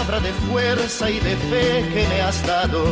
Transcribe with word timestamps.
palabra 0.00 0.20
de 0.20 0.32
fuerza 0.32 1.10
y 1.10 1.20
de 1.20 1.36
fe 1.36 1.84
que 1.92 2.08
me 2.08 2.22
has 2.22 2.46
dado. 2.46 2.84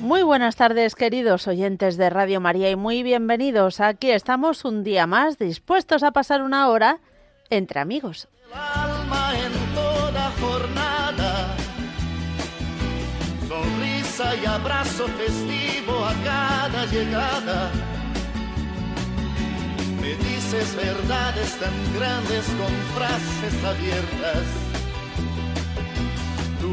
Muy 0.00 0.22
buenas 0.22 0.54
tardes, 0.54 0.94
queridos 0.94 1.48
oyentes 1.48 1.96
de 1.96 2.10
Radio 2.10 2.40
María, 2.40 2.70
y 2.70 2.76
muy 2.76 3.02
bienvenidos. 3.02 3.80
Aquí 3.80 4.10
estamos 4.10 4.66
un 4.66 4.84
día 4.84 5.06
más 5.06 5.38
dispuestos 5.38 6.02
a 6.02 6.10
pasar 6.10 6.42
una 6.42 6.68
hora 6.68 7.00
entre 7.48 7.80
amigos. 7.80 8.28
El 8.46 8.52
alma 8.52 9.32
en 9.38 9.74
toda 9.74 10.30
jornada, 10.40 11.56
sonrisa 13.48 14.36
y 14.36 14.44
abrazo 14.44 15.06
festivo 15.08 16.04
a 16.04 16.12
cada 16.22 16.84
llegada. 16.86 17.70
Me 20.02 20.16
dices 20.16 20.76
verdades 20.76 21.58
tan 21.58 21.94
grandes 21.94 22.44
con 22.58 22.72
frases 22.94 23.64
abiertas. 23.64 24.63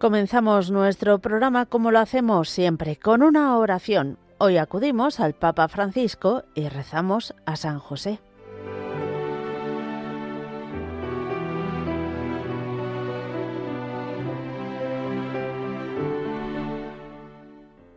Comenzamos 0.00 0.70
nuestro 0.70 1.18
programa 1.18 1.66
como 1.66 1.90
lo 1.90 1.98
hacemos 1.98 2.48
siempre, 2.48 2.96
con 2.96 3.22
una 3.22 3.58
oración. 3.58 4.16
Hoy 4.38 4.56
acudimos 4.56 5.20
al 5.20 5.34
Papa 5.34 5.68
Francisco 5.68 6.44
y 6.54 6.70
rezamos 6.70 7.34
a 7.44 7.56
San 7.56 7.78
José. 7.78 8.18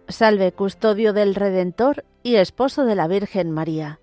Salve, 0.09 0.51
custodio 0.51 1.13
del 1.13 1.35
Redentor 1.35 2.03
y 2.21 2.35
esposo 2.35 2.83
de 2.83 2.95
la 2.95 3.07
Virgen 3.07 3.49
María. 3.49 4.01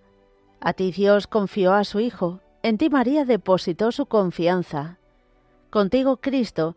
A 0.63 0.73
ti 0.73 0.91
Dios 0.91 1.27
confió 1.27 1.75
a 1.75 1.85
su 1.85 2.01
Hijo, 2.01 2.41
en 2.63 2.79
ti 2.79 2.89
María 2.89 3.27
depositó 3.27 3.93
su 3.93 4.07
confianza. 4.07 4.97
Contigo 5.69 6.17
Cristo 6.17 6.77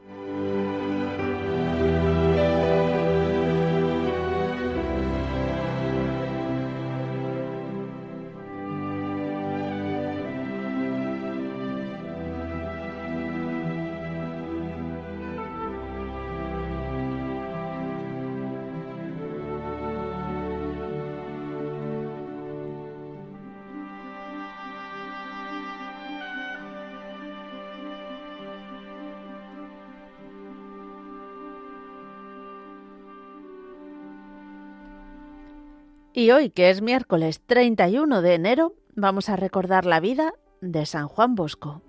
Y 36.13 36.31
hoy, 36.31 36.49
que 36.49 36.69
es 36.69 36.81
miércoles 36.81 37.41
31 37.45 38.21
de 38.21 38.33
enero, 38.33 38.75
vamos 38.95 39.29
a 39.29 39.37
recordar 39.37 39.85
la 39.85 40.01
vida 40.01 40.33
de 40.59 40.85
San 40.85 41.07
Juan 41.07 41.35
Bosco. 41.35 41.81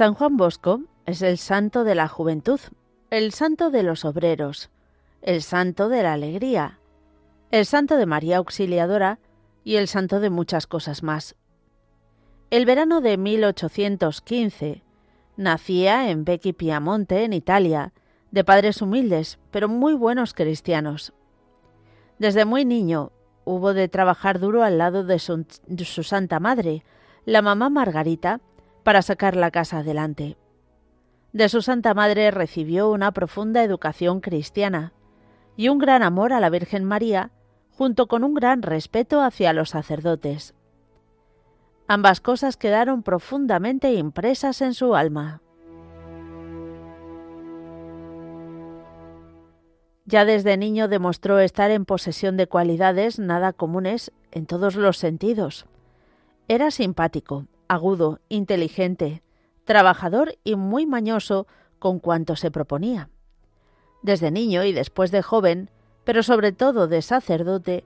San 0.00 0.14
Juan 0.14 0.38
Bosco 0.38 0.80
es 1.04 1.20
el 1.20 1.36
santo 1.36 1.84
de 1.84 1.94
la 1.94 2.08
juventud, 2.08 2.58
el 3.10 3.32
santo 3.32 3.70
de 3.70 3.82
los 3.82 4.06
obreros, 4.06 4.70
el 5.20 5.42
santo 5.42 5.90
de 5.90 6.02
la 6.02 6.14
alegría, 6.14 6.78
el 7.50 7.66
santo 7.66 7.98
de 7.98 8.06
María 8.06 8.38
Auxiliadora 8.38 9.18
y 9.62 9.76
el 9.76 9.88
santo 9.88 10.18
de 10.20 10.30
muchas 10.30 10.66
cosas 10.66 11.02
más. 11.02 11.36
El 12.48 12.64
verano 12.64 13.02
de 13.02 13.18
1815 13.18 14.82
nacía 15.36 16.08
en 16.08 16.24
Becchi 16.24 16.54
Piamonte, 16.54 17.24
en 17.24 17.34
Italia, 17.34 17.92
de 18.30 18.42
padres 18.42 18.80
humildes, 18.80 19.38
pero 19.50 19.68
muy 19.68 19.92
buenos 19.92 20.32
cristianos. 20.32 21.12
Desde 22.18 22.46
muy 22.46 22.64
niño 22.64 23.12
hubo 23.44 23.74
de 23.74 23.88
trabajar 23.88 24.40
duro 24.40 24.62
al 24.64 24.78
lado 24.78 25.04
de 25.04 25.18
su, 25.18 25.44
de 25.66 25.84
su 25.84 26.04
santa 26.04 26.40
madre, 26.40 26.84
la 27.26 27.42
mamá 27.42 27.68
Margarita, 27.68 28.40
para 28.90 29.02
sacar 29.02 29.36
la 29.36 29.52
casa 29.52 29.78
adelante. 29.78 30.36
De 31.32 31.48
su 31.48 31.62
Santa 31.62 31.94
Madre 31.94 32.32
recibió 32.32 32.90
una 32.90 33.12
profunda 33.12 33.62
educación 33.62 34.20
cristiana 34.20 34.92
y 35.56 35.68
un 35.68 35.78
gran 35.78 36.02
amor 36.02 36.32
a 36.32 36.40
la 36.40 36.50
Virgen 36.50 36.82
María, 36.82 37.30
junto 37.70 38.08
con 38.08 38.24
un 38.24 38.34
gran 38.34 38.62
respeto 38.62 39.22
hacia 39.22 39.52
los 39.52 39.70
sacerdotes. 39.70 40.54
Ambas 41.86 42.20
cosas 42.20 42.56
quedaron 42.56 43.04
profundamente 43.04 43.94
impresas 43.94 44.60
en 44.60 44.74
su 44.74 44.96
alma. 44.96 45.40
Ya 50.04 50.24
desde 50.24 50.56
niño 50.56 50.88
demostró 50.88 51.38
estar 51.38 51.70
en 51.70 51.84
posesión 51.84 52.36
de 52.36 52.48
cualidades 52.48 53.20
nada 53.20 53.52
comunes 53.52 54.10
en 54.32 54.46
todos 54.46 54.74
los 54.74 54.96
sentidos. 54.96 55.66
Era 56.48 56.72
simpático, 56.72 57.46
agudo, 57.70 58.18
inteligente, 58.28 59.22
trabajador 59.64 60.36
y 60.42 60.56
muy 60.56 60.86
mañoso 60.86 61.46
con 61.78 62.00
cuanto 62.00 62.34
se 62.34 62.50
proponía. 62.50 63.10
Desde 64.02 64.32
niño 64.32 64.64
y 64.64 64.72
después 64.72 65.12
de 65.12 65.22
joven, 65.22 65.70
pero 66.02 66.24
sobre 66.24 66.50
todo 66.50 66.88
de 66.88 67.00
sacerdote, 67.00 67.84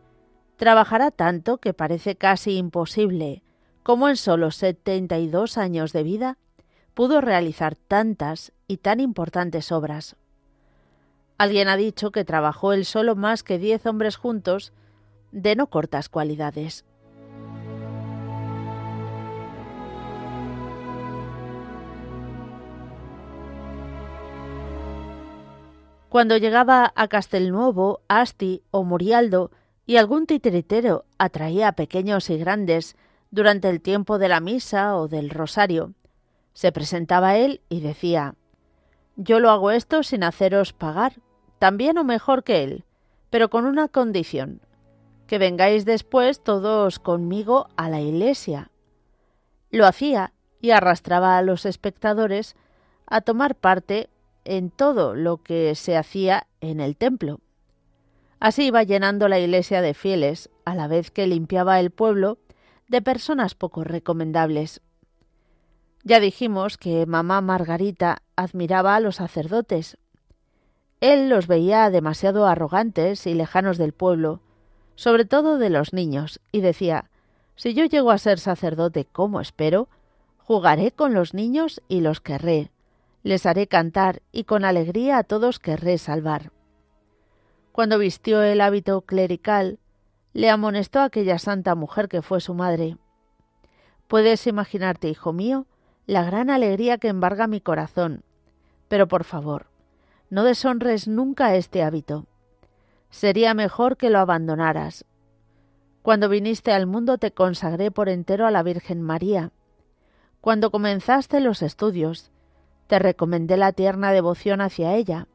trabajará 0.57 1.11
tanto 1.11 1.59
que 1.59 1.75
parece 1.75 2.17
casi 2.17 2.57
imposible, 2.57 3.43
como 3.83 4.09
en 4.09 4.17
solo 4.17 4.51
setenta 4.53 5.19
y 5.19 5.29
dos 5.29 5.59
años 5.59 5.93
de 5.93 6.03
vida 6.03 6.39
pudo 6.95 7.21
realizar 7.21 7.77
tantas 7.77 8.53
y 8.67 8.79
tan 8.79 9.01
importantes 9.01 9.71
obras. 9.71 10.17
Alguien 11.37 11.69
ha 11.69 11.77
dicho 11.77 12.11
que 12.11 12.25
trabajó 12.25 12.73
él 12.73 12.87
solo 12.87 13.17
más 13.17 13.43
que 13.43 13.59
diez 13.59 13.85
hombres 13.85 14.17
juntos 14.17 14.73
de 15.31 15.57
no 15.57 15.67
cortas 15.69 16.09
cualidades. 16.09 16.87
Cuando 26.15 26.37
llegaba 26.37 26.93
a 26.95 27.09
Castelnuovo, 27.09 28.03
Asti 28.07 28.63
o 28.71 28.85
Murialdo 28.85 29.51
y 29.85 29.97
algún 29.97 30.27
titiritero 30.27 31.07
atraía 31.19 31.67
a 31.67 31.73
pequeños 31.73 32.31
y 32.31 32.39
grandes 32.39 32.97
durante 33.33 33.69
el 33.69 33.81
tiempo 33.81 34.19
de 34.21 34.29
la 34.29 34.39
misa 34.39 34.95
o 34.97 35.09
del 35.09 35.29
rosario, 35.29 35.95
se 36.53 36.71
presentaba 36.71 37.37
él 37.37 37.63
y 37.69 37.81
decía 37.81 38.37
Yo 39.17 39.41
lo 39.41 39.51
hago 39.51 39.73
esto 39.73 40.05
sin 40.05 40.23
haceros 40.23 40.73
pagar, 40.73 41.15
también 41.59 41.99
o 41.99 42.05
mejor 42.05 42.45
que 42.45 42.63
él, 42.63 42.85
pero 43.29 43.51
con 43.51 43.65
una 43.65 43.89
condición 43.89 44.61
que 45.27 45.39
vengáis 45.39 45.85
después 45.85 46.45
todos 46.45 47.01
conmigo 47.01 47.67
a 47.75 47.89
la 47.89 48.01
iglesia. 48.01 48.71
Lo 49.73 49.85
hacía 49.85 50.33
y 50.61 50.71
arrastraba 50.71 51.37
a 51.37 51.43
los 51.43 51.67
espectadores 51.67 52.55
a 53.05 53.21
tomar 53.21 53.57
parte 53.57 54.11
en 54.45 54.71
todo 54.71 55.15
lo 55.15 55.39
que 55.39 55.75
se 55.75 55.97
hacía 55.97 56.47
en 56.61 56.81
el 56.81 56.97
templo. 56.97 57.41
Así 58.41 58.67
iba 58.67 58.83
llenando 58.83 59.29
la 59.29 59.39
iglesia 59.39 59.81
de 59.81 59.95
fieles, 59.95 60.51
a 60.65 60.75
la 60.75 60.89
vez 60.89 61.11
que 61.11 61.27
limpiaba 61.27 61.81
el 61.81 61.91
pueblo 61.91 62.39
de 62.89 63.03
personas 63.03 63.55
poco 63.55 63.85
recomendables. 63.85 64.81
Ya 66.03 66.21
dijimos 66.21 66.77
que 66.77 67.07
mamá 67.07 67.41
Margarita 67.41 68.19
admiraba 68.37 68.97
a 68.97 69.01
los 69.01 69.17
sacerdotes. 69.17 69.97
Él 71.01 71.29
los 71.29 71.47
veía 71.47 71.89
demasiado 71.91 72.47
arrogantes 72.47 73.27
y 73.27 73.35
lejanos 73.35 73.79
del 73.79 73.93
pueblo, 73.93 74.41
sobre 74.97 75.25
todo 75.25 75.59
de 75.59 75.71
los 75.71 75.93
niños, 75.93 76.41
y 76.53 76.61
decía 76.61 77.11
Si 77.57 77.73
yo 77.73 77.87
llego 77.87 78.11
a 78.11 78.19
ser 78.19 78.39
sacerdote 78.39 79.07
como 79.07 79.41
espero, 79.41 79.89
jugaré 80.37 80.93
con 80.93 81.15
los 81.15 81.33
niños 81.33 81.83
y 81.89 82.03
los 82.03 82.21
querré, 82.21 82.71
les 83.25 83.47
haré 83.47 83.67
cantar 83.67 84.23
y 84.31 84.45
con 84.45 84.65
alegría 84.65 85.19
a 85.19 85.25
todos 85.25 85.59
querré 85.59 85.99
salvar. 85.99 86.53
Cuando 87.73 87.99
vistió 87.99 88.43
el 88.43 88.61
hábito 88.61 89.01
clerical, 89.01 89.81
le 90.35 90.51
amonestó 90.51 91.01
aquella 91.01 91.39
santa 91.39 91.75
mujer 91.75 92.09
que 92.09 92.23
fue 92.23 92.41
su 92.41 92.55
madre. 92.55 92.99
Puedes 94.07 94.47
imaginarte, 94.47 95.09
hijo 95.09 95.33
mío, 95.33 95.67
la 96.07 96.23
gran 96.23 96.51
alegría 96.51 96.99
que 96.99 97.09
embarga 97.09 97.47
mi 97.47 97.61
corazón, 97.61 98.23
pero 98.89 99.09
por 99.09 99.25
favor, 99.25 99.67
no 100.29 100.45
deshonres 100.45 101.09
nunca 101.09 101.55
este 101.57 101.83
hábito. 101.83 102.27
Sería 103.09 103.55
mejor 103.55 103.97
que 103.97 104.11
lo 104.11 104.19
abandonaras. 104.19 105.07
Cuando 106.03 106.29
viniste 106.29 106.73
al 106.73 106.87
mundo 106.87 107.17
te 107.17 107.31
consagré 107.31 107.91
por 107.91 108.11
entero 108.11 108.47
a 108.47 108.51
la 108.51 108.63
Virgen 108.63 109.01
María. 109.01 109.53
Cuando 110.43 110.71
comenzaste 110.71 111.41
los 111.41 111.63
estudios, 111.63 112.31
te 112.87 112.99
recomendé 112.99 113.57
la 113.57 113.73
tierna 113.73 114.13
devoción 114.13 114.61
hacia 114.61 114.95
ella. 114.95 115.27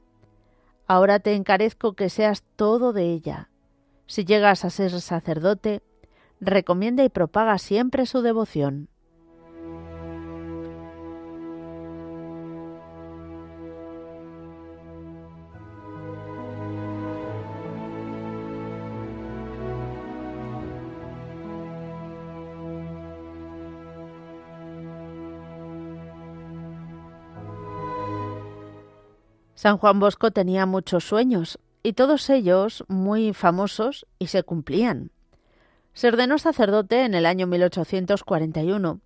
Ahora 0.87 1.19
te 1.19 1.35
encarezco 1.35 1.93
que 1.93 2.09
seas 2.09 2.43
todo 2.55 2.93
de 2.93 3.11
ella. 3.11 3.49
Si 4.07 4.25
llegas 4.25 4.65
a 4.65 4.69
ser 4.69 4.91
sacerdote, 5.01 5.83
recomienda 6.39 7.03
y 7.03 7.09
propaga 7.09 7.57
siempre 7.57 8.05
su 8.05 8.21
devoción. 8.21 8.89
San 29.59 29.77
Juan 29.77 30.00
Bosco 30.00 30.31
tenía 30.31 30.65
muchos 30.65 31.03
sueños, 31.03 31.59
y 31.83 31.91
todos 31.91 32.29
ellos 32.29 32.85
muy 32.88 33.33
famosos 33.33 34.07
y 34.17 34.27
se 34.27 34.41
cumplían. 34.44 35.11
Se 35.92 36.07
ordenó 36.07 36.37
sacerdote 36.37 37.04
en 37.04 37.13
el 37.13 37.25
año 37.25 37.45
1841, 37.45 39.01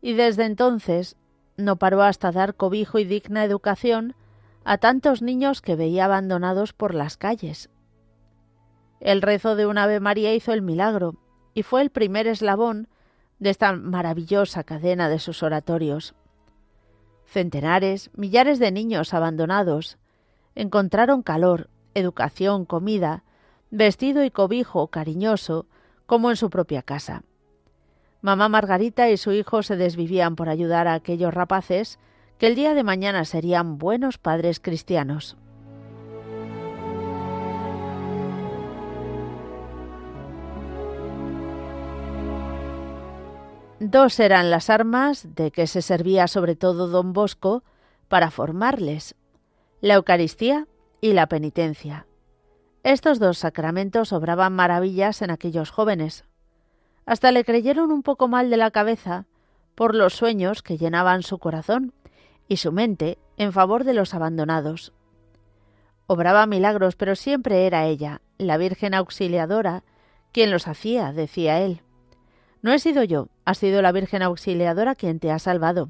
y 0.00 0.12
desde 0.12 0.44
entonces 0.44 1.16
no 1.56 1.74
paró 1.74 2.04
hasta 2.04 2.30
dar 2.30 2.54
cobijo 2.54 3.00
y 3.00 3.04
digna 3.04 3.42
educación 3.42 4.14
a 4.62 4.78
tantos 4.78 5.22
niños 5.22 5.60
que 5.60 5.74
veía 5.74 6.04
abandonados 6.04 6.72
por 6.72 6.94
las 6.94 7.16
calles. 7.16 7.68
El 9.00 9.22
rezo 9.22 9.56
de 9.56 9.66
un 9.66 9.76
Ave 9.76 9.98
María 9.98 10.32
hizo 10.36 10.52
el 10.52 10.62
milagro, 10.62 11.16
y 11.52 11.64
fue 11.64 11.82
el 11.82 11.90
primer 11.90 12.28
eslabón 12.28 12.86
de 13.40 13.50
esta 13.50 13.72
maravillosa 13.72 14.62
cadena 14.62 15.08
de 15.08 15.18
sus 15.18 15.42
oratorios. 15.42 16.14
Centenares, 17.26 18.10
millares 18.14 18.58
de 18.58 18.72
niños 18.72 19.12
abandonados 19.12 19.98
encontraron 20.54 21.22
calor, 21.22 21.68
educación, 21.94 22.64
comida, 22.64 23.22
vestido 23.70 24.24
y 24.24 24.30
cobijo 24.30 24.88
cariñoso, 24.88 25.66
como 26.06 26.30
en 26.30 26.36
su 26.36 26.50
propia 26.50 26.82
casa. 26.82 27.24
Mamá 28.22 28.48
Margarita 28.48 29.10
y 29.10 29.16
su 29.16 29.32
hijo 29.32 29.62
se 29.62 29.76
desvivían 29.76 30.34
por 30.34 30.48
ayudar 30.48 30.88
a 30.88 30.94
aquellos 30.94 31.34
rapaces 31.34 31.98
que 32.38 32.46
el 32.46 32.54
día 32.54 32.74
de 32.74 32.82
mañana 32.82 33.24
serían 33.24 33.78
buenos 33.78 34.18
padres 34.18 34.60
cristianos. 34.60 35.36
Dos 43.78 44.20
eran 44.20 44.50
las 44.50 44.70
armas 44.70 45.34
de 45.34 45.50
que 45.50 45.66
se 45.66 45.82
servía 45.82 46.28
sobre 46.28 46.56
todo 46.56 46.88
don 46.88 47.12
Bosco 47.12 47.62
para 48.08 48.30
formarles, 48.30 49.16
la 49.82 49.94
Eucaristía 49.94 50.66
y 51.02 51.12
la 51.12 51.26
penitencia. 51.26 52.06
Estos 52.84 53.18
dos 53.18 53.36
sacramentos 53.36 54.14
obraban 54.14 54.54
maravillas 54.54 55.20
en 55.20 55.30
aquellos 55.30 55.70
jóvenes. 55.70 56.24
Hasta 57.04 57.32
le 57.32 57.44
creyeron 57.44 57.92
un 57.92 58.02
poco 58.02 58.28
mal 58.28 58.48
de 58.48 58.56
la 58.56 58.70
cabeza 58.70 59.26
por 59.74 59.94
los 59.94 60.14
sueños 60.14 60.62
que 60.62 60.78
llenaban 60.78 61.22
su 61.22 61.38
corazón 61.38 61.92
y 62.48 62.56
su 62.56 62.72
mente 62.72 63.18
en 63.36 63.52
favor 63.52 63.84
de 63.84 63.92
los 63.92 64.14
abandonados. 64.14 64.94
Obraba 66.06 66.46
milagros, 66.46 66.96
pero 66.96 67.14
siempre 67.14 67.66
era 67.66 67.84
ella, 67.84 68.22
la 68.38 68.56
Virgen 68.56 68.94
Auxiliadora, 68.94 69.82
quien 70.32 70.50
los 70.50 70.66
hacía, 70.66 71.12
decía 71.12 71.60
él. 71.60 71.82
No 72.62 72.72
he 72.72 72.78
sido 72.78 73.04
yo, 73.04 73.28
ha 73.44 73.54
sido 73.54 73.82
la 73.82 73.92
Virgen 73.92 74.22
Auxiliadora 74.22 74.94
quien 74.94 75.20
te 75.20 75.30
ha 75.30 75.38
salvado. 75.38 75.88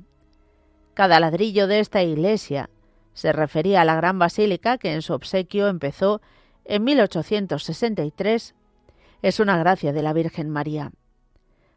Cada 0.94 1.20
ladrillo 1.20 1.66
de 1.66 1.80
esta 1.80 2.02
iglesia 2.02 2.70
se 3.14 3.32
refería 3.32 3.80
a 3.80 3.84
la 3.84 3.96
gran 3.96 4.18
basílica 4.18 4.78
que 4.78 4.92
en 4.92 5.02
su 5.02 5.14
obsequio 5.14 5.68
empezó 5.68 6.20
en 6.64 6.84
1863 6.84 8.54
es 9.22 9.40
una 9.40 9.58
gracia 9.58 9.92
de 9.92 10.02
la 10.02 10.12
Virgen 10.12 10.50
María. 10.50 10.92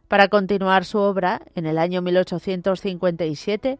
Para 0.08 0.27
continuar 0.27 0.86
su 0.86 0.98
obra, 0.98 1.41
en 1.55 1.65
el 1.65 1.77
año 1.77 2.01
1857 2.01 3.79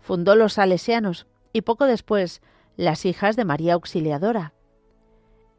fundó 0.00 0.34
los 0.34 0.54
Salesianos 0.54 1.26
y 1.52 1.62
poco 1.62 1.86
después 1.86 2.42
las 2.76 3.04
Hijas 3.06 3.36
de 3.36 3.44
María 3.44 3.74
Auxiliadora. 3.74 4.52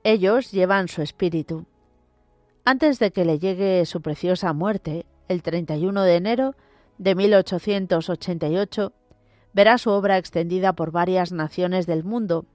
Ellos 0.03 0.51
llevan 0.51 0.88
su 0.88 1.01
espíritu. 1.01 1.65
Antes 2.72 3.00
de 3.00 3.10
que 3.10 3.26
le 3.26 3.40
llegue 3.40 3.84
su 3.88 4.04
preciosa 4.04 4.54
muerte, 4.54 5.08
el 5.28 5.42
31 5.42 6.04
de 6.04 6.16
enero 6.16 6.56
de 7.00 7.16
1888, 7.16 8.94
verá 9.54 9.80
su 9.80 9.90
obra 9.90 10.20
extendida 10.20 10.74
por 10.74 10.92
varias 10.92 11.32
naciones 11.32 11.88
del 11.88 12.04
mundo. 12.04 12.46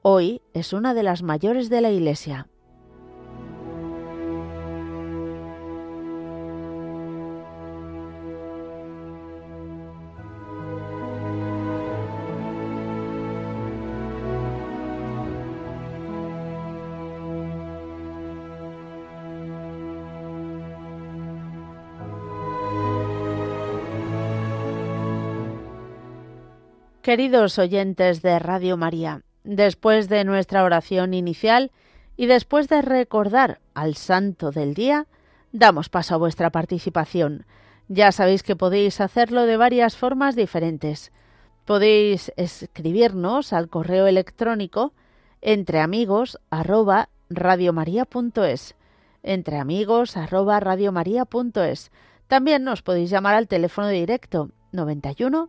Hoy 0.00 0.40
es 0.54 0.72
una 0.72 0.94
de 0.94 1.02
las 1.02 1.22
mayores 1.22 1.68
de 1.68 1.82
la 1.82 1.90
Iglesia. 1.90 2.48
Queridos 27.08 27.58
oyentes 27.58 28.20
de 28.20 28.38
Radio 28.38 28.76
María, 28.76 29.22
después 29.42 30.10
de 30.10 30.24
nuestra 30.24 30.62
oración 30.62 31.14
inicial 31.14 31.72
y 32.18 32.26
después 32.26 32.68
de 32.68 32.82
recordar 32.82 33.60
al 33.72 33.94
santo 33.94 34.50
del 34.50 34.74
día, 34.74 35.06
damos 35.50 35.88
paso 35.88 36.14
a 36.14 36.18
vuestra 36.18 36.50
participación. 36.50 37.46
Ya 37.88 38.12
sabéis 38.12 38.42
que 38.42 38.56
podéis 38.56 39.00
hacerlo 39.00 39.46
de 39.46 39.56
varias 39.56 39.96
formas 39.96 40.36
diferentes. 40.36 41.10
Podéis 41.64 42.30
escribirnos 42.36 43.54
al 43.54 43.70
correo 43.70 44.06
electrónico 44.06 44.92
entre 45.40 45.80
amigos 45.80 46.38
arroba 46.50 47.08
radiomaria.es 47.30 48.74
entre 49.22 49.56
amigos 49.56 50.18
arroba 50.18 50.60
También 52.26 52.64
nos 52.64 52.82
podéis 52.82 53.08
llamar 53.08 53.34
al 53.34 53.48
teléfono 53.48 53.88
directo 53.88 54.50
91 54.72 55.48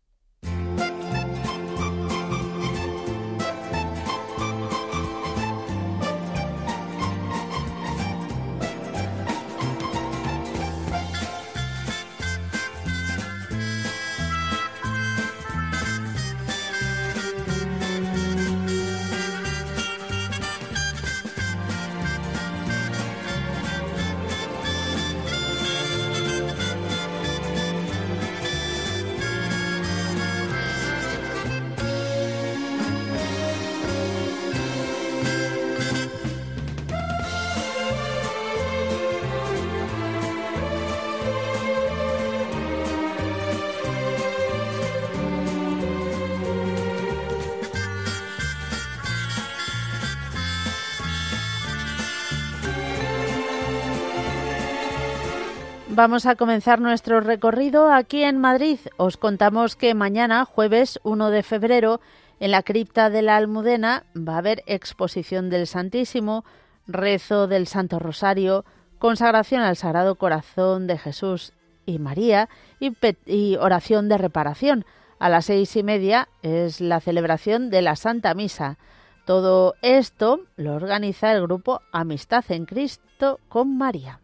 Vamos 56.03 56.25
a 56.25 56.35
comenzar 56.35 56.81
nuestro 56.81 57.21
recorrido 57.21 57.93
aquí 57.93 58.23
en 58.23 58.39
Madrid. 58.39 58.79
Os 58.97 59.17
contamos 59.17 59.75
que 59.75 59.93
mañana, 59.93 60.45
jueves 60.45 60.99
1 61.03 61.29
de 61.29 61.43
febrero, 61.43 62.01
en 62.39 62.49
la 62.49 62.63
cripta 62.63 63.11
de 63.11 63.21
la 63.21 63.37
Almudena 63.37 64.05
va 64.17 64.33
a 64.33 64.37
haber 64.39 64.63
exposición 64.65 65.51
del 65.51 65.67
Santísimo, 65.67 66.43
rezo 66.87 67.45
del 67.45 67.67
Santo 67.67 67.99
Rosario, 67.99 68.65
consagración 68.97 69.61
al 69.61 69.75
Sagrado 69.75 70.15
Corazón 70.15 70.87
de 70.87 70.97
Jesús 70.97 71.53
y 71.85 71.99
María 71.99 72.49
y, 72.79 73.55
oración 73.57 74.09
de 74.09 74.17
reparación. 74.17 74.85
A 75.19 75.29
las 75.29 75.45
seis 75.45 75.75
y 75.75 75.83
media 75.83 76.29
es 76.41 76.81
la 76.81 76.99
celebración 76.99 77.69
de 77.69 77.83
la 77.83 77.95
Santa 77.95 78.33
Misa. 78.33 78.79
Todo 79.27 79.75
esto 79.83 80.39
lo 80.55 80.73
organiza 80.73 81.31
el 81.31 81.43
grupo 81.43 81.81
Amistad 81.91 82.43
en 82.49 82.65
Cristo 82.65 83.39
con 83.49 83.77
María. 83.77 84.20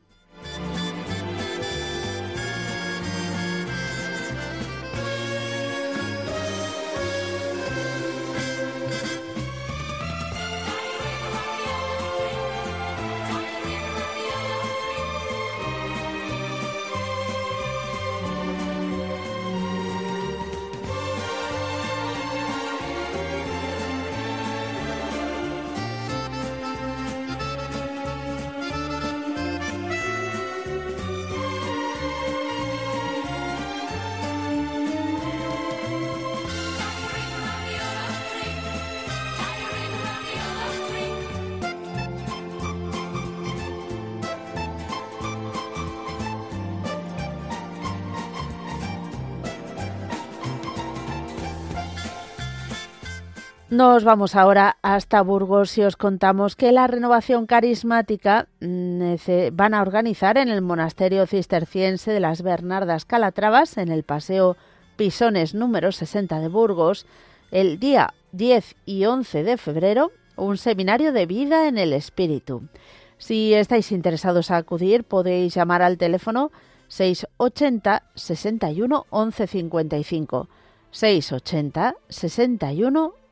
Nos 53.70 54.06
vamos 54.06 54.36
ahora 54.36 54.78
hasta 54.82 55.22
Burgos 55.22 55.78
y 55.78 55.84
os 55.84 55.98
contamos 55.98 56.56
que 56.56 56.72
la 56.72 56.88
renovación 56.88 57.46
carismática 57.48 58.48
mm, 58.62 59.16
van 59.52 59.74
a 59.74 59.82
organizar 59.82 60.38
en 60.38 60.48
el 60.48 60.62
monasterio 60.62 61.28
cisterciense 61.28 62.12
de 62.12 62.22
las 62.22 62.44
Bernardas 62.44 63.04
Calatravas, 63.04 63.78
en 63.78 63.90
el 63.90 64.04
Paseo 64.04 64.56
Pisones 64.96 65.54
número 65.54 65.92
60 65.92 66.40
de 66.40 66.48
Burgos, 66.48 67.06
el 67.52 67.78
día 67.78 68.14
10 68.32 68.78
y 68.86 69.04
11 69.04 69.44
de 69.44 69.58
febrero, 69.58 70.12
un 70.38 70.58
seminario 70.58 71.12
de 71.12 71.26
vida 71.26 71.68
en 71.68 71.78
el 71.78 71.92
espíritu. 71.92 72.70
Si 73.18 73.54
estáis 73.54 73.92
interesados 73.92 74.50
a 74.50 74.56
acudir, 74.56 75.04
podéis 75.04 75.54
llamar 75.54 75.82
al 75.82 75.98
teléfono 75.98 76.54
680 76.88 78.04
61 78.16 79.08
11 79.10 79.48
55. 79.48 80.48
680 80.90 81.96
61 82.08 83.04
11 83.08 83.27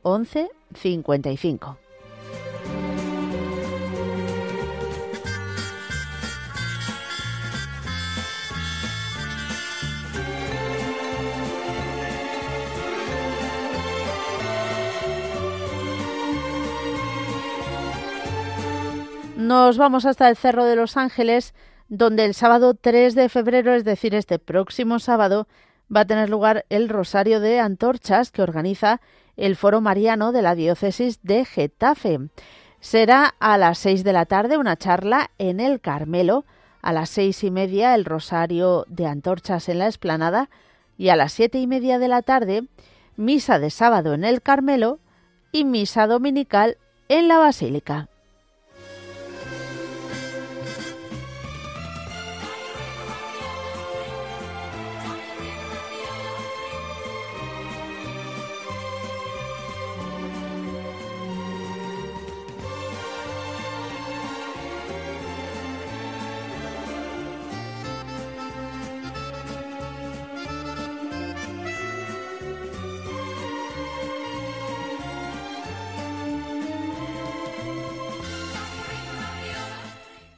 55. 0.75 1.77
Nos 19.38 19.77
vamos 19.79 20.05
hasta 20.05 20.29
el 20.29 20.35
Cerro 20.35 20.65
de 20.65 20.75
los 20.75 20.97
Ángeles, 20.97 21.55
donde 21.89 22.25
el 22.25 22.35
sábado 22.35 22.75
3 22.75 23.15
de 23.15 23.27
febrero, 23.27 23.74
es 23.74 23.83
decir, 23.83 24.13
este 24.13 24.38
próximo 24.38 25.00
sábado, 25.00 25.47
va 25.93 26.01
a 26.01 26.05
tener 26.05 26.29
lugar 26.29 26.65
el 26.69 26.89
Rosario 26.89 27.39
de 27.39 27.59
Antorchas 27.59 28.31
que 28.31 28.43
organiza 28.43 29.01
el 29.38 29.56
Foro 29.56 29.82
Mariano 29.82 30.32
de 30.32 30.42
la 30.42 30.56
Diócesis 30.56 31.20
de 31.24 31.46
Getafe. 31.46 32.20
Será 32.80 33.36
a 33.39 33.58
las 33.58 33.77
seis 33.77 34.04
de 34.04 34.13
la 34.13 34.25
tarde 34.25 34.58
una 34.58 34.77
charla 34.77 35.32
en 35.38 35.60
el 35.60 35.82
Carmelo, 35.82 36.46
a 36.82 36.94
las 36.94 37.10
seis 37.10 37.44
y 37.44 37.51
media 37.51 37.96
el 37.96 38.06
Rosario 38.06 38.86
de 38.88 39.08
Antorchas 39.08 39.70
en 39.70 39.80
la 39.80 39.88
Esplanada 39.88 40.50
y 40.98 41.10
a 41.10 41.15
las 41.15 41.34
siete 41.34 41.58
y 41.60 41.68
media 41.68 42.00
de 42.00 42.08
la 42.08 42.22
tarde 42.22 42.68
misa 43.18 43.60
de 43.60 43.70
sábado 43.70 44.13
en 44.13 44.24
el 44.24 44.42
Carmelo 44.42 45.00
y 45.51 45.65
misa 45.65 46.08
dominical 46.08 46.77
en 47.10 47.27
la 47.27 47.38
Basílica. 47.38 48.10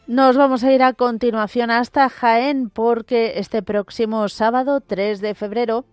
Nos 0.07 0.37
vamos 0.37 0.63
a 0.63 0.71
ir 0.71 0.83
a 0.83 0.93
continuación 0.93 1.69
hasta 1.69 2.07
Jaén 2.07 2.69
porque 2.69 3.39
este 3.39 3.61
próximo 3.61 4.29
sábado 4.29 4.79
3 4.79 5.19
de 5.19 5.35
febrero 5.35 5.83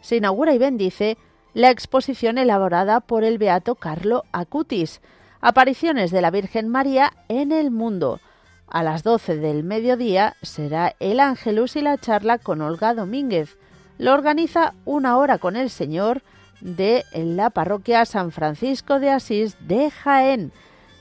se 0.00 0.14
inaugura 0.14 0.54
y 0.54 0.58
bendice 0.58 1.18
la 1.54 1.70
exposición 1.70 2.38
elaborada 2.38 3.00
por 3.00 3.24
el 3.24 3.36
beato 3.36 3.74
Carlo 3.74 4.22
Acutis, 4.30 5.00
Apariciones 5.40 6.12
de 6.12 6.22
la 6.22 6.30
Virgen 6.30 6.68
María 6.68 7.14
en 7.26 7.50
el 7.50 7.72
mundo. 7.72 8.20
A 8.68 8.84
las 8.84 9.02
12 9.02 9.38
del 9.38 9.64
mediodía 9.64 10.36
será 10.42 10.94
el 11.00 11.18
Ángelus 11.18 11.74
y 11.74 11.80
la 11.80 11.98
charla 11.98 12.38
con 12.38 12.62
Olga 12.62 12.94
Domínguez. 12.94 13.58
Lo 13.98 14.14
organiza 14.14 14.74
una 14.84 15.18
hora 15.18 15.38
con 15.38 15.56
el 15.56 15.68
Señor 15.68 16.22
de 16.60 17.04
la 17.12 17.50
parroquia 17.50 18.04
San 18.04 18.30
Francisco 18.30 19.00
de 19.00 19.10
Asís 19.10 19.56
de 19.66 19.90
Jaén. 19.90 20.52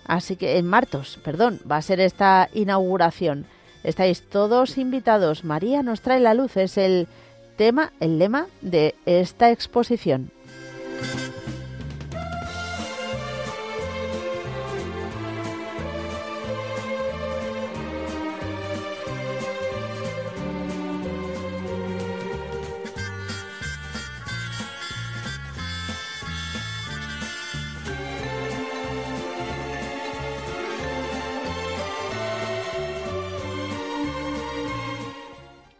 Así 0.05 0.36
que 0.36 0.57
en 0.57 0.67
Martos, 0.67 1.19
perdón, 1.24 1.60
va 1.69 1.77
a 1.77 1.81
ser 1.81 2.00
esta 2.00 2.50
inauguración. 2.53 3.45
Estáis 3.83 4.22
todos 4.22 4.77
invitados. 4.77 5.43
María 5.43 5.83
nos 5.83 6.01
trae 6.01 6.19
la 6.19 6.33
luz, 6.33 6.57
es 6.57 6.77
el 6.77 7.07
tema, 7.57 7.91
el 8.00 8.19
lema 8.19 8.48
de 8.62 8.95
esta 9.05 9.51
exposición. 9.51 10.31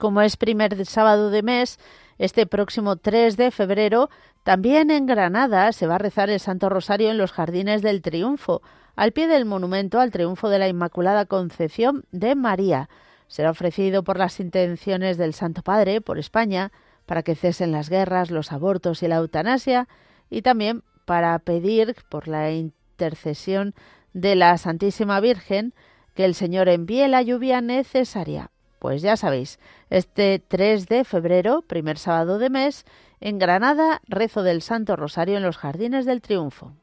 Como 0.03 0.19
es 0.19 0.36
primer 0.36 0.86
sábado 0.86 1.29
de 1.29 1.43
mes, 1.43 1.79
este 2.17 2.45
próximo 2.45 2.98
3 2.98 3.38
de 3.38 3.51
febrero, 3.51 4.10
también 4.43 4.91
en 4.91 5.05
Granada 5.05 5.72
se 5.72 5.88
va 5.88 5.95
a 5.95 5.98
rezar 5.98 6.29
el 6.29 6.41
Santo 6.41 6.67
Rosario 6.67 7.10
en 7.10 7.17
los 7.17 7.31
Jardines 7.31 7.81
del 7.81 8.01
Triunfo, 8.01 8.62
al 8.98 9.13
pie 9.13 9.27
del 9.27 9.45
monumento 9.45 10.01
al 10.01 10.12
triunfo 10.12 10.49
de 10.49 10.60
la 10.60 10.67
Inmaculada 10.67 11.25
Concepción 11.25 12.04
de 12.12 12.36
María. 12.36 12.89
Será 13.30 13.51
ofrecido 13.51 14.04
por 14.04 14.17
las 14.17 14.41
intenciones 14.41 15.17
del 15.17 15.34
Santo 15.34 15.62
Padre 15.62 16.01
por 16.01 16.19
España 16.19 16.73
para 17.06 17.23
que 17.23 17.36
cesen 17.36 17.71
las 17.71 17.89
guerras, 17.89 18.30
los 18.30 18.51
abortos 18.51 19.04
y 19.04 19.08
la 19.08 19.15
eutanasia, 19.15 19.88
y 20.30 20.41
también 20.41 20.84
para 21.06 21.39
pedir 21.39 21.95
por 22.10 22.28
la 22.28 22.51
intercesión 22.51 23.73
de 24.12 24.36
la 24.36 24.58
Santísima 24.58 25.21
Virgen 25.21 25.73
que 26.13 26.25
el 26.25 26.36
Señor 26.36 26.67
envíe 26.67 27.08
la 27.08 27.21
lluvia 27.21 27.62
necesaria. 27.62 28.49
Pues 28.84 29.02
ya 29.02 29.15
sabéis, 29.15 29.60
este 29.89 30.43
3 30.46 30.89
de 30.89 31.06
febrero, 31.06 31.62
primer 31.62 31.98
sábado 31.98 32.38
de 32.38 32.50
mes, 32.50 32.84
en 33.22 33.39
Granada, 33.39 34.02
rezo 34.10 34.43
del 34.43 34.62
Santo 34.62 34.98
Rosario 34.98 35.38
en 35.38 35.43
los 35.43 35.56
Jardines 35.56 36.06
del 36.06 36.22
Triunfo. 36.22 36.74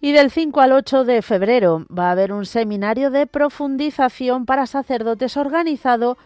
Y 0.00 0.10
del 0.10 0.32
5 0.32 0.60
al 0.60 0.72
8 0.72 1.04
de 1.04 1.22
febrero 1.22 1.86
va 1.96 2.08
a 2.08 2.10
haber 2.10 2.32
un 2.32 2.46
seminario 2.46 3.12
de 3.12 3.28
profundización 3.28 4.44
para 4.44 4.66
sacerdotes 4.66 5.36
organizado 5.36 6.18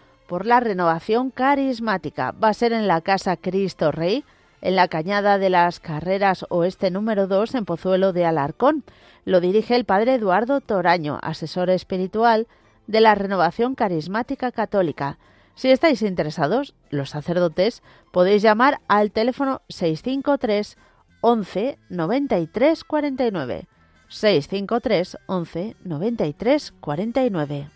la 0.44 0.60
renovación 0.60 1.30
carismática. 1.30 2.32
Va 2.32 2.48
a 2.48 2.54
ser 2.54 2.72
en 2.72 2.88
la 2.88 3.00
Casa 3.00 3.36
Cristo 3.36 3.92
Rey, 3.92 4.24
en 4.60 4.76
la 4.76 4.88
Cañada 4.88 5.38
de 5.38 5.50
las 5.50 5.80
Carreras 5.80 6.44
Oeste 6.48 6.90
número 6.90 7.26
2, 7.26 7.54
en 7.54 7.64
Pozuelo 7.64 8.12
de 8.12 8.26
Alarcón. 8.26 8.84
Lo 9.24 9.40
dirige 9.40 9.76
el 9.76 9.84
padre 9.84 10.14
Eduardo 10.14 10.60
Toraño, 10.60 11.18
asesor 11.22 11.70
espiritual 11.70 12.46
de 12.86 13.00
la 13.00 13.14
Renovación 13.14 13.74
Carismática 13.74 14.52
Católica. 14.52 15.18
Si 15.54 15.70
estáis 15.70 16.02
interesados, 16.02 16.74
los 16.90 17.10
sacerdotes, 17.10 17.82
podéis 18.12 18.42
llamar 18.42 18.80
al 18.88 19.10
teléfono 19.10 19.62
653 19.68 20.76
11 21.20 21.78
93 21.88 22.84
49. 22.84 23.66
653 24.08 25.18
11 25.26 25.76
93 25.82 26.74
49. 26.80 27.75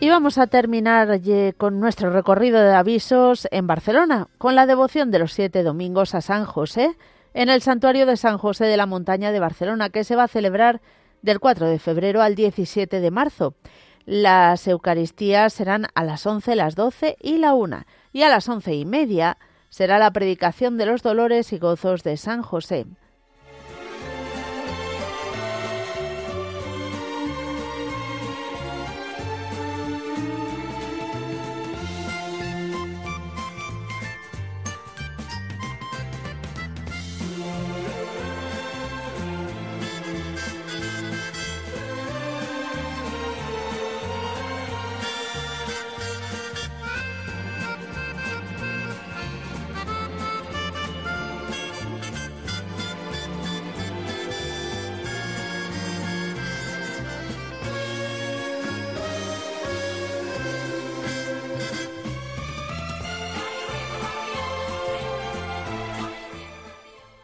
Y 0.00 0.10
vamos 0.10 0.38
a 0.38 0.46
terminar 0.46 1.20
con 1.56 1.80
nuestro 1.80 2.10
recorrido 2.10 2.60
de 2.60 2.72
avisos 2.72 3.48
en 3.50 3.66
Barcelona, 3.66 4.28
con 4.38 4.54
la 4.54 4.64
devoción 4.66 5.10
de 5.10 5.18
los 5.18 5.32
siete 5.32 5.64
domingos 5.64 6.14
a 6.14 6.20
San 6.20 6.44
José 6.44 6.96
en 7.34 7.48
el 7.48 7.62
santuario 7.62 8.06
de 8.06 8.16
San 8.16 8.38
José 8.38 8.66
de 8.66 8.76
la 8.76 8.86
Montaña 8.86 9.32
de 9.32 9.40
Barcelona, 9.40 9.90
que 9.90 10.04
se 10.04 10.14
va 10.14 10.24
a 10.24 10.28
celebrar 10.28 10.80
del 11.22 11.40
4 11.40 11.66
de 11.66 11.80
febrero 11.80 12.22
al 12.22 12.36
17 12.36 13.00
de 13.00 13.10
marzo. 13.10 13.54
Las 14.04 14.68
Eucaristías 14.68 15.52
serán 15.52 15.86
a 15.96 16.04
las 16.04 16.24
11, 16.24 16.54
las 16.54 16.76
12 16.76 17.16
y 17.20 17.38
la 17.38 17.54
1, 17.54 17.82
y 18.12 18.22
a 18.22 18.28
las 18.28 18.48
once 18.48 18.74
y 18.74 18.84
media 18.84 19.36
será 19.68 19.98
la 19.98 20.12
predicación 20.12 20.78
de 20.78 20.86
los 20.86 21.02
dolores 21.02 21.52
y 21.52 21.58
gozos 21.58 22.04
de 22.04 22.16
San 22.16 22.42
José. 22.42 22.86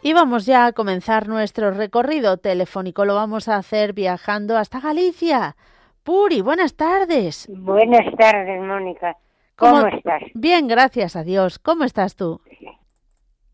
Y 0.05 0.13
vamos 0.13 0.45
ya 0.45 0.67
a 0.67 0.71
comenzar 0.71 1.27
nuestro 1.27 1.71
recorrido 1.71 2.37
telefónico. 2.37 3.05
Lo 3.05 3.15
vamos 3.15 3.47
a 3.49 3.55
hacer 3.55 3.93
viajando 3.93 4.55
hasta 4.55 4.79
Galicia. 4.79 5.55
Puri, 6.03 6.41
buenas 6.41 6.75
tardes. 6.75 7.49
Buenas 7.51 8.15
tardes, 8.15 8.61
Mónica. 8.61 9.17
¿Cómo, 9.55 9.87
estás? 9.87 10.21
Bien, 10.35 10.67
gracias 10.67 11.15
a 11.15 11.23
Dios. 11.23 11.57
¿Cómo 11.57 11.85
estás 11.85 12.15
tú? 12.15 12.39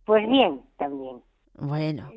Pues 0.04 0.28
bien, 0.28 0.62
también. 0.76 1.22
Bueno. 1.54 2.12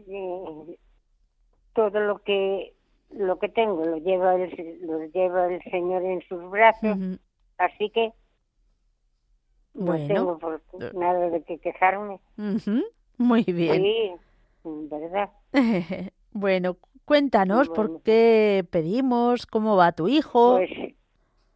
todo 1.73 2.01
lo 2.01 2.19
que 2.19 2.75
lo 3.11 3.39
que 3.39 3.49
tengo 3.49 3.85
lo 3.85 3.99
lleva 3.99 4.35
el, 4.35 4.81
lo 4.85 5.05
lleva 5.13 5.47
el 5.47 5.63
Señor 5.71 6.03
en 6.03 6.21
sus 6.23 6.51
brazos, 6.51 6.99
así 7.59 7.89
que 7.91 8.13
no 9.75 9.93
Bueno. 9.93 10.13
tengo 10.13 10.39
por 10.41 10.61
nada 10.93 11.31
de 11.31 11.41
que 11.45 11.59
quejarme. 11.59 12.19
Ujú. 12.37 12.83
Muy 13.19 13.45
bien. 13.45 13.83
Sí, 13.83 14.13
¿verdad? 14.65 15.31
bueno, 16.33 16.77
cuéntanos 17.05 17.69
Bueno. 17.69 17.75
por 17.93 18.03
qué 18.03 18.67
pedimos, 18.71 19.47
cómo 19.47 19.77
va 19.77 19.93
tu 19.93 20.09
hijo. 20.09 20.57
Pues, 20.57 20.71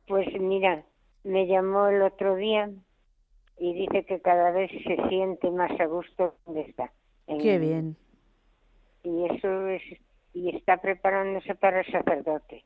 pues 0.06 0.40
mira, 0.40 0.84
me 1.24 1.46
llamó 1.46 1.88
el 1.88 2.02
otro 2.02 2.36
día 2.36 2.70
y 3.58 3.74
dice 3.74 4.04
que 4.04 4.20
cada 4.20 4.50
vez 4.52 4.70
se 4.84 5.08
siente 5.08 5.50
más 5.50 5.70
a 5.80 5.86
gusto 5.86 6.34
donde 6.46 6.62
está. 6.62 6.92
en- 7.26 7.38
Qué 7.38 7.58
bien. 7.58 7.96
Y 9.02 9.24
eso 9.26 9.66
es, 9.68 9.82
y 10.34 10.54
está 10.56 10.76
preparándose 10.80 11.54
para 11.54 11.80
el 11.80 11.86
sacerdote. 11.92 12.64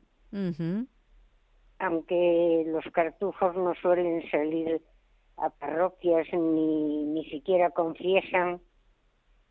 Aunque 1.79 2.63
los 2.67 2.85
cartujos 2.93 3.55
no 3.55 3.73
suelen 3.81 4.21
salir 4.29 4.81
a 5.37 5.49
parroquias 5.49 6.27
ni, 6.31 7.05
ni 7.05 7.25
siquiera 7.29 7.71
confiesan 7.71 8.61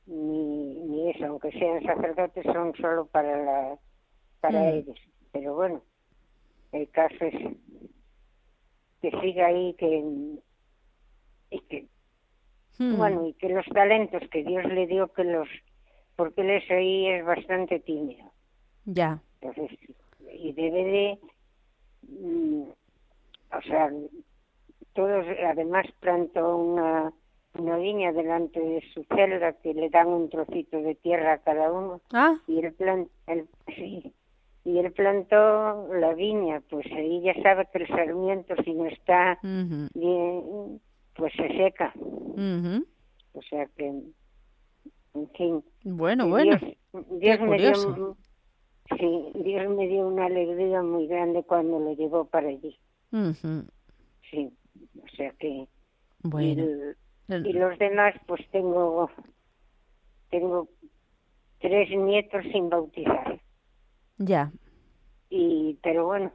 ni, 0.06 0.74
ni 0.74 1.10
eso, 1.10 1.26
aunque 1.26 1.50
sean 1.52 1.82
sacerdotes 1.82 2.44
son 2.44 2.74
solo 2.76 3.06
para 3.06 3.36
la 3.44 3.78
para 4.40 4.60
Mm. 4.60 4.68
ellos. 4.74 4.98
Pero 5.32 5.54
bueno, 5.54 5.82
el 6.72 6.90
caso 6.90 7.24
es 7.24 7.34
que 9.00 9.10
siga 9.20 9.46
ahí 9.46 9.74
que 9.74 10.04
y 11.50 11.60
que 11.60 11.88
Mm. 12.78 12.96
bueno 12.96 13.26
y 13.26 13.34
que 13.34 13.48
los 13.50 13.66
talentos 13.66 14.22
que 14.30 14.42
Dios 14.44 14.64
le 14.64 14.86
dio 14.86 15.12
que 15.12 15.24
los 15.24 15.48
porque 16.16 16.40
él 16.40 16.50
es 16.50 16.70
ahí 16.70 17.06
es 17.08 17.24
bastante 17.24 17.80
tímido 17.80 18.32
Ya. 18.86 19.22
entonces 19.40 19.78
y 20.32 20.52
debe 20.52 20.84
de 20.84 21.18
mm, 22.08 22.62
o 23.52 23.62
sea 23.62 23.90
todos 24.94 25.26
además 25.46 25.86
plantó 26.00 26.56
una 26.56 27.12
una 27.58 27.76
viña 27.76 28.12
delante 28.12 28.60
de 28.60 28.82
su 28.94 29.04
celda 29.04 29.52
que 29.54 29.74
le 29.74 29.90
dan 29.90 30.08
un 30.08 30.28
trocito 30.30 30.80
de 30.80 30.94
tierra 30.94 31.34
a 31.34 31.38
cada 31.38 31.70
uno. 31.72 32.00
Ah, 32.12 32.36
y 32.46 32.58
él 32.60 32.72
plan 32.74 33.08
él- 33.26 33.48
sí, 33.76 34.12
y 34.64 34.78
él 34.78 34.92
plantó 34.92 35.88
la 35.94 36.14
viña 36.14 36.62
pues 36.70 36.86
ahí 36.92 37.20
ya 37.22 37.34
sabe 37.42 37.68
que 37.72 37.78
el 37.78 37.88
sarmiento 37.88 38.54
si 38.64 38.72
no 38.72 38.86
está 38.86 39.38
bien 39.42 40.80
pues 41.14 41.32
se 41.36 41.48
seca. 41.56 41.92
O 43.34 43.42
sea 43.42 43.66
que 43.76 43.86
en 43.86 45.28
fin. 45.36 45.62
Bueno, 45.84 46.28
bueno. 46.28 46.58
Dios, 47.10 47.40
me 47.40 47.58
dio 47.58 48.16
sí 48.98 49.32
Dios 49.34 49.68
me 49.76 49.88
dio 49.88 50.06
una 50.08 50.26
alegría 50.26 50.82
muy 50.82 51.06
grande 51.06 51.42
cuando 51.42 51.78
lo 51.78 51.92
llevó 51.94 52.24
para 52.24 52.48
allí. 52.48 52.78
Sí 54.30 54.50
o 55.02 55.08
sea 55.16 55.30
que 55.38 55.66
Bueno. 56.22 56.64
El- 57.28 57.46
y 57.46 57.52
los 57.52 57.78
demás 57.78 58.14
pues 58.26 58.40
tengo 58.50 59.10
tengo 60.30 60.68
tres 61.60 61.90
nietos 61.90 62.42
sin 62.52 62.68
bautizar. 62.68 63.40
Ya. 64.18 64.52
y 65.30 65.78
pero 65.82 66.06
bueno 66.06 66.32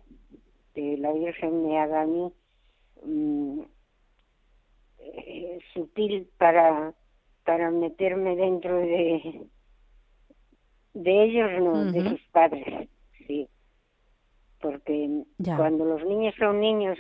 que 0.73 0.97
la 0.97 1.11
Virgen 1.13 1.63
me 1.67 1.79
haga 1.79 2.01
a 2.01 2.05
mí 2.05 2.31
mm, 3.03 3.61
eh, 4.99 5.59
sutil 5.73 6.27
para 6.37 6.93
para 7.45 7.71
meterme 7.71 8.35
dentro 8.35 8.75
de 8.77 9.47
de 10.93 11.23
ellos 11.23 11.49
no 11.61 11.85
de 11.85 12.09
sus 12.09 12.21
padres 12.31 12.89
sí. 13.27 13.47
Porque 14.59 15.23
Ya. 15.37 15.55
cuando 15.57 15.85
los 15.85 16.03
niños 16.05 16.33
son 16.39 16.59
niños 16.59 16.97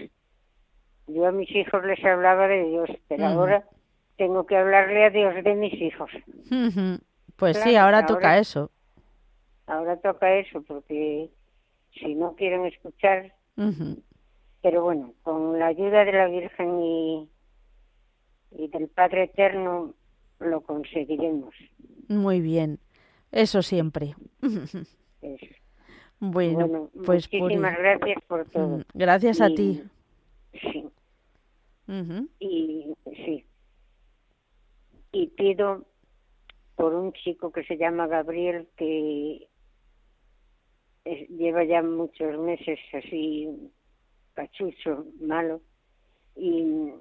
yo 1.07 1.25
a 1.25 1.31
mis 1.31 1.49
hijos 1.51 1.83
les 1.85 2.03
hablaba 2.05 2.47
de 2.47 2.63
Dios 2.65 2.89
pero 3.07 3.25
ahora 3.27 3.67
tengo 4.17 4.45
que 4.45 4.57
hablarle 4.57 5.05
a 5.05 5.09
Dios 5.09 5.43
de 5.43 5.55
mis 5.55 5.73
hijos. 5.81 6.09
Pues 7.35 7.57
sí, 7.57 7.75
ahora 7.75 7.97
ahora- 7.99 8.05
toca 8.05 8.37
eso. 8.39 8.71
ahora 9.67 9.97
toca 9.97 10.35
eso 10.35 10.61
porque 10.63 11.29
si 11.93 12.15
no 12.15 12.35
quieren 12.35 12.65
escuchar 12.65 13.33
pero 14.61 14.83
bueno, 14.83 15.13
con 15.23 15.57
la 15.59 15.67
ayuda 15.67 16.03
de 16.03 16.11
la 16.11 16.27
Virgen 16.27 16.79
y, 16.81 17.29
y 18.51 18.67
del 18.67 18.87
Padre 18.89 19.23
Eterno 19.23 19.93
lo 20.39 20.61
conseguiremos. 20.61 21.55
Muy 22.07 22.41
bien. 22.41 22.79
Eso 23.31 23.61
siempre. 23.61 24.15
Eso. 25.21 25.45
Bueno, 26.19 26.67
Bueno, 26.67 26.89
pues 27.05 27.27
Puri, 27.27 27.41
muchísimas 27.41 27.77
gracias 27.77 28.17
por 28.27 28.45
todo. 28.49 28.77
mm, 28.79 28.81
gracias 28.93 29.39
a 29.41 29.47
ti. 29.47 29.83
Sí, 30.53 30.83
y 32.39 32.93
sí. 33.05 33.45
Y 35.17 35.29
pido 35.29 35.83
por 36.75 36.93
un 36.93 37.11
chico 37.11 37.51
que 37.51 37.63
se 37.63 37.75
llama 37.75 38.05
Gabriel 38.05 38.67
que 38.77 39.47
lleva 41.05 41.63
ya 41.63 41.81
muchos 41.81 42.37
meses 42.37 42.77
así 42.93 43.49
pachucho, 44.35 45.07
malo, 45.19 45.61
y, 46.35 46.91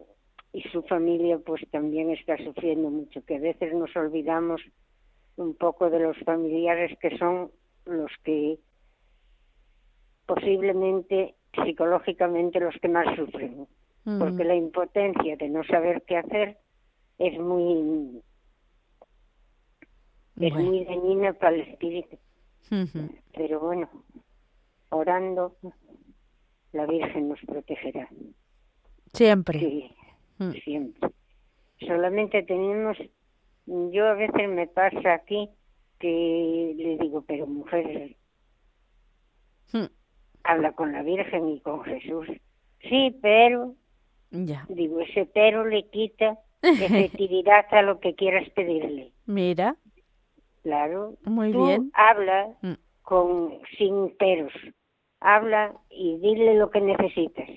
y 0.54 0.62
su 0.72 0.82
familia 0.84 1.38
pues 1.44 1.60
también 1.70 2.08
está 2.08 2.38
sufriendo 2.38 2.88
mucho, 2.88 3.22
que 3.26 3.36
a 3.36 3.40
veces 3.40 3.74
nos 3.74 3.94
olvidamos 3.94 4.62
un 5.36 5.54
poco 5.54 5.90
de 5.90 6.00
los 6.00 6.16
familiares 6.20 6.98
que 6.98 7.18
son 7.18 7.50
los 7.84 8.10
que 8.24 8.58
posiblemente 10.24 11.34
psicológicamente 11.52 12.60
los 12.60 12.76
que 12.80 12.88
más 12.88 13.14
sufren, 13.14 13.68
Ujú. 14.06 14.18
porque 14.18 14.44
la 14.44 14.54
impotencia 14.54 15.36
de 15.36 15.50
no 15.50 15.62
saber 15.64 16.02
qué 16.06 16.16
hacer 16.16 16.56
es 17.18 17.38
muy 17.38 18.22
es 20.38 20.52
Bueno. 20.52 20.70
muy 20.70 20.84
dañina 20.84 21.32
para 21.32 21.54
el 21.56 21.62
espíritu. 21.62 22.18
Pero 23.32 23.60
bueno, 23.60 23.88
orando, 24.90 25.56
la 26.72 26.84
Virgen 26.86 27.28
nos 27.28 27.40
protegerá. 27.46 28.08
Siempre. 29.14 29.58
Sí, 29.60 29.90
Mm. 30.38 30.50
siempre. 30.64 31.10
Solamente 31.80 32.42
tenemos, 32.42 32.98
yo 33.66 34.06
a 34.06 34.14
veces 34.14 34.48
me 34.50 34.66
pasa 34.66 35.14
aquí 35.14 35.48
que 35.98 36.74
le 36.76 36.98
digo, 36.98 37.22
pero 37.22 37.46
mujer, 37.46 38.16
Mm. 39.72 39.86
habla 40.44 40.72
con 40.72 40.92
la 40.92 41.02
Virgen 41.02 41.48
y 41.48 41.60
con 41.60 41.82
Jesús. 41.84 42.26
Sí, 42.88 43.16
pero, 43.22 43.74
Ya. 44.30 44.66
digo, 44.68 45.00
ese 45.00 45.24
pero 45.26 45.64
le 45.64 45.88
quita 45.88 46.38
efectividad 46.62 47.66
a 47.70 47.82
lo 47.82 48.00
que 48.00 48.14
quieras 48.14 48.48
pedirle. 48.50 49.12
Mira, 49.26 49.76
Claro. 50.62 51.14
Muy 51.24 51.52
Tú 51.52 51.64
bien. 51.66 51.92
habla 51.94 52.48
Mm. 52.62 52.72
con 53.02 53.58
sin 53.78 54.16
peros. 54.16 54.52
Habla 55.20 55.76
y 55.90 56.18
dile 56.18 56.54
lo 56.56 56.70
que 56.70 56.80
necesitas. 56.80 57.48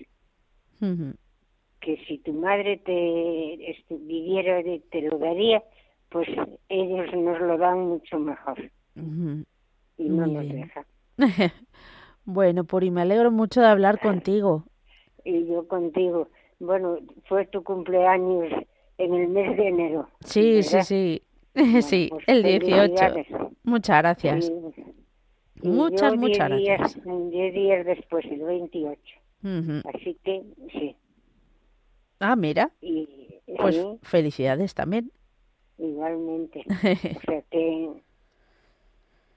Que 1.82 1.98
si 2.08 2.20
tu 2.20 2.34
madre 2.34 2.78
te 2.78 2.94
estu- 2.94 3.98
viviera 4.06 4.62
te 4.92 5.02
lo 5.02 5.18
daría, 5.18 5.64
pues 6.10 6.28
ellos 6.70 7.08
nos 7.16 7.40
lo 7.42 7.58
dan 7.58 7.80
mucho 7.88 8.20
mejor 8.20 8.60
y 8.96 9.00
no 10.10 10.26
Muy 10.28 10.34
nos 10.34 10.44
bien. 10.44 10.62
dejan. 10.62 10.86
bueno, 12.26 12.64
Puri, 12.66 12.92
me 12.92 13.02
alegro 13.02 13.32
mucho 13.32 13.62
de 13.62 13.68
hablar 13.68 14.00
contigo. 14.00 14.66
Y 15.26 15.48
yo 15.48 15.68
contigo, 15.68 16.30
bueno, 16.60 16.98
fue 17.28 17.46
tu 17.48 17.64
cumpleaños 17.64 18.52
en 19.00 19.14
el 19.14 19.28
mes 19.30 19.58
de 19.58 19.68
enero. 19.68 20.10
Sí, 20.22 20.62
sí, 20.64 20.76
¿verdad? 20.76 20.86
sí. 20.86 21.24
Bueno, 21.56 21.82
sí, 21.82 22.08
pues 22.12 22.24
el 22.28 22.44
18. 22.44 22.86
felicidades. 22.94 23.28
Muchas 23.64 23.98
gracias. 23.98 24.46
Sí. 24.46 24.84
Y 25.62 25.68
Muchas, 25.68 26.14
yo 26.14 26.18
muchas 26.18 26.50
diez 26.58 26.78
gracias. 26.80 27.06
diez 27.32 27.54
días 27.54 27.86
después, 27.86 28.26
el 28.26 28.42
28. 28.44 29.02
Ujú. 29.44 29.82
Así 29.94 30.18
que 30.24 30.44
sí. 30.72 30.96
Ah, 32.20 32.36
mira, 32.36 32.72
Y 32.82 33.08
pues 33.58 33.76
sí, 33.76 34.00
felicidades 34.04 34.74
también. 34.76 35.12
igualmente. 35.78 36.64
O 37.18 37.22
sea 37.26 37.42
que 37.50 37.90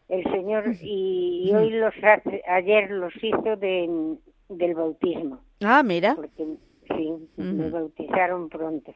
el 0.08 0.22
Señor 0.24 0.64
y, 0.82 1.48
y 1.48 1.54
hoy 1.54 1.70
los 1.70 1.94
hace, 2.02 2.42
ayer 2.46 2.90
los 2.90 3.12
hizo 3.22 3.56
de, 3.56 4.16
del 4.48 4.74
bautismo, 4.74 5.40
ah, 5.64 5.82
mira, 5.82 6.14
porque 6.16 6.44
sí, 6.88 7.12
me 7.36 7.66
Ujú. 7.66 7.70
bautizaron 7.70 8.48
pronto 8.48 8.92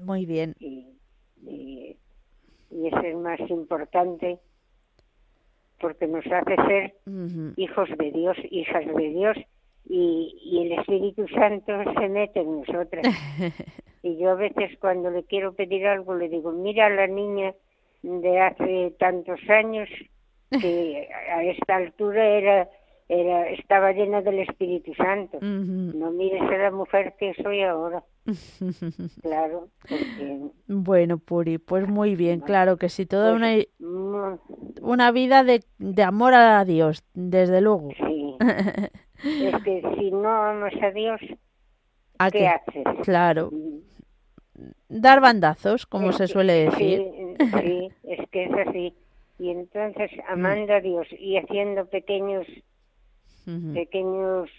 muy 0.00 0.26
bien. 0.26 0.54
y, 0.58 0.86
y, 1.46 1.96
y 2.70 2.86
eso 2.88 3.00
es 3.00 3.16
más 3.16 3.40
importante 3.48 4.38
porque 5.80 6.06
nos 6.06 6.26
hace 6.26 6.56
ser 6.66 6.94
hijos 7.56 7.88
de 7.98 8.10
Dios, 8.10 8.36
hijas 8.50 8.84
de 8.86 9.08
Dios 9.10 9.36
y, 9.88 10.36
y 10.42 10.62
el 10.66 10.78
Espíritu 10.80 11.26
Santo 11.28 11.72
se 11.98 12.08
mete 12.08 12.40
en 12.40 12.60
nosotras. 12.60 13.06
Y 14.00 14.16
yo 14.16 14.30
a 14.30 14.34
veces 14.36 14.78
cuando 14.78 15.10
le 15.10 15.24
quiero 15.24 15.54
pedir 15.54 15.84
algo 15.88 16.14
le 16.14 16.28
digo, 16.28 16.52
mira 16.52 16.86
a 16.86 16.90
la 16.90 17.08
niña 17.08 17.52
de 18.02 18.40
hace 18.40 18.94
tantos 18.96 19.40
años 19.48 19.88
que 20.50 21.08
a 21.32 21.42
esta 21.42 21.76
altura 21.76 22.24
era, 22.24 22.68
era 23.08 23.50
estaba 23.50 23.90
llena 23.92 24.22
del 24.22 24.38
Espíritu 24.38 24.94
Santo. 24.94 25.38
No 25.40 26.12
mires 26.12 26.42
a 26.42 26.58
la 26.58 26.70
mujer 26.70 27.14
que 27.18 27.34
soy 27.42 27.62
ahora. 27.62 28.04
Claro. 29.22 29.68
Bueno, 30.66 31.18
Puri, 31.18 31.58
pues 31.58 31.88
muy 31.88 32.16
bien, 32.16 32.40
claro 32.40 32.76
que 32.76 32.88
sí, 32.88 33.06
toda 33.06 33.32
una, 33.34 33.56
una 34.80 35.10
vida 35.12 35.44
de, 35.44 35.64
de 35.78 36.02
amor 36.02 36.34
a 36.34 36.64
Dios, 36.64 37.04
desde 37.14 37.60
luego. 37.60 37.90
Sí. 37.96 38.36
es 39.24 39.62
que 39.62 39.82
si 39.98 40.10
no 40.10 40.28
amas 40.28 40.74
a 40.82 40.90
Dios, 40.90 41.20
¿qué, 42.32 42.48
haces? 42.48 42.84
Claro. 43.02 43.50
Dar 44.88 45.20
bandazos, 45.20 45.86
como 45.86 46.12
se 46.12 46.26
suele 46.26 46.52
decir. 46.52 47.02
Sí, 47.60 47.88
es 48.04 48.28
que 48.30 48.44
es 48.44 48.68
así. 48.68 48.94
Y 49.38 49.50
entonces, 49.50 50.10
amando 50.28 50.74
a 50.74 50.80
Dios 50.80 51.06
y 51.18 51.36
haciendo 51.36 51.86
pequeños, 51.86 52.46
pequeños 53.72 54.50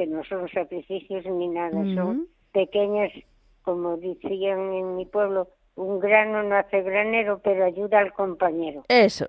que 0.00 0.06
no 0.06 0.24
son 0.24 0.48
sacrificios 0.48 1.26
ni 1.26 1.48
nada, 1.48 1.72
son 1.94 2.26
pequeñas, 2.52 3.12
como 3.60 3.98
decían 3.98 4.72
en 4.72 4.96
mi 4.96 5.04
pueblo, 5.04 5.48
un 5.74 6.00
grano 6.00 6.42
no 6.42 6.56
hace 6.56 6.80
granero, 6.80 7.42
pero 7.44 7.66
ayuda 7.66 7.98
al 7.98 8.14
compañero. 8.14 8.82
Eso. 8.88 9.28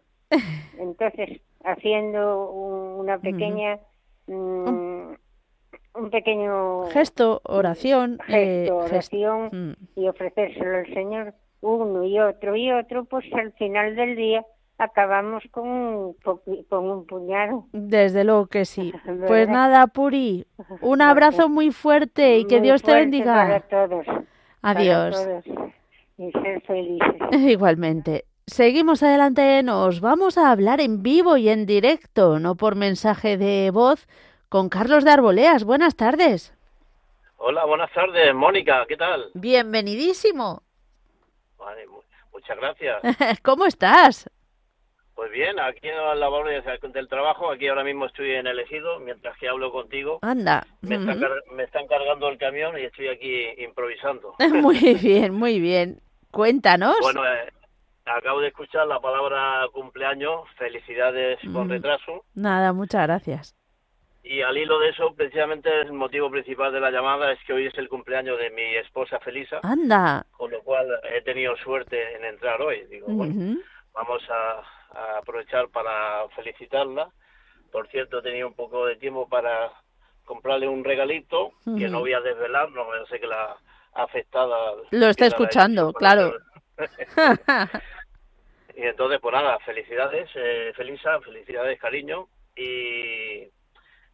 Entonces, 0.80 1.42
haciendo 1.66 2.50
una 2.52 3.18
pequeña, 3.18 3.80
mm, 4.28 5.12
un 5.96 6.10
pequeño 6.10 6.86
gesto, 6.86 7.42
oración, 7.44 8.20
eh, 8.30 8.62
gesto, 8.62 8.78
oración 8.78 9.50
mm. 9.52 10.00
y 10.00 10.08
ofrecérselo 10.08 10.78
al 10.78 10.94
Señor, 10.94 11.34
uno 11.60 12.06
y 12.06 12.18
otro 12.18 12.56
y 12.56 12.72
otro, 12.72 13.04
pues 13.04 13.26
al 13.34 13.52
final 13.54 13.98
del 13.98 14.16
día 14.16 14.46
acabamos 14.78 15.44
con 15.52 15.68
un, 15.68 16.14
con 16.70 16.90
un 16.90 17.06
puñado. 17.06 17.66
Desde 17.72 18.24
luego 18.24 18.48
que 18.48 18.66
sí. 18.66 18.94
Pues 19.28 19.48
nada, 19.48 19.88
Puri, 19.88 20.46
un 20.82 21.02
abrazo 21.02 21.50
muy 21.50 21.72
fuerte 21.72 22.38
y 22.40 22.46
que 22.46 22.62
Dios 22.62 22.82
te 22.82 22.94
bendiga. 22.94 23.34
Para 23.34 23.60
todos. 23.62 24.06
Adiós. 24.62 25.28
Y 26.18 26.32
ser 26.32 26.62
felices. 26.62 27.16
Igualmente. 27.32 28.26
Seguimos 28.48 29.02
adelante, 29.04 29.64
nos 29.64 30.02
vamos 30.02 30.38
a 30.38 30.52
hablar 30.52 30.82
en 30.82 31.04
vivo 31.04 31.38
y 31.38 31.48
en 31.50 31.66
directo, 31.66 32.40
no 32.40 32.56
por 32.56 32.76
mensaje 32.76 33.38
de 33.38 33.72
voz, 33.72 34.08
con 34.50 34.68
Carlos 34.68 35.06
de 35.06 35.12
Arboleas. 35.12 35.64
Buenas 35.64 35.96
tardes. 35.96 36.54
Hola, 37.38 37.66
buenas 37.66 37.92
tardes, 37.94 38.34
Mónica, 38.36 38.86
¿qué 38.88 38.98
tal? 38.98 39.32
Bienvenidísimo. 39.36 40.64
Vale, 41.58 41.88
muchas 42.34 42.58
gracias. 42.58 43.02
¿Cómo 43.42 43.66
estás? 43.66 44.30
Pues 45.22 45.34
bien, 45.34 45.60
aquí 45.60 45.88
en 45.88 45.98
la 45.98 46.16
labor 46.16 46.50
del 46.50 47.08
trabajo, 47.08 47.52
aquí 47.52 47.68
ahora 47.68 47.84
mismo 47.84 48.08
estoy 48.08 48.32
en 48.32 48.48
el 48.48 48.58
ejido, 48.58 49.00
mientras 49.02 49.38
que 49.38 49.48
hablo 49.48 49.72
contigo. 49.72 50.18
Anda. 50.24 50.66
Me, 50.82 50.96
están, 50.96 51.88
cargando 51.88 52.28
el 52.28 52.40
camión 52.40 52.76
y 52.80 52.86
estoy 52.86 53.10
aquí 53.10 53.50
improvisando. 53.60 54.34
muy 54.40 54.96
bien, 54.96 55.32
muy 55.36 55.60
bien. 55.60 56.02
Cuéntanos. 56.32 56.96
Bueno, 57.04 57.24
eh, 57.24 57.54
acabo 58.04 58.42
de 58.42 58.48
escuchar 58.48 58.88
la 58.88 59.00
palabra 59.00 59.68
cumpleaños, 59.72 60.50
felicidades 60.58 61.38
con 61.54 61.70
retraso. 61.70 62.26
Nada, 62.34 62.74
muchas 62.74 63.04
gracias. 63.04 63.56
Y 64.24 64.42
al 64.42 64.58
hilo 64.58 64.80
de 64.80 64.90
eso, 64.90 65.14
precisamente 65.14 65.70
el 65.82 65.94
motivo 65.94 66.32
principal 66.32 66.74
de 66.74 66.80
la 66.80 66.90
llamada 66.90 67.32
es 67.32 67.38
que 67.46 67.54
hoy 67.54 67.68
es 67.68 67.78
el 67.78 67.90
cumpleaños 67.90 68.40
de 68.40 68.50
mi 68.50 68.76
esposa 68.78 69.20
Felisa. 69.20 69.60
Anda. 69.62 70.26
Con 70.32 70.50
lo 70.50 70.64
cual 70.64 70.88
he 71.14 71.22
tenido 71.22 71.56
suerte 71.58 72.16
en 72.16 72.26
entrar 72.26 72.60
hoy. 72.60 72.88
Digo, 72.90 73.06
bueno, 73.08 73.60
vamos 73.94 74.24
a 74.28 74.81
a 74.94 75.18
aprovechar 75.20 75.70
para 75.70 76.28
felicitarla. 76.36 77.10
Por 77.72 77.88
cierto, 77.88 78.20
he 78.20 78.24
tenido 78.24 78.48
un 78.48 78.54
poco 78.54 78.86
de 78.86 78.98
tiempo 78.98 79.28
para 79.28 79.72
comprarle 80.26 80.68
un 80.68 80.84
regalito 80.84 81.52
que 81.78 81.88
no 81.90 82.00
voy 82.00 82.14
a 82.14 82.22
desvelar, 82.22 82.70
no 82.72 82.86
sé 83.08 83.20
que 83.20 83.28
la 83.28 83.58
afectada 83.94 84.74
lo 84.90 85.08
está 85.08 85.26
escuchando, 85.26 85.92
claro. 85.94 86.34
y 88.76 88.84
entonces, 88.84 89.20
pues 89.22 89.34
nada, 89.34 89.60
felicidades, 89.60 90.30
eh, 90.36 90.72
Felisa, 90.76 91.20
felicidades, 91.22 91.80
cariño, 91.80 92.28
y 92.56 93.48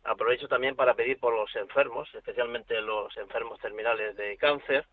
aprovecho 0.03 0.47
también 0.47 0.75
para 0.75 0.93
pedir 0.95 1.19
por 1.19 1.35
los 1.35 1.55
enfermos, 1.55 2.09
especialmente 2.15 2.81
los 2.81 3.15
enfermos 3.17 3.59
terminales 3.59 4.15
de 4.15 4.37
cáncer, 4.37 4.85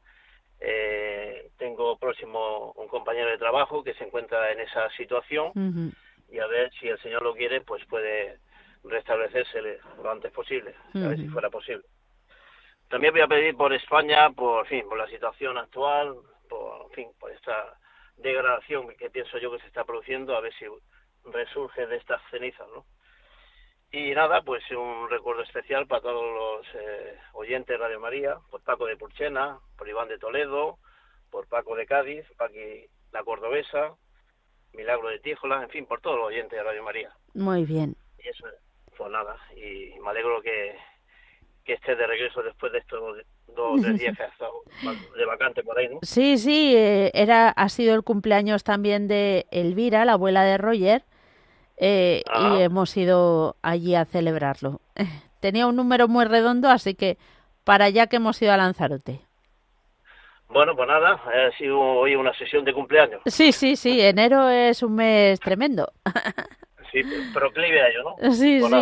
eh, 0.60 1.50
tengo 1.58 1.98
próximo 1.98 2.72
un 2.76 2.88
compañero 2.88 3.30
de 3.30 3.38
trabajo 3.38 3.82
que 3.82 3.94
se 3.94 4.04
encuentra 4.04 4.52
en 4.52 4.60
esa 4.60 4.88
situación 4.90 5.52
y 6.30 6.38
a 6.38 6.46
ver 6.46 6.72
si 6.80 6.88
el 6.88 6.98
Señor 7.00 7.22
lo 7.22 7.34
quiere, 7.34 7.60
pues 7.60 7.84
puede 7.86 8.38
restablecerse 8.82 9.60
lo 10.02 10.10
antes 10.10 10.32
posible, 10.32 10.74
a 10.94 11.08
ver 11.08 11.18
si 11.18 11.28
fuera 11.28 11.50
posible. 11.50 11.84
También 12.88 13.12
voy 13.12 13.22
a 13.22 13.28
pedir 13.28 13.56
por 13.56 13.72
España, 13.72 14.30
por 14.30 14.66
fin, 14.66 14.84
por 14.88 14.98
la 14.98 15.08
situación 15.08 15.56
actual, 15.58 16.14
por 16.48 16.90
fin, 16.94 17.08
por 17.18 17.30
esta 17.32 17.78
degradación 18.16 18.94
que 18.96 19.10
pienso 19.10 19.38
yo 19.38 19.50
que 19.52 19.60
se 19.60 19.66
está 19.66 19.84
produciendo, 19.84 20.36
a 20.36 20.40
ver 20.40 20.52
si 20.54 20.66
resurge 21.24 21.86
de 21.86 21.96
estas 21.96 22.20
cenizas, 22.30 22.68
¿no? 22.68 22.84
Y 23.94 24.12
nada, 24.12 24.42
pues 24.42 24.64
un 24.72 25.08
recuerdo 25.08 25.42
especial 25.42 25.86
para 25.86 26.02
todos 26.02 26.24
los 26.24 26.66
eh, 26.74 27.16
oyentes 27.34 27.68
de 27.68 27.76
Radio 27.78 28.00
María, 28.00 28.36
por 28.50 28.60
Paco 28.60 28.86
de 28.86 28.96
Purchena, 28.96 29.60
por 29.78 29.88
Iván 29.88 30.08
de 30.08 30.18
Toledo, 30.18 30.78
por 31.30 31.46
Paco 31.46 31.76
de 31.76 31.86
Cádiz, 31.86 32.24
Paqui 32.36 32.86
la 33.12 33.22
Cordobesa, 33.22 33.94
Milagro 34.72 35.10
de 35.10 35.20
Tíjola, 35.20 35.62
en 35.62 35.68
fin, 35.68 35.86
por 35.86 36.00
todos 36.00 36.16
los 36.16 36.26
oyentes 36.26 36.58
de 36.58 36.64
Radio 36.64 36.82
María. 36.82 37.12
Muy 37.34 37.64
bien. 37.64 37.94
Y 38.18 38.28
eso, 38.28 38.44
pues 38.98 39.12
nada, 39.12 39.36
y 39.54 39.96
me 40.00 40.10
alegro 40.10 40.42
que, 40.42 40.76
que 41.62 41.74
esté 41.74 41.94
de 41.94 42.08
regreso 42.08 42.42
después 42.42 42.72
de 42.72 42.78
estos 42.78 43.18
dos 43.54 43.78
o 43.78 43.80
tres 43.80 43.96
días 43.96 44.16
que 44.16 44.24
ha 44.24 44.26
estado 44.26 44.54
de 45.16 45.24
vacante 45.24 45.62
por 45.62 45.78
ahí, 45.78 45.88
¿no? 45.88 46.00
Sí, 46.02 46.36
sí, 46.38 46.74
eh, 46.74 47.12
era, 47.14 47.50
ha 47.50 47.68
sido 47.68 47.94
el 47.94 48.02
cumpleaños 48.02 48.64
también 48.64 49.06
de 49.06 49.46
Elvira, 49.52 50.04
la 50.04 50.14
abuela 50.14 50.42
de 50.42 50.58
Roger, 50.58 51.04
eh, 51.76 52.22
y 52.26 52.30
ah. 52.32 52.56
hemos 52.60 52.96
ido 52.96 53.56
allí 53.62 53.94
a 53.94 54.04
celebrarlo. 54.04 54.80
Tenía 55.40 55.66
un 55.66 55.76
número 55.76 56.08
muy 56.08 56.24
redondo, 56.24 56.70
así 56.70 56.94
que 56.94 57.18
para 57.64 57.86
allá 57.86 58.06
que 58.06 58.16
hemos 58.16 58.40
ido 58.40 58.52
a 58.52 58.56
Lanzarote. 58.56 59.20
Bueno, 60.48 60.76
pues 60.76 60.86
nada, 60.86 61.14
ha 61.14 61.56
sido 61.58 61.80
hoy 61.80 62.14
una 62.14 62.32
sesión 62.34 62.64
de 62.64 62.72
cumpleaños. 62.72 63.20
Sí, 63.26 63.50
sí, 63.52 63.76
sí, 63.76 64.00
enero 64.00 64.48
es 64.48 64.82
un 64.82 64.94
mes 64.94 65.40
tremendo. 65.40 65.92
sí, 66.92 67.02
proclive 67.32 67.80
a 67.80 67.88
ello, 67.88 68.02
¿no? 68.04 68.30
Sí, 68.32 68.60
pues 68.60 68.72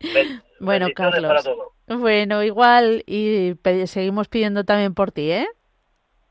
sí. 0.00 0.40
bueno, 0.60 0.88
Carlos. 0.94 1.48
Bueno, 1.86 2.42
igual 2.42 3.04
y 3.06 3.54
seguimos 3.86 4.28
pidiendo 4.28 4.64
también 4.64 4.94
por 4.94 5.12
ti, 5.12 5.30
¿eh? 5.30 5.46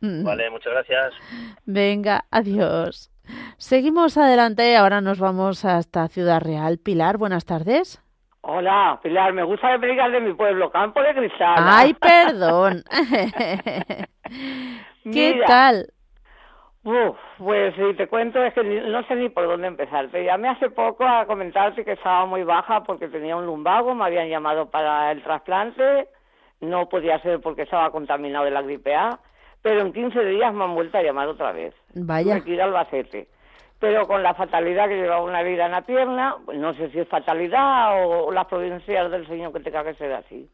Vale, 0.02 0.50
muchas 0.50 0.74
gracias. 0.74 1.14
Venga, 1.66 2.26
adiós. 2.30 3.13
Seguimos 3.58 4.18
adelante, 4.18 4.76
ahora 4.76 5.02
nos 5.02 5.20
vamos 5.20 5.66
hasta 5.66 6.08
Ciudad 6.08 6.42
Real. 6.42 6.78
Pilar, 6.78 7.18
buenas 7.18 7.46
tardes. 7.46 8.02
Hola, 8.42 9.00
Pilar, 9.02 9.32
me 9.32 9.44
gusta 9.44 9.72
que 9.72 9.78
me 9.78 9.88
digas 9.88 10.12
de 10.12 10.20
mi 10.20 10.34
pueblo, 10.34 10.70
Campo 10.70 11.02
de 11.02 11.16
Cristal. 11.16 11.56
Ay, 11.58 11.94
perdón. 12.00 12.84
¿Qué 15.04 15.42
tal? 15.48 15.88
Uf, 16.84 17.16
pues 17.38 17.74
si 17.76 17.94
te 17.94 18.08
cuento 18.08 18.44
es 18.44 18.54
que 18.54 18.62
no 18.62 19.04
sé 19.04 19.16
ni 19.16 19.30
por 19.30 19.48
dónde 19.48 19.68
empezar. 19.68 20.10
Te 20.10 20.26
llamé 20.26 20.50
hace 20.50 20.70
poco 20.70 21.06
a 21.06 21.26
comentarte 21.26 21.86
que 21.86 21.94
estaba 21.94 22.26
muy 22.26 22.44
baja 22.44 22.84
porque 22.84 23.08
tenía 23.08 23.38
un 23.38 23.46
lumbago, 23.46 23.96
me 23.96 24.04
habían 24.04 24.28
llamado 24.28 24.70
para 24.70 25.10
el 25.14 25.24
trasplante, 25.24 26.10
no 26.60 26.90
podía 26.90 27.22
ser 27.22 27.40
porque 27.40 27.62
estaba 27.62 27.90
contaminado 27.92 28.44
de 28.44 28.52
la 28.52 28.62
gripe 28.62 28.94
A 28.94 29.18
pero 29.64 29.82
en 29.82 29.94
15 29.94 30.26
días 30.26 30.54
me 30.54 30.66
han 30.66 30.76
vuelto 30.76 30.98
a 30.98 31.02
llamar 31.02 31.30
otra 31.30 31.54
vez. 31.54 31.74
Vaya. 31.96 32.36
Aquí 32.36 32.54
al 32.54 32.68
Albacete. 32.68 33.30
Pero 33.80 34.06
con 34.08 34.22
la 34.22 34.34
fatalidad 34.34 34.88
que 34.88 34.96
llevaba 34.96 35.24
una 35.24 35.42
vida 35.42 35.66
en 35.66 35.72
la 35.72 35.82
pierna, 35.82 36.36
pues 36.46 36.60
no 36.60 36.74
sé 36.76 36.90
si 36.92 37.00
es 37.00 37.08
fatalidad 37.08 38.06
o 38.06 38.32
las 38.32 38.46
provincias 38.46 39.10
del 39.10 39.26
Señor 39.28 39.52
que 39.52 39.62
tenga 39.62 39.84
que 39.84 39.96
ser 39.96 40.14
así. 40.14 40.50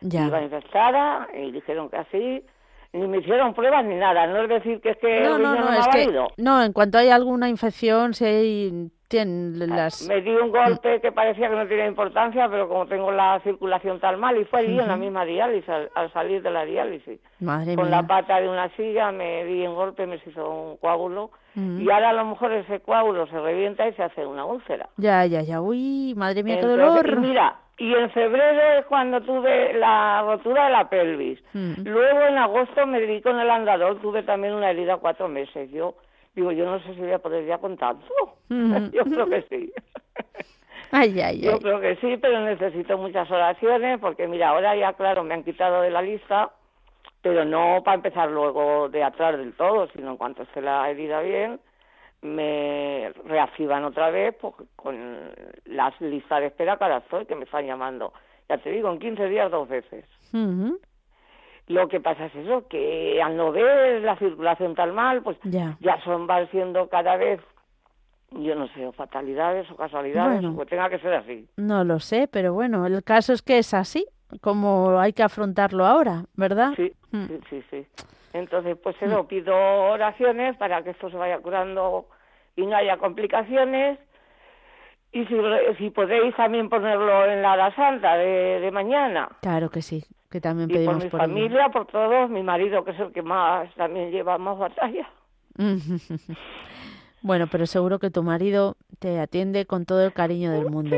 ya. 0.00 0.26
Iba 0.26 0.42
infectada 0.42 1.28
y 1.34 1.52
dijeron 1.52 1.88
que 1.88 1.96
así, 1.96 2.44
ni 2.92 3.06
me 3.06 3.18
hicieron 3.18 3.54
pruebas 3.54 3.84
ni 3.84 3.94
nada. 3.94 4.26
No 4.26 4.42
es 4.42 4.48
decir 4.48 4.80
que 4.80 4.90
es 4.90 4.98
que 4.98 5.20
no, 5.22 5.38
no, 5.38 5.54
no, 5.54 5.72
es 5.72 5.88
que, 5.88 6.08
no, 6.36 6.62
en 6.62 6.72
cuanto 6.72 6.98
hay 6.98 7.10
alguna 7.10 7.48
infección, 7.48 8.14
si 8.14 8.24
hay 8.24 8.90
las... 9.10 10.06
Me 10.06 10.20
di 10.20 10.30
un 10.30 10.50
golpe 10.50 11.00
que 11.00 11.12
parecía 11.12 11.48
que 11.48 11.56
no 11.56 11.66
tenía 11.66 11.86
importancia, 11.86 12.48
pero 12.48 12.68
como 12.68 12.86
tengo 12.86 13.10
la 13.10 13.40
circulación 13.40 14.00
tan 14.00 14.20
mal, 14.20 14.36
y 14.36 14.44
fue 14.44 14.60
allí 14.60 14.78
en 14.78 14.88
la 14.88 14.96
misma 14.96 15.24
diálisis, 15.24 15.68
al, 15.68 16.12
salir 16.12 16.42
de 16.42 16.50
la 16.50 16.64
diálisis. 16.64 17.18
Madre 17.40 17.74
Con 17.74 17.90
la 17.90 18.06
pata 18.06 18.40
de 18.40 18.48
una 18.48 18.68
silla 18.76 19.10
me 19.12 19.44
di 19.44 19.66
un 19.66 19.74
golpe, 19.74 20.06
me 20.06 20.16
hizo 20.16 20.50
un 20.50 20.76
coágulo, 20.76 21.30
y 21.56 21.90
ahora 21.90 22.10
a 22.10 22.12
lo 22.12 22.24
mejor 22.24 22.52
ese 22.52 22.78
coágulo 22.80 23.26
se 23.26 23.40
revienta 23.40 23.88
y 23.88 23.92
se 23.94 24.02
hace 24.04 24.24
una 24.24 24.44
úlcera. 24.44 24.88
Ya, 24.96 25.26
ya, 25.26 25.42
ya, 25.42 25.60
uy, 25.60 26.14
madre 26.16 26.44
mía, 26.44 26.60
qué 26.60 26.66
dolor. 26.66 27.08
Y 27.08 27.16
mira, 27.16 27.56
y 27.78 27.94
en 27.94 28.10
febrero 28.10 28.78
es 28.78 28.86
cuando 28.86 29.20
tuve 29.22 29.72
la 29.74 30.22
rotura 30.22 30.66
de 30.66 30.70
la 30.70 30.88
pelvis. 30.88 31.40
Luego 31.52 32.22
en 32.28 32.38
agosto 32.38 32.86
me 32.86 33.00
di 33.00 33.20
con 33.22 33.38
el 33.38 33.50
andador, 33.50 34.00
tuve 34.00 34.22
también 34.24 34.54
una 34.54 34.70
herida 34.70 34.96
cuatro 34.96 35.28
meses. 35.28 35.70
Yo 35.70 35.94
Digo, 36.38 36.52
yo 36.52 36.66
no 36.66 36.78
sé 36.84 36.94
si 36.94 37.00
voy 37.00 37.10
a 37.10 37.18
poder 37.18 37.44
ya 37.46 37.58
con 37.58 37.76
tanto. 37.76 38.06
Yo 38.48 39.02
creo 39.02 39.28
que 39.28 39.42
sí. 39.50 39.72
Ay, 40.92 41.20
ay, 41.20 41.40
Yo 41.40 41.54
ay. 41.54 41.58
creo 41.58 41.80
que 41.80 41.96
sí, 41.96 42.16
pero 42.16 42.38
necesito 42.42 42.96
muchas 42.96 43.28
oraciones 43.28 43.98
porque, 43.98 44.28
mira, 44.28 44.50
ahora 44.50 44.76
ya, 44.76 44.92
claro, 44.92 45.24
me 45.24 45.34
han 45.34 45.42
quitado 45.42 45.80
de 45.82 45.90
la 45.90 46.00
lista, 46.00 46.52
pero 47.22 47.44
no 47.44 47.82
para 47.84 47.96
empezar 47.96 48.30
luego 48.30 48.88
de 48.88 49.02
atrás 49.02 49.36
del 49.36 49.52
todo, 49.54 49.88
sino 49.88 50.12
en 50.12 50.16
cuanto 50.16 50.44
esté 50.44 50.60
la 50.60 50.88
herida 50.88 51.22
bien, 51.22 51.58
me 52.22 53.12
reactivan 53.24 53.84
otra 53.84 54.10
vez 54.10 54.36
pues, 54.40 54.54
con 54.76 54.96
las 55.64 56.00
listas 56.00 56.38
de 56.38 56.46
espera 56.46 56.76
que 56.76 56.84
ahora 56.84 56.98
estoy, 56.98 57.26
que 57.26 57.34
me 57.34 57.46
están 57.46 57.66
llamando. 57.66 58.12
Ya 58.48 58.58
te 58.58 58.70
digo, 58.70 58.92
en 58.92 59.00
15 59.00 59.28
días 59.28 59.50
dos 59.50 59.68
veces. 59.68 60.04
Ujú. 60.32 60.78
Lo 61.68 61.86
que 61.88 62.00
pasa 62.00 62.26
es 62.26 62.34
eso, 62.36 62.66
que 62.68 63.20
al 63.22 63.36
no 63.36 63.52
ver 63.52 64.02
la 64.02 64.16
circulación 64.16 64.74
tan 64.74 64.94
mal, 64.94 65.22
pues 65.22 65.36
Ya. 65.44 65.76
ya 65.80 66.00
son 66.02 66.26
van 66.26 66.50
siendo 66.50 66.88
cada 66.88 67.16
vez, 67.16 67.40
yo 68.30 68.54
no 68.54 68.68
sé, 68.68 68.86
o 68.86 68.92
fatalidades 68.92 69.70
o 69.70 69.76
casualidades, 69.76 70.40
Bueno. 70.42 70.54
o 70.56 70.58
que 70.60 70.66
tenga 70.70 70.88
que 70.88 70.98
ser 70.98 71.12
así. 71.14 71.46
No 71.56 71.84
lo 71.84 72.00
sé, 72.00 72.28
pero 72.30 72.54
bueno, 72.54 72.86
el 72.86 73.02
caso 73.04 73.32
es 73.32 73.42
que 73.42 73.58
es 73.58 73.74
así, 73.74 74.06
como 74.40 74.98
hay 74.98 75.12
que 75.12 75.22
afrontarlo 75.22 75.84
ahora, 75.86 76.24
¿verdad? 76.34 76.72
Sí, 76.76 76.92
Mm. 77.12 77.24
sí, 77.26 77.40
sí, 77.50 77.64
sí. 77.70 77.86
Entonces, 78.34 78.76
pues 78.82 78.94
se 78.96 79.06
lo 79.06 79.26
pido 79.26 79.54
oraciones 79.56 80.56
para 80.58 80.82
que 80.82 80.90
esto 80.90 81.10
se 81.10 81.16
vaya 81.16 81.38
curando 81.38 82.06
y 82.56 82.66
no 82.66 82.76
haya 82.76 82.98
complicaciones. 82.98 83.98
Y 85.12 85.24
si, 85.24 85.34
si 85.78 85.88
podéis 85.90 86.36
también 86.36 86.68
ponerlo 86.68 87.24
en 87.24 87.40
la 87.40 87.54
hora 87.54 87.74
santa 87.74 88.16
de, 88.16 88.60
de 88.60 88.70
mañana. 88.70 89.28
Claro 89.40 89.70
que 89.70 89.80
sí, 89.80 90.04
que 90.30 90.40
también 90.40 90.70
Y 90.70 90.72
por 90.72 90.78
pedimos 90.78 91.04
mi 91.04 91.10
por 91.10 91.20
familia, 91.20 91.68
por 91.70 91.86
todos, 91.86 92.30
mi 92.30 92.42
marido, 92.42 92.84
que 92.84 92.90
es 92.92 93.00
el 93.00 93.12
que 93.12 93.22
más 93.22 93.72
también 93.74 94.10
lleva 94.10 94.38
más 94.38 94.58
batalla. 94.58 95.08
Bueno, 97.20 97.46
pero 97.50 97.66
seguro 97.66 97.98
que 97.98 98.10
tu 98.10 98.22
marido 98.22 98.76
te 99.00 99.18
atiende 99.18 99.66
con 99.66 99.86
todo 99.86 100.04
el 100.04 100.12
cariño 100.12 100.52
del 100.52 100.70
mundo. 100.70 100.96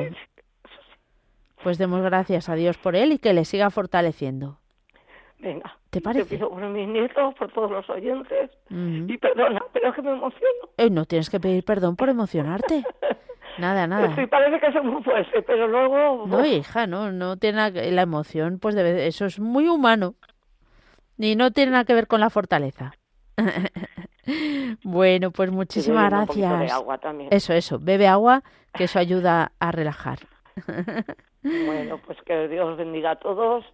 Pues 1.62 1.78
demos 1.78 2.02
gracias 2.02 2.48
a 2.48 2.54
Dios 2.54 2.76
por 2.78 2.96
él 2.96 3.12
y 3.12 3.18
que 3.18 3.32
le 3.32 3.44
siga 3.44 3.70
fortaleciendo. 3.70 4.58
Venga. 5.38 5.78
¿Te 5.88 6.00
parece? 6.00 6.28
Te 6.28 6.36
pido 6.36 6.50
por 6.50 6.62
mis 6.68 6.86
nietos, 6.86 7.34
por 7.34 7.50
todos 7.52 7.70
los 7.70 7.88
oyentes. 7.88 8.50
Ujú. 8.70 9.10
Y 9.10 9.18
perdona, 9.18 9.60
pero 9.72 9.88
es 9.88 9.94
que 9.94 10.02
me 10.02 10.12
emociono. 10.12 10.68
Eh, 10.76 10.90
no 10.90 11.06
tienes 11.06 11.30
que 11.30 11.40
pedir 11.40 11.64
perdón 11.64 11.96
por 11.96 12.08
emocionarte. 12.08 12.84
Nada, 13.58 13.86
nada. 13.86 14.14
Sí, 14.14 14.26
parece 14.26 14.60
que 14.60 14.72
soy 14.72 14.82
muy 14.82 15.02
fuerte, 15.02 15.42
pero 15.42 15.68
luego... 15.68 16.26
No, 16.26 16.44
hija, 16.44 16.86
no, 16.86 17.12
no 17.12 17.36
tiene 17.36 17.56
nada 17.56 17.82
la 17.82 18.02
emoción, 18.02 18.58
pues 18.58 18.74
debe, 18.74 19.06
eso 19.06 19.26
es 19.26 19.38
muy 19.38 19.68
humano. 19.68 20.14
Y 21.18 21.36
no 21.36 21.50
tiene 21.50 21.72
nada 21.72 21.84
que 21.84 21.94
ver 21.94 22.06
con 22.06 22.20
la 22.20 22.30
fortaleza. 22.30 22.92
bueno, 24.82 25.30
pues 25.30 25.50
muchísimas 25.50 26.10
de 26.10 26.16
gracias. 26.16 26.72
agua 26.72 26.98
también. 26.98 27.28
Eso, 27.32 27.52
eso, 27.52 27.78
bebe 27.78 28.06
agua, 28.06 28.42
que 28.74 28.84
eso 28.84 28.98
ayuda 28.98 29.52
a 29.58 29.72
relajar. 29.72 30.18
Bueno, 31.42 31.98
pues 31.98 32.18
que 32.26 32.48
Dios 32.48 32.76
bendiga 32.76 33.12
a 33.12 33.16
todos. 33.16 33.64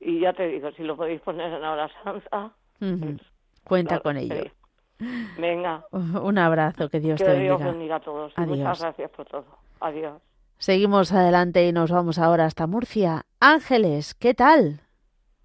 Y 0.00 0.20
ya 0.20 0.32
te 0.32 0.46
digo, 0.46 0.70
si 0.72 0.84
lo 0.84 0.96
podéis 0.96 1.20
poner 1.20 1.52
en 1.52 1.60
la 1.60 1.72
hora 1.72 1.90
santa. 2.04 2.52
Ujú. 2.80 3.16
Cuenta 3.64 3.98
claro, 3.98 4.02
con 4.02 4.16
ello. 4.16 4.44
sí. 4.44 4.52
Venga, 5.38 5.84
Un 5.92 6.38
abrazo, 6.38 6.88
que 6.88 7.00
Dios 7.00 7.18
que 7.18 7.24
te 7.26 7.38
Dios 7.38 7.58
bendiga. 7.58 7.70
bendiga 7.72 7.96
a 7.96 8.00
todos. 8.00 8.32
Y 8.36 8.40
Adiós. 8.40 8.58
muchas 8.58 8.80
gracias 8.80 9.10
por 9.10 9.26
todo. 9.26 9.44
Adiós. 9.80 10.20
Seguimos 10.58 11.12
adelante 11.12 11.66
y 11.68 11.72
nos 11.72 11.90
vamos 11.90 12.18
ahora 12.18 12.44
hasta 12.44 12.66
Murcia. 12.66 13.22
Ángeles, 13.40 14.14
¿qué 14.14 14.34
tal? 14.34 14.80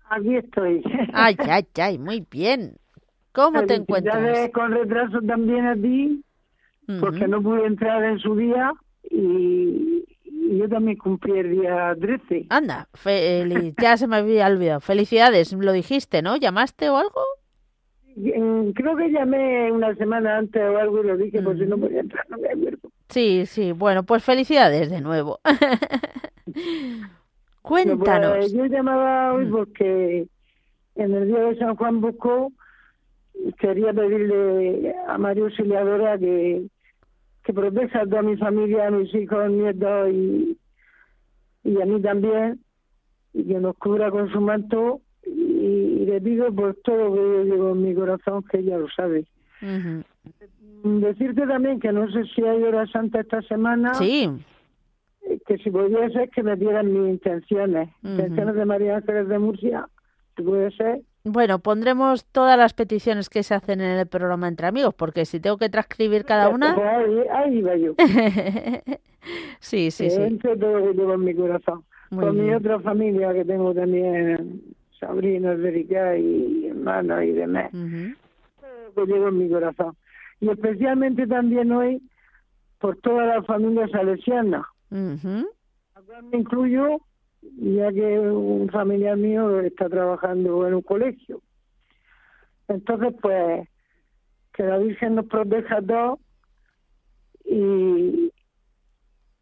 Aquí 0.10 0.36
estoy. 0.36 0.82
Ay, 1.13 1.36
ay, 1.39 1.68
ay, 1.82 1.98
muy 2.00 2.26
bien. 2.32 2.78
¿Cómo 3.32 3.63
te 3.66 3.76
encuentras? 3.76 4.50
Con 4.52 4.72
retraso 4.72 5.20
también 5.28 5.66
a 5.66 5.74
ti, 5.76 6.24
porque 7.00 7.28
no 7.28 7.42
pude 7.42 7.66
entrar 7.66 8.04
en 8.04 8.20
su 8.20 8.36
día 8.36 8.72
y, 9.10 10.04
y 10.24 10.58
yo 10.60 10.70
también 10.70 10.98
cumplí 10.98 11.39
el 11.39 11.52
día 11.52 11.96
13. 12.00 12.46
Anda, 12.50 12.88
feli- 12.94 13.74
ya 13.82 13.98
se 13.98 14.08
me 14.08 14.18
había 14.18 14.46
olvidado. 14.48 14.82
Felicidades, 14.82 15.52
lo 15.54 15.72
dijiste, 15.72 16.22
¿no? 16.22 16.36
¿Llamaste 16.38 16.89
o 16.92 16.98
algo? 16.98 17.22
Mm, 18.15 18.71
Creo 18.71 18.95
que 18.95 19.10
llamé 19.12 19.71
una 19.71 19.95
semana 19.95 20.38
antes 20.38 20.62
o 20.62 20.78
algo 20.78 21.04
y 21.04 21.08
lo 21.08 21.17
dije, 21.17 21.41
por 21.41 21.58
si 21.58 21.65
no 21.65 21.78
podía 21.78 22.02
entrar, 22.02 22.26
no 22.30 22.38
me 22.38 22.49
acuerdo. 22.49 22.89
Sí, 23.10 23.45
sí, 23.45 23.71
bueno, 23.71 24.04
pues 24.04 24.23
felicidades 24.23 24.89
de 24.89 25.02
nuevo. 25.02 25.39
Cuéntanos. 27.62 28.38
Pues, 28.38 28.54
yo 28.54 28.65
llamaba 28.65 29.34
hoy 29.34 29.45
Mm. 29.45 29.52
porque 29.52 30.28
en 30.95 31.13
el 31.13 31.28
día 31.28 31.39
de 31.39 31.58
San 31.58 31.76
Juan 31.76 32.02
Bosco 32.02 32.52
quería 33.60 33.93
pedirle 33.93 34.93
a 35.08 35.17
María 35.17 35.43
Auxiliadora 35.45 36.17
que, 36.17 36.67
que 37.43 37.54
proteja 37.54 38.02
a 38.02 38.06
toda 38.06 38.21
mi 38.21 38.38
familia, 38.38 38.88
a 38.88 38.91
mis 38.91 39.13
hijos, 39.15 39.49
nietos 39.49 40.10
y, 40.12 40.58
y 41.63 41.82
a 41.82 41.86
mí 41.86 42.02
también, 42.02 42.60
y 43.34 43.45
que 43.45 43.56
nos 43.60 43.76
cubra 43.78 44.12
con 44.12 44.32
su 44.32 44.41
manto. 44.41 45.02
Y, 45.63 46.06
le 46.06 46.19
pido 46.19 46.54
por 46.54 46.76
todo 46.84 46.97
lo 46.97 47.13
que 47.13 47.19
yo 47.21 47.43
llevo 47.43 47.71
en 47.71 47.84
mi 47.84 47.95
corazón, 47.95 48.43
que 48.49 48.60
ella 48.60 48.78
lo 48.78 48.89
sabe. 48.89 49.26
Ujú. 49.62 50.04
Decirte 50.99 51.47
también 51.47 51.80
que 51.80 51.91
no 51.93 52.12
sé 52.12 52.26
si 52.36 52.41
hay 52.43 52.62
hora 52.63 52.86
santa 52.88 53.21
esta 53.21 53.41
semana. 53.43 53.93
Sí, 53.93 54.30
eh, 55.21 55.39
que 55.47 55.58
si 55.60 55.71
podía 55.71 56.10
ser 56.10 56.30
que 56.30 56.43
me 56.43 56.56
dieran 56.58 56.91
mis 56.91 57.10
intenciones, 57.13 57.88
Ujú. 58.04 58.12
intenciones 58.13 58.56
de 58.56 58.65
María 58.65 58.97
Ángeles 58.97 59.28
de 59.30 59.39
Murcia, 59.39 59.88
si 60.36 60.43
puede 60.43 60.71
ser. 60.71 61.02
bueno, 61.23 61.60
pondremos 61.60 62.26
todas 62.26 62.58
las 62.58 62.73
peticiones 62.73 63.30
que 63.30 63.43
se 63.43 63.54
hacen 63.56 63.80
en 63.80 63.97
el 63.97 64.08
programa 64.08 64.49
Entre 64.49 64.67
Amigos, 64.67 64.93
porque 64.93 65.23
si 65.23 65.39
tengo 65.39 65.58
que 65.58 65.69
transcribir 65.69 66.26
cada 66.26 66.49
una... 66.49 66.76
Pues 66.76 66.88
ahí, 66.88 67.19
ahí 67.32 67.58
iba 67.60 67.76
yo. 67.78 67.93
sí, 69.62 69.89
sí, 69.91 70.04
que 70.04 70.10
sí. 70.10 70.21
entre 70.21 70.58
todo 70.58 70.80
lo 70.80 70.88
que 70.88 70.93
llevo 70.97 71.13
en 71.13 71.23
mi 71.23 71.34
corazón. 71.34 71.84
Muy 72.12 72.26
Con 72.26 72.36
mi 72.36 72.43
bien. 72.43 72.56
otra 72.56 72.80
familia 72.82 73.34
que 73.34 73.45
tengo 73.45 73.73
también, 73.73 74.62
sobrinos 75.08 75.60
de 75.60 76.18
y 76.20 76.68
hermanos 76.68 77.24
y 77.24 77.32
demás, 77.32 77.72
todo 77.72 78.70
lo 78.96 79.06
que 79.06 79.13
llevo 79.13 79.28
en 79.30 79.38
mi 79.38 79.50
corazón. 79.50 79.96
Y 80.39 80.50
especialmente 80.50 81.28
también 81.28 81.72
hoy 81.72 82.02
por 82.80 82.98
todas 82.98 83.28
las 83.28 83.46
familias 83.46 83.89
salesianas, 83.92 84.66
Ujú. 84.92 85.48
a 85.96 86.02
cual 86.02 86.24
me 86.24 86.38
incluyo, 86.39 87.00
ya 87.42 87.92
que 87.92 88.20
un 88.20 88.70
familiar 88.70 89.18
mío 89.18 89.60
está 89.62 89.89
trabajando 89.89 90.68
en 90.68 90.74
un 90.76 90.82
colegio. 90.82 91.42
Entonces, 92.68 93.13
pues, 93.22 93.68
que 94.54 94.63
la 94.63 94.78
Virgen 94.78 95.16
nos 95.16 95.26
proteja 95.28 95.78
a 95.78 95.82
todos 95.82 96.20
y, 97.46 98.32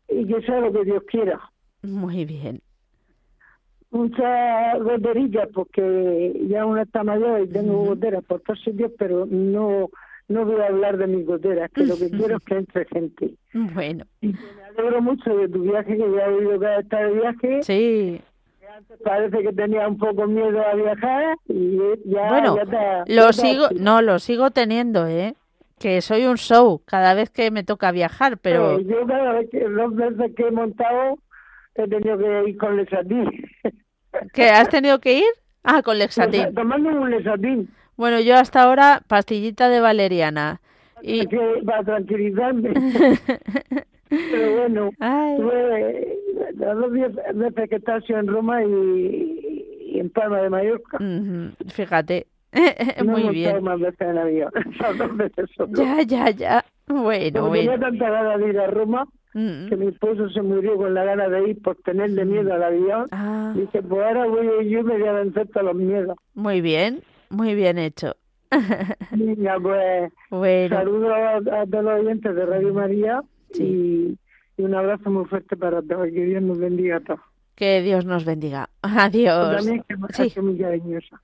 y 0.09 0.25
que 0.25 0.41
sea 0.45 0.59
lo 0.59 0.71
que 0.71 0.85
Dios 0.85 1.03
quiera. 1.09 1.39
Muy 1.83 2.25
bien. 2.25 2.61
Muchas 3.91 4.81
goteritas, 4.81 5.49
porque 5.53 6.33
ya 6.47 6.65
uno 6.65 6.81
está 6.81 7.03
mayor 7.03 7.41
y 7.41 7.47
tengo 7.47 7.83
goteras 7.85 8.23
por 8.23 8.39
todos 8.41 8.61
sitios, 8.63 8.91
pero 8.97 9.25
no 9.29 9.89
no 10.29 10.45
voy 10.45 10.61
a 10.61 10.67
hablar 10.67 10.97
de 10.97 11.07
mis 11.07 11.25
goteras, 11.25 11.69
que 11.71 11.83
lo 11.83 11.97
que 11.97 12.09
quiero 12.09 12.37
es 12.37 12.43
que 12.45 12.55
entre 12.55 12.85
gente. 12.85 13.31
Bueno, 13.53 14.05
Y 14.21 14.27
me 14.27 14.37
alegro 14.79 15.01
mucho 15.01 15.35
de 15.35 15.49
tu 15.49 15.61
viaje, 15.63 15.97
que 15.97 16.09
ya 16.15 16.25
he 16.25 16.33
oído 16.33 16.57
que 16.59 16.79
estado 16.79 17.07
de 17.09 17.19
viaje. 17.19 17.63
sí. 17.63 18.21
Parece 19.03 19.43
que 19.43 19.51
tenía 19.51 19.85
un 19.87 19.97
poco 19.97 20.25
miedo 20.27 20.59
a 20.65 20.73
viajar 20.73 21.35
y 21.49 21.77
ya, 22.05 22.27
Bueno, 22.29 22.55
ya 22.55 22.63
ya 22.65 23.03
Lo 23.07 23.27
te 23.27 23.33
sigo, 23.33 23.65
no, 23.77 24.01
lo 24.01 24.17
sigo 24.17 24.51
teniendo, 24.51 25.07
¿eh? 25.07 25.35
Que 25.77 26.01
soy 26.01 26.25
un 26.25 26.37
show 26.37 26.81
cada 26.85 27.13
vez 27.13 27.29
que 27.29 27.51
me 27.51 27.63
toca 27.65 27.91
viajar, 27.91 28.37
pero 28.37 28.79
Eh, 28.79 28.85
yo 28.85 29.05
cada 29.05 29.33
vez 29.33 29.49
que 29.49 29.67
dos 29.67 29.93
veces 29.93 30.33
que 30.35 30.47
he 30.47 30.51
montado 30.51 31.17
he 31.75 31.87
tenido 31.87 32.17
que 32.17 32.49
ir 32.49 32.57
con 32.57 32.77
lesatín. 32.77 33.29
¿qué 34.33 34.49
has 34.49 34.69
tenido 34.69 34.99
que 34.99 35.19
ir? 35.19 35.25
Ah, 35.63 35.81
con 35.81 35.97
Lexatin. 35.99 36.53
Tomando 36.53 36.89
un 36.89 37.11
lesatín 37.11 37.69
Bueno, 37.95 38.19
yo 38.19 38.35
hasta 38.35 38.63
ahora 38.63 39.01
pastillita 39.07 39.69
de 39.69 39.79
valeriana. 39.79 40.59
Y 41.01 41.25
que, 41.27 41.39
para 41.65 41.83
tranquilizarme. 41.83 42.73
Pero 44.09 44.51
bueno, 44.51 44.91
Ay. 44.99 45.37
tuve 45.37 46.17
las 46.55 46.77
dos 46.77 46.91
veces 46.91 47.69
que 47.69 47.75
he 47.75 47.77
estado 47.77 48.01
en 48.09 48.27
Roma 48.27 48.63
y, 48.63 49.65
y 49.93 49.99
en 49.99 50.09
Palma 50.09 50.41
de 50.41 50.49
Mallorca. 50.49 50.97
Ujú, 50.97 51.51
fíjate. 51.69 52.27
No 53.05 53.13
Muy 53.13 53.29
bien. 53.29 53.63
más 53.63 53.79
veces 53.79 54.01
en 54.01 54.17
avión. 54.17 54.51
Dos 54.97 55.17
veces 55.17 55.49
solo. 55.55 55.71
Ya, 55.73 56.01
ya, 56.01 56.29
ya. 56.31 56.65
Bueno, 56.87 57.49
tenía 57.49 57.77
bueno. 57.77 57.79
tanta 57.79 58.09
ganas 58.09 58.39
de 58.39 58.49
ir 58.49 58.59
a 58.59 58.67
Roma, 58.67 59.07
Mm. 59.33 59.69
que 59.69 59.77
mi 59.77 59.87
esposo 59.87 60.29
se 60.29 60.41
murió 60.41 60.75
con 60.75 60.93
la 60.93 61.05
gana 61.05 61.29
de 61.29 61.49
ir 61.51 61.61
por 61.61 61.77
tenerle 61.83 62.25
miedo 62.25 62.53
al 62.53 62.63
avión. 62.63 63.05
Ah, 63.11 63.53
Dice, 63.55 63.81
pues 63.81 64.01
ahora 64.05 64.27
voy 64.27 64.45
a 64.47 64.61
ir 64.61 64.67
yo 64.69 64.79
y 64.79 64.83
me 64.83 64.97
voy 64.99 65.07
a 65.07 65.13
vencer 65.13 65.47
todos 65.49 65.67
los 65.67 65.75
miedos. 65.75 66.17
muy 66.33 66.59
bien, 66.61 67.01
muy 67.29 67.55
bien 67.55 67.77
hecho. 67.77 68.15
Venga, 69.11 69.57
pues 69.61 70.11
Bueno, 70.29 70.75
saludos 70.75 71.11
a, 71.13 71.61
a 71.61 71.65
todos 71.65 71.83
los 71.85 71.99
oyentes 72.01 72.35
de 72.35 72.45
Radio 72.45 72.73
María 72.73 73.21
y, 73.53 74.17
y 74.57 74.61
un 74.61 74.75
abrazo 74.75 75.09
muy 75.09 75.23
fuerte 75.25 75.55
para 75.55 75.81
todos. 75.81 76.07
Que 76.07 76.25
Dios 76.25 76.43
nos 76.43 76.57
bendiga 76.59 76.97
a 76.97 76.99
todos. 76.99 77.21
que 77.55 77.81
Dios 77.81 78.03
nos 78.05 78.25
bendiga. 78.25 78.69
Adiós. 78.81 79.55
también 79.57 79.83
que 79.87 79.95
me 79.95 80.07
Sí. 80.11 80.39
muy 80.41 80.57
cariñosa. 80.57 81.21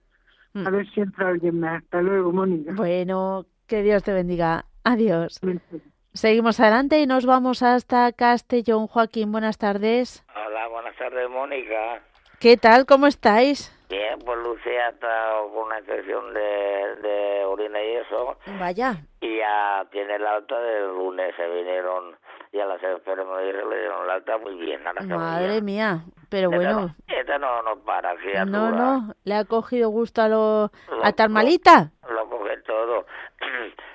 Mm. 0.54 0.66
A 0.68 0.70
ver 0.70 0.88
si 0.92 1.02
entra 1.02 1.28
alguien 1.28 1.60
más. 1.60 1.84
Hasta 1.84 2.02
luego, 2.02 2.32
Mónica. 2.32 2.74
Bueno, 2.74 3.46
que 3.68 3.84
Dios 3.84 4.02
te 4.04 4.14
bendiga. 4.14 4.64
Adiós. 4.86 5.42
Seguimos 6.18 6.60
adelante 6.60 7.00
y 7.00 7.06
nos 7.06 7.28
vamos 7.28 7.62
hasta 7.62 8.12
Castellón. 8.12 8.88
Joaquín, 8.88 9.32
buenas 9.32 9.60
tardes. 9.60 10.26
Hola, 10.36 10.68
buenas 10.68 10.96
tardes, 10.96 11.30
Mónica. 11.30 12.02
¿Qué 12.40 12.58
tal? 12.58 12.88
¿Cómo 12.88 13.06
estáis? 13.06 13.72
Bien, 13.88 14.18
pues 14.26 14.40
Lucía 14.40 14.90
está 14.90 15.36
con 15.54 15.68
una 15.68 15.78
infección 15.78 16.34
de, 16.34 16.96
de 17.04 17.46
orina 17.46 17.84
y 17.84 17.98
eso. 17.98 18.36
Vaya. 18.60 18.96
Y 19.22 19.38
ya 19.38 19.86
tiene 19.92 20.16
el 20.16 20.26
alta 20.26 20.60
del 20.60 20.88
lunes. 20.88 21.36
Se 21.36 21.48
vinieron 21.50 22.18
ya 22.54 22.66
las 22.66 22.82
enfermeras 22.82 23.42
y 23.44 23.70
le 23.70 23.80
dieron 23.80 24.04
el 24.06 24.10
alta 24.12 24.38
muy 24.38 24.56
bien. 24.56 24.82
Madre 25.10 25.52
bien. 25.54 25.66
mía. 25.66 26.00
Pero 26.30 26.50
Esta 26.52 26.58
bueno, 26.58 26.82
no- 26.82 26.96
Esta 27.08 27.38
no, 27.40 27.62
no 27.64 27.78
para, 27.84 28.16
criatura. 28.18 28.46
no, 28.46 28.72
no. 28.72 29.14
¿Le 29.24 29.36
ha 29.36 29.46
cogido 29.46 29.90
gusto 29.90 30.22
a, 30.22 30.28
lo, 30.28 30.72
Lo- 30.90 31.06
a 31.06 31.12
tan 31.14 31.30
lo- 31.30 31.36
malita? 31.36 31.92
Lo 32.10 32.30
coge 32.30 32.58
todo. 32.66 33.06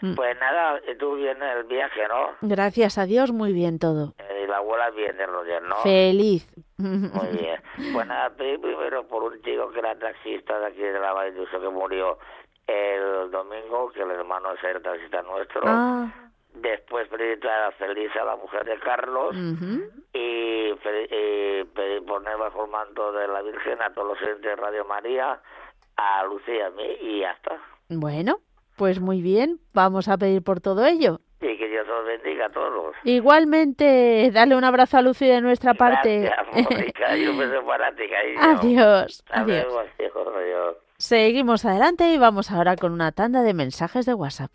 Mm. 0.00 0.14
pues 0.16 0.36
nada, 0.40 0.80
tú 0.98 1.14
vienes 1.16 1.56
el 1.56 1.64
viaje, 1.64 2.00
¿no? 2.08 2.30
Gracias 2.40 2.98
a 2.98 3.04
Dios, 3.04 3.30
muy 3.32 3.52
bien 3.52 3.78
todo. 3.78 4.14
Eh, 4.18 4.42
y 4.44 4.46
la 4.48 4.56
abuela 4.56 4.90
viene, 4.90 5.26
Roger, 5.26 5.62
¿no? 5.62 5.76
Feliz. 5.76 6.48
Muy 6.78 7.28
bien. 7.38 7.60
Pues 7.92 8.06
nada, 8.06 8.30
primero 8.30 9.06
por 9.06 9.22
un 9.24 9.40
chico 9.42 9.70
que 9.70 9.78
era 9.78 9.96
taxista 9.98 10.58
de 10.58 10.66
aquí 10.66 10.80
de 10.80 10.98
la 10.98 11.12
Valle 11.12 11.32
de 11.32 11.46
que 11.46 11.68
murió 11.68 12.18
el 12.66 13.30
domingo, 13.30 13.90
que 13.92 14.02
el 14.02 14.10
hermano 14.10 14.52
es 14.54 14.64
el 14.64 14.82
taxista 14.82 15.22
nuestro. 15.22 15.60
Ah, 15.66 16.08
Después 16.54 17.08
pedí 17.08 17.40
a 17.48 17.72
Felisa, 17.72 18.24
la 18.24 18.36
mujer 18.36 18.64
de 18.64 18.78
Carlos, 18.78 19.34
ujú. 19.34 19.82
y, 20.12 20.72
pedí, 20.74 21.04
y 21.10 21.64
pedí 21.64 22.00
poner 22.06 22.36
bajo 22.36 22.64
el 22.64 22.70
manto 22.70 23.12
de 23.12 23.26
la 23.26 23.42
Virgen 23.42 23.80
a 23.80 23.92
todos 23.92 24.20
los 24.20 24.40
de 24.40 24.56
Radio 24.56 24.84
María, 24.84 25.40
a 25.96 26.24
Lucía 26.24 26.54
y 26.54 26.60
a 26.60 26.70
mí, 26.70 26.96
y 27.00 27.20
ya 27.20 27.30
está. 27.32 27.58
Bueno, 27.88 28.38
pues 28.76 29.00
muy 29.00 29.22
bien. 29.22 29.60
Vamos 29.72 30.08
a 30.08 30.16
pedir 30.18 30.42
por 30.42 30.60
todo 30.60 30.84
ello. 30.86 31.20
Y 31.40 31.56
que 31.56 31.68
Dios 31.68 31.86
os 31.88 32.06
bendiga 32.06 32.46
a 32.46 32.50
todos. 32.50 32.94
Igualmente, 33.04 34.30
dale 34.32 34.56
un 34.56 34.64
abrazo 34.64 34.98
a 34.98 35.02
Lucy 35.02 35.26
de 35.26 35.40
nuestra 35.40 35.74
parte. 35.74 36.20
Gracias, 36.20 36.70
Mónica, 36.70 37.16
y 37.16 37.26
un 37.26 37.38
beso 37.38 37.64
para 37.66 37.94
ti. 37.94 38.04
Adiós, 38.38 39.24
adiós, 39.30 39.66
adiós. 39.98 40.76
Seguimos 40.98 41.64
adelante 41.64 42.12
y 42.12 42.18
vamos 42.18 42.52
ahora 42.52 42.76
con 42.76 42.92
una 42.92 43.10
tanda 43.10 43.42
de 43.42 43.54
mensajes 43.54 44.06
de 44.06 44.14
WhatsApp. 44.14 44.52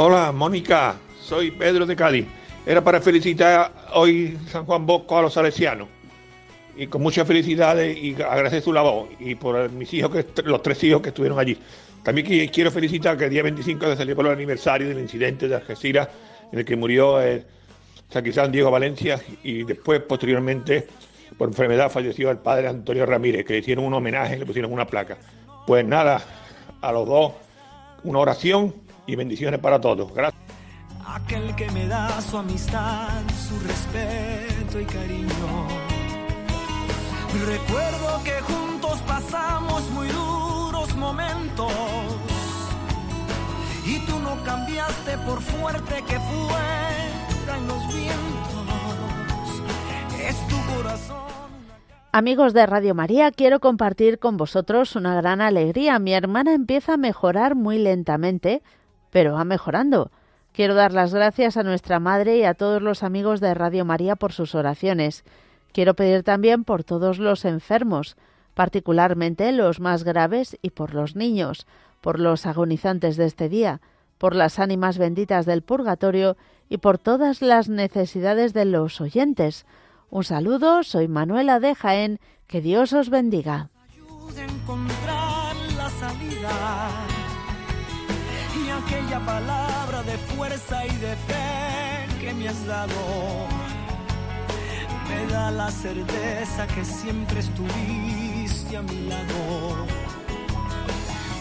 Hola, 0.00 0.30
Mónica. 0.30 0.94
Soy 1.20 1.50
Pedro 1.50 1.84
de 1.84 1.96
Cádiz. 1.96 2.24
Era 2.64 2.84
para 2.84 3.00
felicitar 3.00 3.72
hoy 3.94 4.38
San 4.48 4.64
Juan 4.64 4.86
Bosco 4.86 5.18
a 5.18 5.22
los 5.22 5.34
salesianos. 5.34 5.88
Y 6.76 6.86
con 6.86 7.02
muchas 7.02 7.26
felicidades 7.26 7.98
y 7.98 8.14
agradecer 8.14 8.62
su 8.62 8.72
labor. 8.72 9.08
Y 9.18 9.34
por 9.34 9.68
mis 9.72 9.92
hijos, 9.94 10.12
que 10.12 10.24
los 10.44 10.62
tres 10.62 10.84
hijos 10.84 11.02
que 11.02 11.08
estuvieron 11.08 11.36
allí. 11.40 11.58
También 12.04 12.28
qui- 12.28 12.48
quiero 12.52 12.70
felicitar 12.70 13.16
que 13.16 13.24
el 13.24 13.30
día 13.30 13.42
25 13.42 13.86
se 13.86 13.96
celebró 13.96 14.28
el 14.28 14.34
aniversario 14.34 14.86
del 14.88 15.00
incidente 15.00 15.48
de 15.48 15.56
Algeciras 15.56 16.08
en 16.52 16.60
el 16.60 16.64
que 16.64 16.76
murió 16.76 17.20
el 17.20 17.44
San 18.08 18.52
Diego 18.52 18.70
Valencia 18.70 19.20
y 19.42 19.64
después, 19.64 20.00
posteriormente, 20.02 20.86
por 21.36 21.48
enfermedad 21.48 21.90
falleció 21.90 22.30
el 22.30 22.38
padre 22.38 22.68
Antonio 22.68 23.04
Ramírez, 23.04 23.44
que 23.44 23.54
le 23.54 23.58
hicieron 23.58 23.84
un 23.84 23.94
homenaje 23.94 24.38
le 24.38 24.46
pusieron 24.46 24.72
una 24.72 24.86
placa. 24.86 25.18
Pues 25.66 25.84
nada, 25.84 26.22
a 26.82 26.92
los 26.92 27.04
dos, 27.04 27.32
una 28.04 28.20
oración 28.20 28.86
y 29.08 29.16
bendiciones 29.16 29.58
para 29.58 29.80
todos. 29.80 30.12
Gracias. 30.14 30.40
Aquel 31.04 31.56
que 31.56 31.68
me 31.72 31.88
da 31.88 32.20
su 32.20 32.36
amistad, 32.36 33.08
su 33.48 33.58
respeto 33.66 34.78
y 34.78 34.84
cariño. 34.84 35.66
Recuerdo 37.46 38.22
que 38.24 38.40
juntos 38.42 39.00
pasamos 39.06 39.90
muy 39.90 40.08
duros 40.08 40.94
momentos. 40.96 41.72
Y 43.86 43.98
tú 44.00 44.18
no 44.18 44.42
cambiaste 44.44 45.16
por 45.26 45.40
fuerte 45.40 45.94
que 46.06 46.18
fueran 46.20 47.66
los 47.66 47.88
vientos. 47.88 48.68
Es 50.22 50.36
tu 50.48 50.74
corazón. 50.74 51.28
Amigos 52.12 52.52
de 52.52 52.66
Radio 52.66 52.94
María, 52.94 53.30
quiero 53.30 53.60
compartir 53.60 54.18
con 54.18 54.36
vosotros 54.36 54.94
una 54.94 55.14
gran 55.14 55.40
alegría. 55.40 55.98
Mi 55.98 56.12
hermana 56.12 56.52
empieza 56.52 56.94
a 56.94 56.96
mejorar 56.98 57.54
muy 57.54 57.78
lentamente, 57.78 58.62
pero 59.10 59.34
va 59.34 59.44
mejorando. 59.44 60.10
Quiero 60.52 60.74
dar 60.74 60.92
las 60.92 61.14
gracias 61.14 61.56
a 61.56 61.62
nuestra 61.62 62.00
madre 62.00 62.38
y 62.38 62.44
a 62.44 62.54
todos 62.54 62.82
los 62.82 63.02
amigos 63.02 63.40
de 63.40 63.54
Radio 63.54 63.84
María 63.84 64.16
por 64.16 64.32
sus 64.32 64.54
oraciones. 64.54 65.24
Quiero 65.72 65.94
pedir 65.94 66.22
también 66.22 66.64
por 66.64 66.84
todos 66.84 67.18
los 67.18 67.44
enfermos, 67.44 68.16
particularmente 68.54 69.52
los 69.52 69.78
más 69.78 70.02
graves 70.02 70.58
y 70.62 70.70
por 70.70 70.94
los 70.94 71.14
niños, 71.14 71.66
por 72.00 72.18
los 72.18 72.46
agonizantes 72.46 73.16
de 73.16 73.26
este 73.26 73.48
día, 73.48 73.80
por 74.18 74.34
las 74.34 74.58
ánimas 74.58 74.98
benditas 74.98 75.46
del 75.46 75.62
purgatorio 75.62 76.36
y 76.68 76.78
por 76.78 76.98
todas 76.98 77.40
las 77.40 77.68
necesidades 77.68 78.52
de 78.52 78.64
los 78.64 79.00
oyentes. 79.00 79.64
Un 80.10 80.24
saludo, 80.24 80.82
soy 80.82 81.06
Manuela 81.06 81.60
de 81.60 81.74
Jaén, 81.74 82.18
que 82.46 82.60
Dios 82.60 82.92
os 82.92 83.10
bendiga. 83.10 83.70
Palabra 89.28 90.02
de 90.04 90.16
fuerza 90.34 90.86
y 90.86 90.96
de 90.96 91.14
fe 91.28 92.18
que 92.18 92.32
me 92.32 92.48
has 92.48 92.66
dado 92.66 92.94
me 95.06 95.26
da 95.30 95.50
la 95.50 95.70
certeza 95.70 96.66
que 96.66 96.82
siempre 96.82 97.40
estuviste 97.40 98.78
a 98.78 98.80
mi 98.80 99.00
lado. 99.06 99.86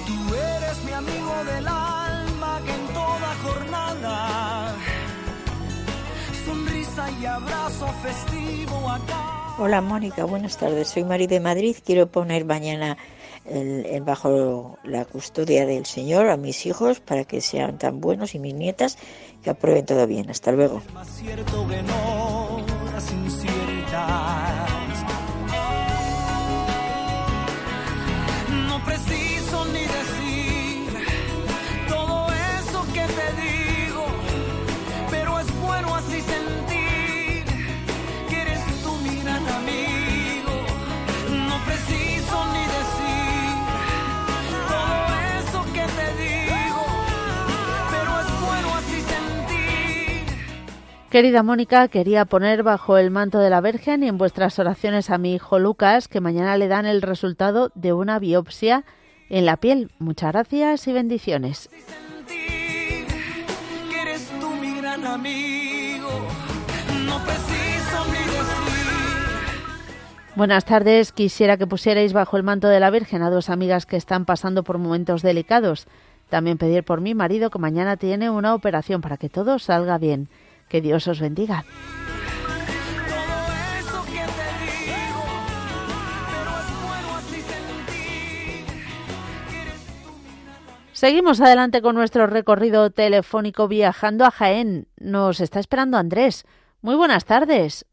Tú 0.05 0.35
eres 0.35 0.83
mi 0.83 0.91
amigo 0.91 1.33
del 1.45 1.65
alma 1.65 2.61
que 2.65 2.73
en 2.73 2.87
toda 2.87 3.29
jornada 3.45 4.75
sonrisa 6.45 7.09
y 7.21 7.25
abrazo 7.25 7.87
festivo 8.03 8.89
acá. 8.89 9.55
Hola 9.59 9.79
Mónica, 9.79 10.25
buenas 10.25 10.57
tardes. 10.57 10.89
Soy 10.89 11.05
Mari 11.05 11.27
de 11.27 11.39
Madrid. 11.39 11.77
Quiero 11.85 12.07
poner 12.07 12.43
mañana 12.43 12.97
el- 13.49 14.01
bajo 14.01 14.77
la 14.83 15.05
custodia 15.05 15.65
del 15.65 15.85
Señor 15.85 16.27
a 16.29 16.37
mis 16.37 16.65
hijos 16.65 16.99
para 16.99 17.23
que 17.25 17.41
sean 17.41 17.77
tan 17.77 17.99
buenos 18.01 18.35
y 18.35 18.39
mis 18.39 18.53
nietas 18.53 18.97
que 19.43 19.49
aprueben 19.49 19.85
todo 19.85 20.05
bien. 20.07 20.29
Hasta 20.29 20.51
luego. 20.51 20.81
Querida 51.09 51.41
Mónica, 51.41 51.87
quería 51.87 52.25
poner 52.25 52.63
bajo 52.63 52.97
el 52.97 53.11
manto 53.11 53.39
de 53.39 53.49
la 53.49 53.61
Virgen 53.61 54.03
y 54.03 54.09
en 54.09 54.17
vuestras 54.17 54.59
oraciones 54.59 55.09
a 55.09 55.17
mi 55.17 55.33
hijo 55.33 55.57
Lucas, 55.57 56.09
que 56.09 56.19
mañana 56.19 56.57
le 56.57 56.67
dan 56.67 56.85
el 56.85 57.01
resultado 57.01 57.71
de 57.75 57.93
una 57.93 58.19
biopsia 58.19 58.83
en 59.29 59.45
la 59.45 59.55
piel. 59.55 59.89
Muchas 59.99 60.33
gracias 60.33 60.85
y 60.85 60.91
bendiciones. 60.91 61.69
Buenas 70.35 70.65
tardes. 70.65 71.13
Quisiera 71.13 71.55
que 71.55 71.67
pusierais 71.67 72.11
bajo 72.11 72.35
el 72.35 72.43
manto 72.43 72.67
de 72.67 72.81
la 72.81 72.89
Virgen 72.89 73.21
a 73.21 73.29
dos 73.29 73.49
amigas 73.49 73.85
que 73.85 73.95
están 73.95 74.25
pasando 74.25 74.63
por 74.63 74.77
momentos 74.77 75.21
delicados. 75.21 75.87
También 76.29 76.57
pedir 76.57 76.83
por 76.83 76.99
mi 76.99 77.15
marido 77.15 77.49
que 77.49 77.59
mañana 77.59 77.95
tiene 77.95 78.29
una 78.29 78.53
operación 78.53 78.99
para 78.99 79.15
que 79.15 79.29
todo 79.29 79.57
salga 79.57 79.97
bien. 79.97 80.27
Que 80.69 80.81
Dios 80.81 81.07
os 81.07 81.19
bendiga. 81.19 81.63
Seguimos 90.91 91.39
adelante 91.41 91.81
con 91.81 91.95
nuestro 91.95 92.25
recorrido 92.25 92.89
telefónico 92.89 93.67
viajando 93.67 94.25
a 94.25 94.31
Jaén. 94.31 94.87
Nos 94.99 95.39
está 95.41 95.59
esperando 95.59 95.97
Andrés. 95.97 96.45
Muy 96.81 96.95
buenas 96.95 97.25
tardes. 97.25 97.85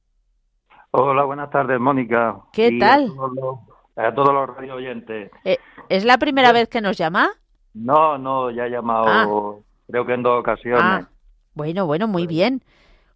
Hola, 0.90 1.24
buenas 1.24 1.50
tardes, 1.50 1.78
Mónica. 1.78 2.36
¿Qué 2.52 2.68
Y 2.68 2.78
tal? 2.78 3.04
A 3.04 3.14
todos 3.14 3.34
los, 3.34 3.58
a 3.96 4.14
todos 4.14 4.32
los 4.32 4.56
radio 4.56 4.74
oyentes. 4.76 5.30
Eh, 5.44 5.58
¿Es 5.88 6.04
la 6.04 6.18
primera 6.18 6.52
vez 6.52 6.68
que 6.68 6.80
nos 6.80 6.96
llama? 6.96 7.30
No, 7.74 8.16
no, 8.16 8.50
ya 8.50 8.66
he 8.66 8.70
llamado, 8.70 9.64
creo 9.90 10.06
que 10.06 10.14
en 10.14 10.22
dos 10.22 10.38
ocasiones. 10.40 10.80
Ah, 10.82 11.08
bueno, 11.54 11.86
bueno, 11.86 12.08
muy 12.08 12.26
bien. 12.26 12.62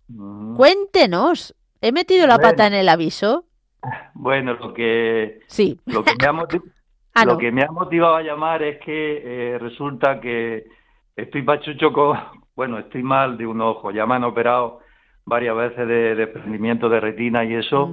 Mm. 0.08 0.56
Cuéntenos. 0.56 1.54
¿He 1.80 1.92
metido 1.92 2.26
la 2.26 2.36
Bueno. 2.36 2.50
pata 2.50 2.66
en 2.66 2.74
el 2.74 2.88
aviso? 2.88 3.44
Bueno, 4.14 4.54
lo 4.54 4.74
que 4.74 5.40
Sí. 5.46 5.78
lo 5.86 6.02
que 6.02 6.12
me 6.20 6.26
ha 6.26 6.32
Ah, 7.14 7.24
lo 7.24 7.32
no. 7.32 7.38
que 7.38 7.50
me 7.52 7.62
ha 7.62 7.70
motivado 7.70 8.16
a 8.16 8.22
llamar 8.22 8.62
es 8.62 8.78
que 8.84 9.22
eh, 9.54 9.58
resulta 9.58 10.20
que 10.20 10.66
estoy 11.16 11.42
pachucho 11.42 11.92
con, 11.92 12.16
bueno, 12.56 12.78
estoy 12.78 13.02
mal 13.02 13.36
de 13.38 13.46
un 13.46 13.60
ojo, 13.60 13.90
ya 13.90 14.06
me 14.06 14.14
han 14.16 14.24
operado 14.24 14.80
varias 15.24 15.56
veces 15.56 15.86
de 15.88 16.14
desprendimiento 16.14 16.88
de 16.88 17.00
retina 17.00 17.44
y 17.44 17.54
eso. 17.54 17.92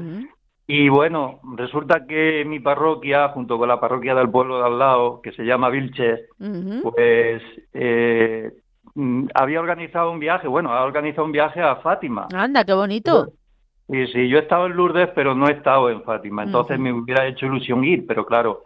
Y 0.67 0.89
bueno, 0.89 1.39
resulta 1.57 2.05
que 2.07 2.43
mi 2.45 2.59
parroquia, 2.59 3.29
junto 3.29 3.57
con 3.57 3.67
la 3.67 3.79
parroquia 3.79 4.15
del 4.15 4.29
pueblo 4.31 4.57
de 4.59 4.65
al 4.65 4.79
lado, 4.79 5.21
que 5.21 5.31
se 5.33 5.43
llama 5.43 5.69
Vilches, 5.69 6.21
pues 6.81 7.41
eh, 7.73 8.51
había 9.33 9.59
organizado 9.59 10.11
un 10.11 10.19
viaje, 10.19 10.47
bueno, 10.47 10.71
ha 10.71 10.83
organizado 10.83 11.25
un 11.25 11.31
viaje 11.31 11.61
a 11.61 11.77
Fátima. 11.77 12.27
Anda, 12.33 12.63
qué 12.63 12.73
bonito. 12.73 13.33
Y 13.88 14.07
sí, 14.07 14.27
yo 14.27 14.38
he 14.38 14.41
estado 14.41 14.65
en 14.65 14.75
Lourdes, 14.75 15.09
pero 15.13 15.36
no 15.36 15.47
he 15.47 15.51
estado 15.51 15.89
en 15.89 16.01
Fátima. 16.03 16.43
Entonces 16.43 16.79
me 16.79 16.91
hubiera 16.91 17.27
hecho 17.27 17.45
ilusión 17.45 17.83
ir, 17.83 18.05
pero 18.07 18.25
claro, 18.25 18.63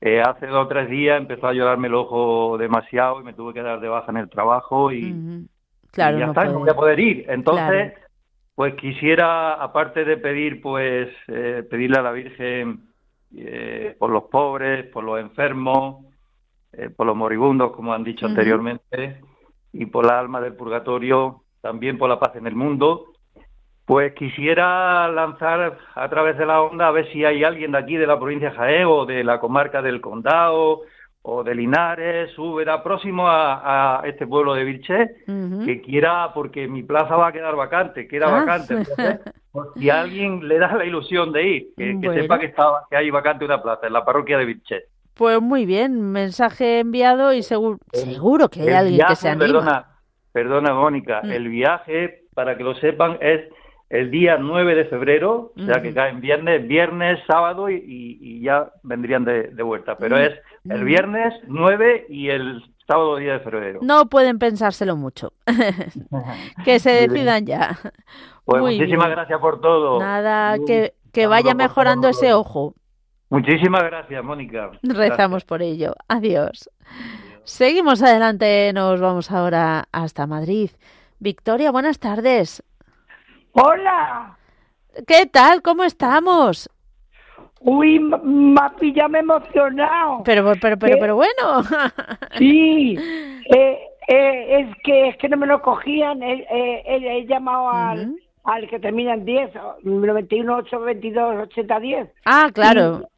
eh, 0.00 0.20
hace 0.20 0.46
dos 0.46 0.64
o 0.64 0.68
tres 0.68 0.88
días 0.88 1.18
empezó 1.20 1.48
a 1.48 1.52
llorarme 1.52 1.88
el 1.88 1.94
ojo 1.94 2.56
demasiado 2.58 3.20
y 3.20 3.24
me 3.24 3.34
tuve 3.34 3.52
que 3.52 3.62
dar 3.62 3.80
de 3.80 3.88
baja 3.88 4.10
en 4.10 4.16
el 4.16 4.30
trabajo 4.30 4.90
y, 4.90 5.12
Ujú. 5.12 5.46
Claro, 5.92 6.16
y 6.16 6.20
ya 6.20 6.26
no 6.26 6.32
está, 6.32 6.44
no 6.46 6.60
voy 6.60 6.70
a 6.70 6.74
poder 6.74 6.98
ir. 6.98 7.26
Entonces, 7.28 7.92
Claro. 7.92 8.06
pues 8.54 8.74
quisiera, 8.76 9.54
aparte 9.54 10.04
de 10.04 10.16
pedir, 10.16 10.62
pues, 10.62 11.08
eh, 11.28 11.66
pedirle 11.70 11.98
a 11.98 12.02
la 12.02 12.12
Virgen 12.12 12.80
eh, 13.36 13.94
por 13.98 14.10
los 14.10 14.24
pobres, 14.24 14.86
por 14.86 15.04
los 15.04 15.20
enfermos, 15.20 16.06
eh, 16.72 16.88
por 16.88 17.06
los 17.06 17.16
moribundos, 17.16 17.72
como 17.72 17.92
han 17.92 18.04
dicho 18.04 18.26
anteriormente, 18.26 19.20
y 19.72 19.86
por 19.86 20.06
la 20.06 20.18
alma 20.18 20.40
del 20.40 20.54
purgatorio, 20.54 21.42
también 21.60 21.98
por 21.98 22.08
la 22.08 22.18
paz 22.18 22.36
en 22.36 22.46
el 22.46 22.54
mundo. 22.54 23.06
Pues 23.84 24.12
quisiera 24.14 25.08
lanzar 25.08 25.76
a 25.94 26.08
través 26.08 26.38
de 26.38 26.46
la 26.46 26.62
onda 26.62 26.86
a 26.88 26.92
ver 26.92 27.10
si 27.12 27.24
hay 27.24 27.42
alguien 27.42 27.72
de 27.72 27.78
aquí, 27.78 27.96
de 27.96 28.06
la 28.06 28.18
provincia 28.18 28.50
de 28.50 28.56
Jaén 28.56 28.86
o 28.86 29.04
de 29.06 29.24
la 29.24 29.40
comarca 29.40 29.82
del 29.82 30.00
Condado 30.00 30.82
o 31.22 31.42
de 31.44 31.54
Linares, 31.54 32.36
Úbeda, 32.38 32.82
próximo 32.82 33.28
a, 33.28 34.00
a 34.00 34.06
este 34.08 34.26
pueblo 34.26 34.54
de 34.54 34.64
Vilches, 34.64 35.10
Ujú. 35.28 35.64
que 35.64 35.80
quiera, 35.80 36.32
porque 36.34 36.66
mi 36.68 36.82
plaza 36.82 37.16
va 37.16 37.28
a 37.28 37.32
quedar 37.32 37.54
vacante, 37.56 38.08
queda 38.08 38.26
Ah. 38.28 38.40
vacante. 38.44 38.74
Entonces, 38.74 39.20
si 39.76 39.90
alguien 39.90 40.46
le 40.48 40.58
da 40.58 40.74
la 40.76 40.84
ilusión 40.84 41.32
de 41.32 41.42
ir, 41.46 41.66
que, 41.76 42.00
sepa 42.14 42.38
que, 42.38 42.46
está, 42.46 42.64
que 42.90 42.96
hay 42.96 43.10
vacante 43.10 43.44
una 43.44 43.62
plaza 43.62 43.86
en 43.86 43.92
la 43.92 44.04
parroquia 44.04 44.38
de 44.38 44.44
Vilches. 44.46 44.84
Pues 45.14 45.40
muy 45.42 45.66
bien, 45.66 46.00
mensaje 46.12 46.80
enviado 46.80 47.32
y 47.32 47.42
seguro, 47.42 47.78
seguro 47.92 48.48
que 48.48 48.62
hay 48.62 48.68
El 48.68 48.74
alguien 48.74 49.06
que 49.06 49.16
se 49.16 49.28
anima. 49.28 49.44
Perdona, 49.46 49.86
perdona 50.32 50.74
Mónica, 50.74 51.20
Mm. 51.22 51.30
el 51.32 51.48
viaje, 51.48 52.22
para 52.34 52.56
que 52.56 52.64
lo 52.64 52.74
sepan, 52.76 53.18
es 53.20 53.40
el 53.90 54.10
día 54.10 54.38
9 54.38 54.74
de 54.74 54.86
febrero, 54.86 55.52
o 55.54 55.64
sea 55.66 55.82
que 55.82 55.88
Ujú. 55.88 55.96
cae 55.96 56.10
en 56.12 56.20
viernes, 56.22 56.66
viernes, 56.66 57.18
sábado 57.26 57.68
y, 57.68 58.40
ya 58.42 58.70
vendrían 58.82 59.24
de, 59.24 59.48
de 59.48 59.62
vuelta. 59.62 59.96
Pero 59.98 60.16
Mm. 60.16 60.20
es 60.20 60.32
el 60.70 60.82
Mm. 60.82 60.86
viernes 60.86 61.34
9 61.46 62.06
y 62.08 62.30
el 62.30 62.62
sábado 62.86 63.16
10 63.16 63.34
de 63.34 63.40
febrero. 63.40 63.80
No 63.82 64.06
pueden 64.06 64.38
pensárselo 64.38 64.96
mucho. 64.96 65.34
que 66.64 66.78
se 66.78 66.90
decidan 66.90 67.44
ya. 67.46 67.78
Pues 68.44 68.60
Muy 68.62 68.76
muchísimas 68.78 69.06
bien. 69.06 69.16
gracias 69.18 69.38
por 69.40 69.60
todo. 69.60 70.00
Nada, 70.00 70.56
que, 70.66 71.26
vaya 71.26 71.54
mejorando 71.54 72.08
ese 72.08 72.32
ojo. 72.32 72.74
Muchísimas 73.36 73.82
gracias, 73.84 74.22
Mónica. 74.22 74.70
Rezamos 74.82 75.42
por 75.46 75.62
ello. 75.62 75.94
Adiós. 76.06 76.68
Seguimos 77.44 78.02
adelante, 78.02 78.70
nos 78.74 79.00
vamos 79.00 79.30
ahora 79.30 79.84
hasta 79.90 80.26
Madrid. 80.26 80.68
Victoria, 81.18 81.70
buenas 81.70 81.98
tardes. 81.98 82.62
Hola. 83.52 84.36
¿Qué 85.06 85.24
tal? 85.24 85.62
¿Cómo 85.62 85.82
estamos? 85.82 86.68
Uy, 87.60 87.98
ma- 88.00 88.20
Mapi, 88.22 88.92
ya 88.92 89.08
me 89.08 89.18
he 89.18 89.22
emocionado. 89.22 90.22
Pero, 90.24 90.44
pero, 90.60 90.76
pero, 90.78 90.94
Eh, 90.96 90.98
pero 91.00 91.14
bueno. 91.16 91.62
Sí. 92.38 92.98
Eh, 92.98 93.78
eh, 94.08 94.60
es 94.60 94.76
que 94.84 95.08
es 95.08 95.16
que 95.16 95.30
no 95.30 95.38
me 95.38 95.46
lo 95.46 95.62
cogían. 95.62 96.22
He, 96.22 96.46
he- 96.50 97.18
he 97.18 97.26
llamado 97.26 97.70
al, 97.70 98.14
al 98.44 98.68
que 98.68 98.78
termina 98.78 99.14
en 99.14 99.24
10, 99.24 99.50
91, 99.84 100.54
8, 100.56 100.80
22, 100.80 101.36
80, 101.44 101.80
10. 101.80 102.08
Ah, 102.26 102.50
claro. 102.52 103.08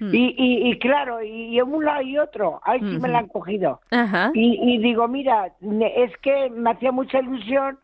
Y, 0.00 0.34
y, 0.36 0.70
y 0.70 0.78
claro, 0.78 1.22
y, 1.22 1.56
y 1.56 1.60
un 1.60 1.84
lado 1.84 2.02
y 2.02 2.18
otro. 2.18 2.60
Ay, 2.64 2.80
sí 2.80 2.84
me 2.86 2.96
Ujú. 2.98 3.06
la 3.08 3.18
han 3.18 3.28
cogido. 3.28 3.80
Ajá. 3.90 4.30
Y, 4.34 4.58
y 4.74 4.78
digo, 4.78 5.06
mira, 5.08 5.52
es 5.96 6.16
que 6.18 6.50
me 6.50 6.70
hacía 6.70 6.92
mucha 6.92 7.20
ilusión 7.20 7.78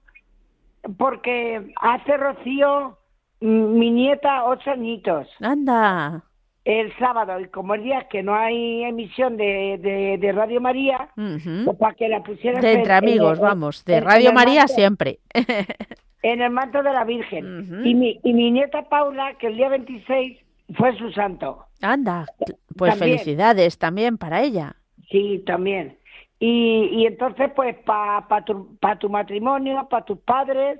porque 0.97 1.73
hace 1.81 2.17
Rocío, 2.17 2.99
mm, 3.41 3.79
mi 3.79 3.91
nieta, 3.91 4.45
ocho 4.45 4.71
añitos. 4.71 5.29
Anda. 5.41 6.23
El 6.65 6.95
sábado, 6.99 7.41
y 7.41 7.47
como 7.49 7.75
el 7.75 7.83
día 7.83 8.07
que 8.11 8.23
no 8.23 8.35
hay 8.35 8.85
emisión 8.85 9.37
de, 9.39 9.79
de, 9.81 10.19
de 10.19 10.33
Radio 10.33 10.61
María, 10.61 11.09
Ujú. 11.17 11.65
pues 11.65 11.79
para 11.79 11.95
que 11.95 12.09
la 12.09 12.23
pusieran 12.23 12.61
De 12.61 12.73
en- 12.73 12.79
entre 12.81 12.93
en- 12.93 12.99
amigos, 12.99 13.39
en- 13.39 13.45
vamos. 13.45 13.85
De 13.85 13.95
en- 13.95 13.99
en 14.03 14.05
Radio 14.05 14.33
María 14.33 14.61
manto- 14.61 14.75
siempre. 14.75 15.19
En 16.23 16.43
el 16.43 16.51
manto 16.51 16.83
de 16.83 16.93
la 16.93 17.05
Virgen. 17.05 17.81
y, 17.83 17.95
mi, 17.95 18.21
y 18.23 18.33
mi 18.35 18.51
nieta 18.51 18.83
Paula, 18.83 19.35
que 19.39 19.47
el 19.47 19.57
día 19.57 19.71
26 19.71 20.39
fue 20.75 20.97
su 20.97 21.11
santo. 21.13 21.65
Anda. 21.83 22.27
Pues 22.77 22.99
También. 22.99 23.19
felicidades 23.19 23.79
también 23.79 24.19
para 24.19 24.43
ella. 24.43 24.77
Sí, 25.11 25.43
también. 25.47 25.97
Y, 26.39 26.89
y 26.93 27.07
entonces, 27.07 27.51
pues, 27.55 27.77
para 27.85 28.27
pa 28.29 28.45
tu, 28.45 28.77
pa 28.79 28.97
tu 28.99 29.09
matrimonio, 29.11 29.89
para 29.91 30.05
tus 30.05 30.19
padres, 30.21 30.79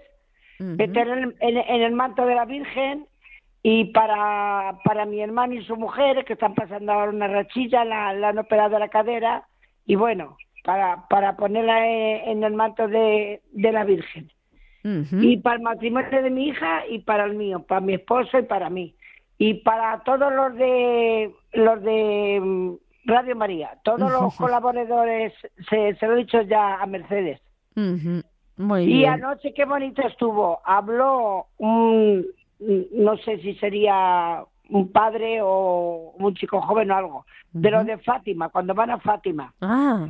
meter 0.59 1.09
en, 1.09 1.35
en- 1.41 1.57
en 1.59 1.83
el 1.83 1.93
manto 1.93 2.25
de 2.27 2.35
la 2.35 2.45
Virgen 2.45 3.07
y 3.63 3.87
para, 3.87 4.79
para 4.85 5.05
mi 5.05 5.21
hermano 5.21 5.55
y 5.55 5.65
su 5.65 5.77
mujer, 5.77 6.25
que 6.25 6.35
están 6.35 6.55
pasando 6.55 6.93
ahora 6.93 7.11
una 7.11 7.29
rachilla, 7.29 7.85
la, 7.85 8.13
la 8.15 8.29
han 8.31 8.39
operado 8.39 8.79
la 8.79 8.89
cadera, 8.89 9.47
y 9.87 9.97
bueno, 9.97 10.37
para, 10.65 11.07
para 11.09 11.37
ponerla 11.37 11.87
en, 11.87 12.29
en 12.39 12.45
el 12.45 12.53
manto 12.55 12.89
de, 12.89 13.41
de 13.53 13.73
la 13.73 13.85
Virgen. 13.85 14.31
Y 14.83 15.37
para 15.39 15.57
el 15.57 15.63
matrimonio 15.63 16.23
de 16.23 16.31
mi 16.31 16.49
hija 16.49 16.87
y 16.89 17.01
para 17.01 17.25
el 17.25 17.35
mío, 17.35 17.63
para 17.69 17.83
mi 17.83 17.93
esposo 17.95 18.39
y 18.39 18.43
para 18.45 18.71
mí. 18.71 18.95
Y 19.41 19.55
para 19.55 20.01
todos 20.05 20.31
los 20.35 20.55
de 20.55 21.33
los 21.55 21.83
de 21.83 22.39
mm, 22.43 22.75
Radio 23.07 23.35
María, 23.37 23.71
todos 23.83 24.13
los 24.13 24.37
colaboradores, 24.37 25.33
se, 25.71 25.95
se 25.95 26.07
lo 26.07 26.13
he 26.13 26.19
dicho 26.19 26.43
ya 26.43 26.75
a 26.75 26.85
Mercedes. 26.85 27.41
Ujú. 27.75 28.21
Muy 28.59 28.83
y 28.83 28.99
bien. 28.99 29.09
anoche 29.15 29.55
qué 29.55 29.65
bonito 29.65 30.03
estuvo. 30.07 30.61
Habló 30.67 31.47
un, 31.57 32.27
no 32.93 33.17
sé 33.25 33.39
si 33.39 33.55
sería 33.55 34.45
un 34.69 34.93
padre 34.93 35.41
o 35.43 36.13
un 36.19 36.35
chico 36.35 36.61
joven 36.61 36.91
o 36.91 36.97
algo, 36.97 37.27
de 37.53 37.71
lo 37.71 37.83
de 37.83 37.97
Fátima, 37.97 38.51
cuando 38.51 38.75
van 38.75 38.91
a 38.91 38.99
Fátima. 39.01 39.55
Ah, 39.63 40.07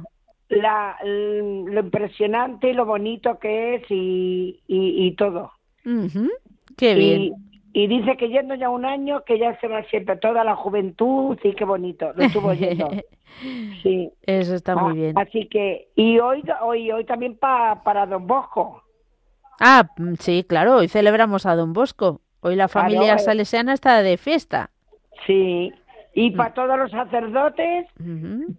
La, 0.49 0.97
lo 1.05 1.79
impresionante 1.81 2.71
y 2.71 2.73
lo 2.75 2.85
bonito 2.85 3.39
que 3.39 3.77
es 3.77 3.85
y, 3.91 4.61
y, 4.67 5.07
y 5.07 5.15
todo. 5.15 5.53
ujú. 5.87 6.29
qué 6.77 6.95
Y, 6.95 6.99
bien. 6.99 7.50
Y 7.73 7.87
dice 7.87 8.17
que 8.17 8.29
yendo 8.29 8.55
ya 8.55 8.69
un 8.71 8.85
año, 8.85 9.23
que 9.25 9.39
ya 9.39 9.59
se 9.61 9.69
va 9.69 9.83
siempre 9.85 10.17
toda 10.17 10.43
la 10.45 10.57
juventud, 10.57 11.39
y 11.43 11.55
qué 11.55 11.65
bonito, 11.65 12.13
lo 12.15 12.25
estuvo 12.25 12.53
yendo. 12.55 12.89
Sí. 13.83 14.11
Eso 14.27 14.57
está 14.57 14.75
muy 14.75 14.91
Ah, 14.91 14.95
bien. 14.95 15.19
Así 15.19 15.47
que, 15.49 15.89
y 15.95 16.19
hoy, 16.19 16.43
hoy, 16.63 16.91
hoy 16.91 17.05
también 17.05 17.37
pa- 17.39 17.81
para 17.85 18.05
Don 18.05 18.27
Bosco. 18.27 18.83
Ah, 19.61 19.89
mm, 19.97 20.15
sí, 20.19 20.45
claro, 20.47 20.77
hoy 20.79 20.89
celebramos 20.89 21.47
a 21.47 21.55
Don 21.55 21.73
Bosco. 21.73 22.21
Hoy 22.41 22.57
la 22.57 22.67
familia 22.67 23.15
eh. 23.15 23.19
salesiana 23.21 23.73
está 23.73 24.03
de 24.03 24.17
fiesta. 24.17 24.71
Sí. 25.27 25.73
Mm. 25.73 25.81
Y 26.15 26.31
para 26.33 26.55
todos 26.55 26.77
los 26.77 26.91
sacerdotes, 26.91 27.87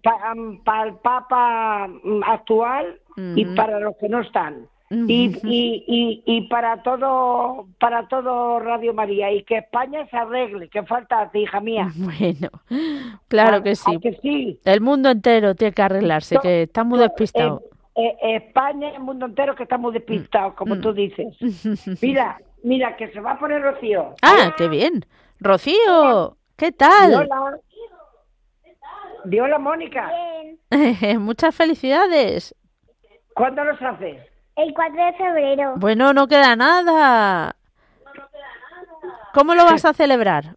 para 0.02 0.84
el 0.84 0.94
Papa 1.02 1.86
mm, 2.02 2.22
actual 2.24 2.98
y 3.36 3.44
para 3.54 3.78
los 3.78 3.94
que 3.98 4.08
no 4.08 4.20
están. 4.20 4.66
Y, 4.94 5.38
y, 5.44 5.84
y, 5.86 6.22
y 6.26 6.48
para 6.48 6.82
todo 6.82 7.66
para 7.80 8.08
todo 8.08 8.60
Radio 8.60 8.92
María 8.92 9.32
y 9.32 9.42
que 9.42 9.56
España 9.58 10.06
se 10.10 10.16
arregle 10.18 10.68
que 10.68 10.82
falta 10.82 11.22
a 11.22 11.30
ti 11.30 11.40
hija 11.40 11.60
mía 11.60 11.88
Bueno, 11.96 12.50
claro 13.28 13.56
Ah, 13.56 13.62
que 13.62 13.74
sí. 13.74 13.90
ah, 13.96 13.98
que 14.02 14.12
sí. 14.20 14.58
El 14.64 14.82
mundo 14.82 15.08
entero 15.10 15.54
tiene 15.54 15.72
que 15.72 15.82
arreglarse, 15.82 16.34
No, 16.34 16.40
que 16.42 16.62
está 16.64 16.84
muy 16.84 16.98
despistado. 16.98 17.62
Eh, 17.94 18.16
España 18.36 18.90
y 18.90 18.94
el 18.96 19.00
mundo 19.02 19.26
entero 19.26 19.54
que 19.54 19.62
estamos 19.62 19.92
despistados, 19.94 20.54
como 20.54 20.78
tú 20.78 20.92
dices. 20.92 21.28
Mira, 22.02 22.38
mira, 22.62 22.94
que 22.96 23.08
se 23.12 23.20
va 23.20 23.32
a 23.32 23.38
poner 23.38 23.62
Rocío. 23.62 24.14
Ah, 24.22 24.54
qué 24.58 24.68
bien. 24.68 25.04
Rocío, 25.40 26.36
¿qué 26.56 26.70
tal? 26.72 27.14
Hola. 27.14 27.58
Di 29.24 29.40
hola, 29.40 29.58
Mónica. 29.58 30.10
Muchas 31.18 31.54
felicidades. 31.54 32.54
¿Cuándo 33.34 33.64
los 33.64 33.80
haces? 33.80 34.18
El 34.56 34.74
4 34.74 35.04
de 35.04 35.12
febrero. 35.14 35.74
Bueno, 35.76 36.12
no 36.12 36.26
queda 36.26 36.56
nada. 36.56 37.56
¿Cómo 39.32 39.54
lo 39.54 39.64
vas 39.64 39.84
a 39.84 39.94
celebrar? 39.94 40.56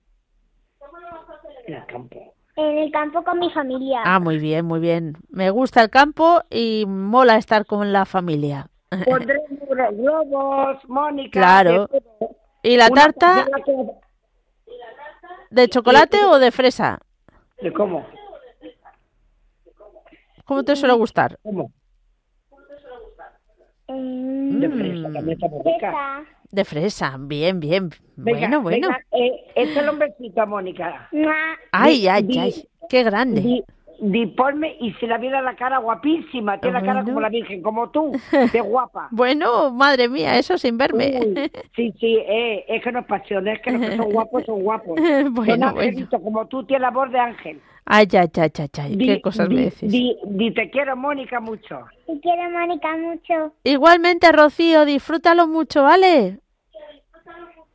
En 1.66 1.76
el 1.76 1.86
campo. 1.86 2.34
En 2.58 2.78
el 2.78 2.92
campo 2.92 3.24
con 3.24 3.40
mi 3.40 3.50
familia. 3.52 4.02
Ah, 4.06 4.20
muy 4.20 4.38
bien, 4.38 4.66
muy 4.66 4.80
bien. 4.80 5.18
Me 5.30 5.50
gusta 5.50 5.82
el 5.82 5.90
campo 5.90 6.42
y 6.50 6.86
mola 6.88 7.38
estar 7.38 7.66
con 7.66 7.92
la 7.94 8.06
familia. 8.06 8.68
Pondré 9.06 9.40
unos 9.50 9.98
globos, 9.98 10.78
Mónica. 10.88 11.40
Claro. 11.40 11.90
¿Y 12.64 12.78
la 12.78 12.90
tarta 12.90 13.46
de 15.50 15.70
chocolate 15.70 16.26
o 16.26 16.38
de 16.40 16.52
fresa? 16.52 17.00
¿De 17.62 17.72
cómo? 17.72 18.06
¿Cómo 20.46 20.64
te 20.64 20.76
suele 20.76 20.94
gustar? 20.94 21.40
¿Cómo? 21.44 21.72
Mm, 23.88 24.60
De 24.60 24.70
fresa, 24.70 25.04
también 25.14 25.30
está 25.32 25.48
muy 25.48 25.62
rica. 25.64 26.24
De 26.52 26.66
fresa, 26.66 27.16
bien, 27.20 27.60
bien. 27.60 27.90
Venga, 28.16 28.40
bueno, 28.40 28.62
bueno. 28.62 28.88
venga, 28.88 29.00
eh, 29.12 29.32
échale 29.56 29.90
un 29.92 30.00
besito 30.00 30.42
a 30.42 30.46
Mónica. 30.46 31.10
Ay, 31.72 32.02
Di- 32.02 32.08
ay, 32.08 32.24
di- 32.24 32.40
ay. 32.40 32.54
Qué 32.90 33.04
grande. 33.04 33.42
Di, 33.42 33.64
di, 34.00 34.26
ponme, 34.28 34.76
y 34.80 34.94
si 34.94 35.08
la 35.08 35.18
viera 35.18 35.42
la 35.42 35.56
cara 35.56 35.80
guapísima, 35.80 36.60
tiene 36.60 36.80
la 36.80 36.86
cara 36.86 37.04
como 37.04 37.20
la 37.20 37.30
Virgen, 37.30 37.62
como 37.62 37.90
tú, 37.90 38.12
de 38.54 38.62
guapa. 38.62 39.08
Bueno, 39.12 39.72
madre 39.72 40.08
mía, 40.08 40.38
eso 40.38 40.58
sin 40.58 40.78
verme. 40.78 41.20
Uy, 41.20 41.52
sí, 41.76 41.94
sí, 42.00 42.16
eh, 42.28 42.66
es 42.68 42.84
que 42.84 42.92
no 42.92 43.00
es 43.00 43.06
pasión, 43.06 43.48
es 43.48 43.60
que 43.62 43.72
los 43.72 43.82
que 43.82 43.98
son 43.98 44.12
guapos 44.14 44.46
son 44.46 44.62
guapos. 44.64 45.00
Bueno, 45.32 45.54
son 45.56 45.64
angelitos, 45.64 46.22
como 46.22 46.46
tú 46.48 46.64
tienes 46.66 46.82
la 46.82 46.92
voz 46.92 47.12
de 47.12 47.20
ángel. 47.20 47.62
Ay, 47.86 48.08
ay, 48.14 48.28
ay, 48.36 48.52
ay, 48.58 48.70
ay. 48.82 48.96
Di- 48.96 49.06
Qué 49.06 49.22
cosas 49.22 49.48
di- 49.48 49.56
me 49.56 49.62
decís. 49.62 49.92
Di, 49.92 50.18
di, 50.26 50.52
te 50.54 50.70
quiero, 50.72 50.96
Mónica, 50.96 51.40
mucho. 51.40 51.86
Te 52.08 52.20
quiero, 52.20 52.50
Mónica, 52.50 52.98
mucho. 52.98 53.54
Igualmente, 53.64 54.32
Rocío, 54.32 54.86
disfrútalo 54.86 55.48
mucho, 55.48 55.84
¿vale? 55.84 56.40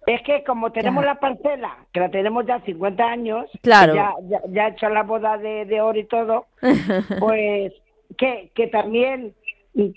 Es 0.06 0.22
que 0.22 0.42
como 0.44 0.72
tenemos 0.72 1.04
la 1.04 1.20
parcela, 1.20 1.76
que 1.92 2.00
la 2.00 2.11
tenemos 2.11 2.44
ya 2.46 2.61
50 2.62 3.04
años, 3.04 3.46
Claro. 3.62 3.94
ya, 3.94 4.12
ya, 4.28 4.40
ya 4.48 4.66
he 4.66 4.70
hecho 4.70 4.88
la 4.88 5.02
boda 5.04 5.38
de, 5.38 5.66
de 5.66 5.80
oro 5.80 5.98
y 5.98 6.04
todo, 6.06 6.46
pues 7.20 7.72
que, 8.18 8.50
que 8.54 8.66
también, 8.68 9.34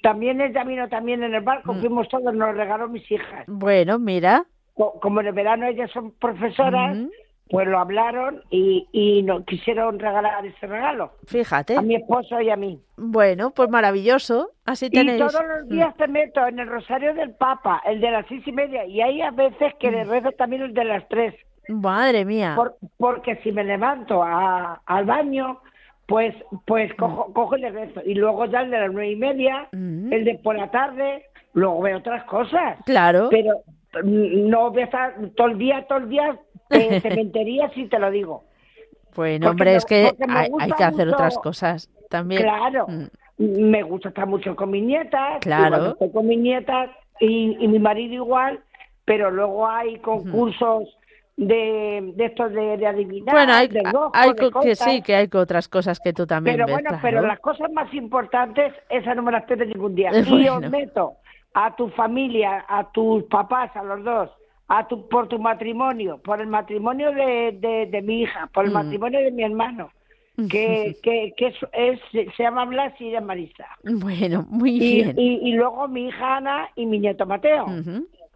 también 0.03 0.41
ella 0.41 0.63
vino 0.65 0.87
también 0.89 1.23
en 1.23 1.33
el 1.33 1.41
Mm. 1.41 1.45
barco, 1.45 1.73
fuimos 1.75 2.07
todos, 2.09 2.33
nos 2.35 2.55
regaló 2.55 2.87
mis 2.89 3.09
hijas. 3.11 3.45
Bueno, 3.47 3.97
mira. 3.97 4.45
Co- 4.75 4.99
Como 4.99 5.21
en 5.21 5.27
el 5.27 5.33
verano 5.33 5.65
ellas 5.65 5.89
son 5.91 6.11
profesoras, 6.11 6.97
pues 7.53 7.67
lo 7.67 7.77
hablaron 7.77 8.41
y, 8.49 8.87
y 8.91 9.21
nos 9.21 9.45
quisieron 9.45 9.99
regalar 9.99 10.43
ese 10.43 10.65
regalo. 10.65 11.11
Fíjate. 11.27 11.77
A 11.77 11.83
mi 11.83 11.93
esposo 11.93 12.41
y 12.41 12.49
a 12.49 12.55
mí. 12.55 12.81
Bueno, 12.97 13.51
pues 13.51 13.69
maravilloso. 13.69 14.49
Así 14.65 14.89
tenéis. 14.89 15.17
Y 15.21 15.27
todos 15.27 15.45
los 15.47 15.69
días 15.69 15.95
te 15.95 16.07
meto 16.07 16.47
en 16.47 16.57
el 16.57 16.67
rosario 16.67 17.13
del 17.13 17.35
Papa, 17.35 17.79
el 17.85 18.01
de 18.01 18.09
las 18.09 18.25
seis 18.27 18.41
y 18.47 18.51
media, 18.51 18.87
y 18.87 19.01
hay 19.01 19.21
a 19.21 19.29
veces 19.29 19.71
que 19.79 19.91
Mm. 19.91 19.93
le 19.93 20.03
rezo 20.05 20.31
también 20.31 20.63
el 20.63 20.73
de 20.73 20.83
las 20.83 21.07
tres. 21.09 21.35
Madre 21.69 22.25
mía. 22.25 22.53
Por- 22.55 22.75
porque 22.97 23.35
si 23.43 23.51
me 23.51 23.63
levanto 23.63 24.23
a- 24.23 24.81
al 24.87 25.05
baño, 25.05 25.59
pues 26.07 26.33
pues 26.65 26.91
cojo, 26.95 27.31
cojo 27.33 27.55
y 27.55 27.61
le 27.61 27.69
rezo. 27.69 28.01
Y 28.03 28.15
luego 28.15 28.45
ya 28.45 28.61
el 28.61 28.71
de 28.71 28.79
las 28.79 28.91
nueve 28.91 29.11
y 29.11 29.15
media, 29.15 29.67
el 29.71 30.25
de 30.25 30.39
por 30.43 30.57
la 30.57 30.71
tarde, 30.71 31.25
luego 31.53 31.81
veo 31.81 31.99
otras 31.99 32.23
cosas. 32.23 32.79
Claro. 32.87 33.27
Pero 33.29 33.57
mm, 34.03 34.49
no 34.49 34.71
voy 34.71 34.81
a 34.81 34.85
estar 34.85 35.13
todo 35.37 35.47
el 35.49 35.59
día, 35.59 35.85
todo 35.87 35.99
el 35.99 36.09
día 36.09 36.35
en 36.69 37.01
cementería, 37.01 37.69
si 37.75 37.87
te 37.87 37.99
lo 37.99 38.09
digo. 38.11 38.43
Bueno, 39.15 39.47
porque 39.47 39.51
hombre, 39.51 39.71
me- 39.71 39.77
es 39.77 39.85
que 39.85 40.11
hay, 40.27 40.71
que 40.71 40.83
hacer 40.83 41.05
mucho- 41.05 41.15
otras 41.15 41.37
cosas 41.37 41.89
también. 42.09 42.41
Claro. 42.41 42.87
Mm. 42.87 43.05
Me 43.37 43.83
gusta 43.83 44.09
estar 44.09 44.27
mucho 44.27 44.55
con 44.55 44.71
mis 44.71 44.83
nietas. 44.83 45.39
Claro. 45.41 45.91
estoy 45.93 46.11
con 46.11 46.27
mis 46.27 46.39
nietas 46.39 46.89
y, 47.19 47.57
y 47.59 47.67
mi 47.67 47.79
marido 47.79 48.13
igual, 48.15 48.59
pero 49.05 49.29
luego 49.31 49.67
hay 49.67 49.97
concursos 49.99 50.83
de, 51.35 52.11
de 52.15 52.25
estos 52.25 52.51
de, 52.53 52.77
de 52.77 52.85
adivinar, 52.87 53.33
Bueno, 53.33 53.53
hay, 53.53 53.67
de 53.67 53.81
hay 54.13 54.33
de 54.33 54.51
que 54.61 54.75
sí, 54.75 55.01
que 55.01 55.15
hay 55.15 55.27
otras 55.33 55.67
cosas 55.67 55.99
que 55.99 56.13
tú 56.13 56.27
también 56.27 56.55
Pero 56.55 56.67
ves, 56.67 56.73
bueno, 56.75 56.89
claro. 56.89 57.01
pero 57.01 57.21
las 57.27 57.39
cosas 57.39 57.71
más 57.71 57.91
importantes, 57.93 58.71
esas 58.89 59.15
no 59.15 59.23
me 59.23 59.31
las 59.31 59.43
pierdo 59.45 59.65
ningún 59.65 59.95
día. 59.95 60.11
Eh, 60.11 60.23
Y 60.27 60.47
os 60.47 60.59
bueno. 60.59 60.69
meto 60.69 61.13
a 61.55 61.75
tu 61.75 61.89
familia, 61.89 62.65
a 62.67 62.91
tus 62.91 63.23
papás, 63.25 63.75
a 63.75 63.83
los 63.83 64.03
dos, 64.03 64.29
a 64.67 64.87
tu, 64.87 65.07
por 65.09 65.27
tu 65.27 65.39
matrimonio, 65.39 66.17
por 66.23 66.39
el 66.41 66.47
matrimonio 66.47 67.11
de, 67.11 67.57
de, 67.59 67.85
de 67.87 68.01
mi 68.01 68.21
hija, 68.21 68.47
por 68.53 68.65
el 68.65 68.71
Mm. 68.71 68.73
matrimonio 68.73 69.19
de 69.19 69.31
mi 69.31 69.43
hermano, 69.43 69.91
que, 70.49 70.95
que, 71.03 71.33
que 71.37 71.47
es, 71.47 71.55
es- 71.73 72.33
se 72.35 72.43
llama 72.43 72.65
Blas 72.65 72.93
y 72.99 73.13
es 73.13 73.21
Marisa. 73.23 73.65
Bueno, 73.83 74.45
muy 74.49 74.71
Y, 74.71 75.03
bien. 75.03 75.15
y, 75.19 75.49
y 75.49 75.53
luego 75.53 75.87
mi 75.87 76.07
hija 76.07 76.37
Ana 76.37 76.69
y 76.75 76.85
mi 76.85 76.99
nieto 76.99 77.25
Mateo. 77.25 77.65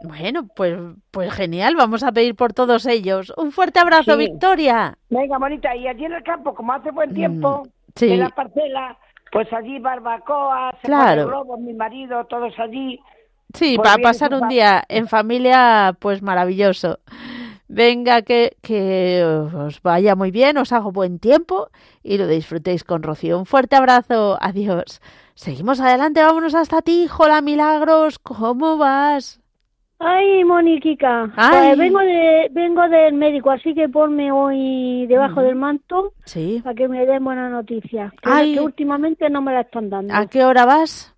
Bueno, 0.03 0.47
pues, 0.55 0.77
pues 1.09 1.33
genial, 1.33 1.75
vamos 1.75 2.03
a 2.03 2.11
pedir 2.11 2.35
por 2.35 2.53
todos 2.53 2.85
ellos. 2.85 3.33
Un 3.35 3.51
fuerte 3.51 3.79
abrazo, 3.79 4.11
Sí. 4.15 4.29
Victoria. 4.29 4.95
Venga, 5.09 5.39
bonita, 5.39 5.75
y 5.75 5.87
allí 5.87 6.05
en 6.05 6.13
el 6.13 6.23
campo, 6.23 6.53
como 6.53 6.73
hace 6.73 6.91
buen 6.91 7.13
tiempo, 7.15 7.63
Mm, 7.65 7.69
sí. 7.95 8.11
en 8.11 8.19
la 8.19 8.29
parcela, 8.29 8.95
pues 9.31 9.51
allí 9.53 9.79
barbacoa, 9.79 10.77
se 10.81 10.87
Claro. 10.87 11.25
globos, 11.27 11.59
mi 11.59 11.73
marido, 11.73 12.25
todos 12.25 12.53
allí. 12.59 12.99
Sí, 13.53 13.75
Pues 13.75 13.85
para 13.85 13.97
bien, 13.97 14.03
pasar 14.09 14.33
eso 14.33 14.41
un 14.43 14.49
día 14.49 14.83
en 14.89 15.07
familia, 15.07 15.95
pues 15.99 16.21
maravilloso. 16.21 16.99
Venga, 17.69 18.21
que, 18.21 18.55
que 18.61 19.23
os 19.23 19.81
vaya 19.81 20.15
muy 20.15 20.31
bien, 20.31 20.57
os 20.57 20.71
hago 20.71 20.91
buen 20.91 21.19
tiempo 21.19 21.69
y 22.01 22.17
lo 22.17 22.27
disfrutéis 22.27 22.83
con 22.83 23.03
Rocío. 23.03 23.37
Un 23.37 23.45
fuerte 23.45 23.75
abrazo, 23.75 24.37
adiós. 24.41 25.01
Seguimos 25.35 25.81
adelante, 25.81 26.21
vámonos 26.21 26.55
hasta 26.55 26.81
ti, 26.81 27.07
Hola 27.17 27.41
Milagros, 27.41 28.19
¿cómo 28.19 28.77
vas? 28.77 29.41
Ay, 29.99 30.43
Moniquica, 30.45 31.31
Ay. 31.35 31.49
pues 31.75 31.77
vengo 31.79 31.99
de 31.99 32.47
vengo 32.51 32.87
del 32.87 33.15
médico, 33.15 33.49
así 33.49 33.73
que 33.73 33.89
ponme 33.89 34.31
hoy 34.31 35.07
debajo 35.07 35.41
del 35.41 35.55
manto 35.55 36.13
Sí. 36.23 36.61
para 36.63 36.75
que 36.75 36.87
me 36.87 37.03
den 37.05 37.23
buenas 37.23 37.51
noticias. 37.51 38.11
Que, 38.21 38.29
Ay. 38.31 38.53
que 38.53 38.61
últimamente 38.61 39.27
no 39.29 39.41
me 39.41 39.53
la 39.53 39.61
están 39.61 39.89
dando. 39.89 40.13
¿A 40.13 40.27
qué 40.27 40.45
hora 40.45 40.65
vas? 40.65 41.15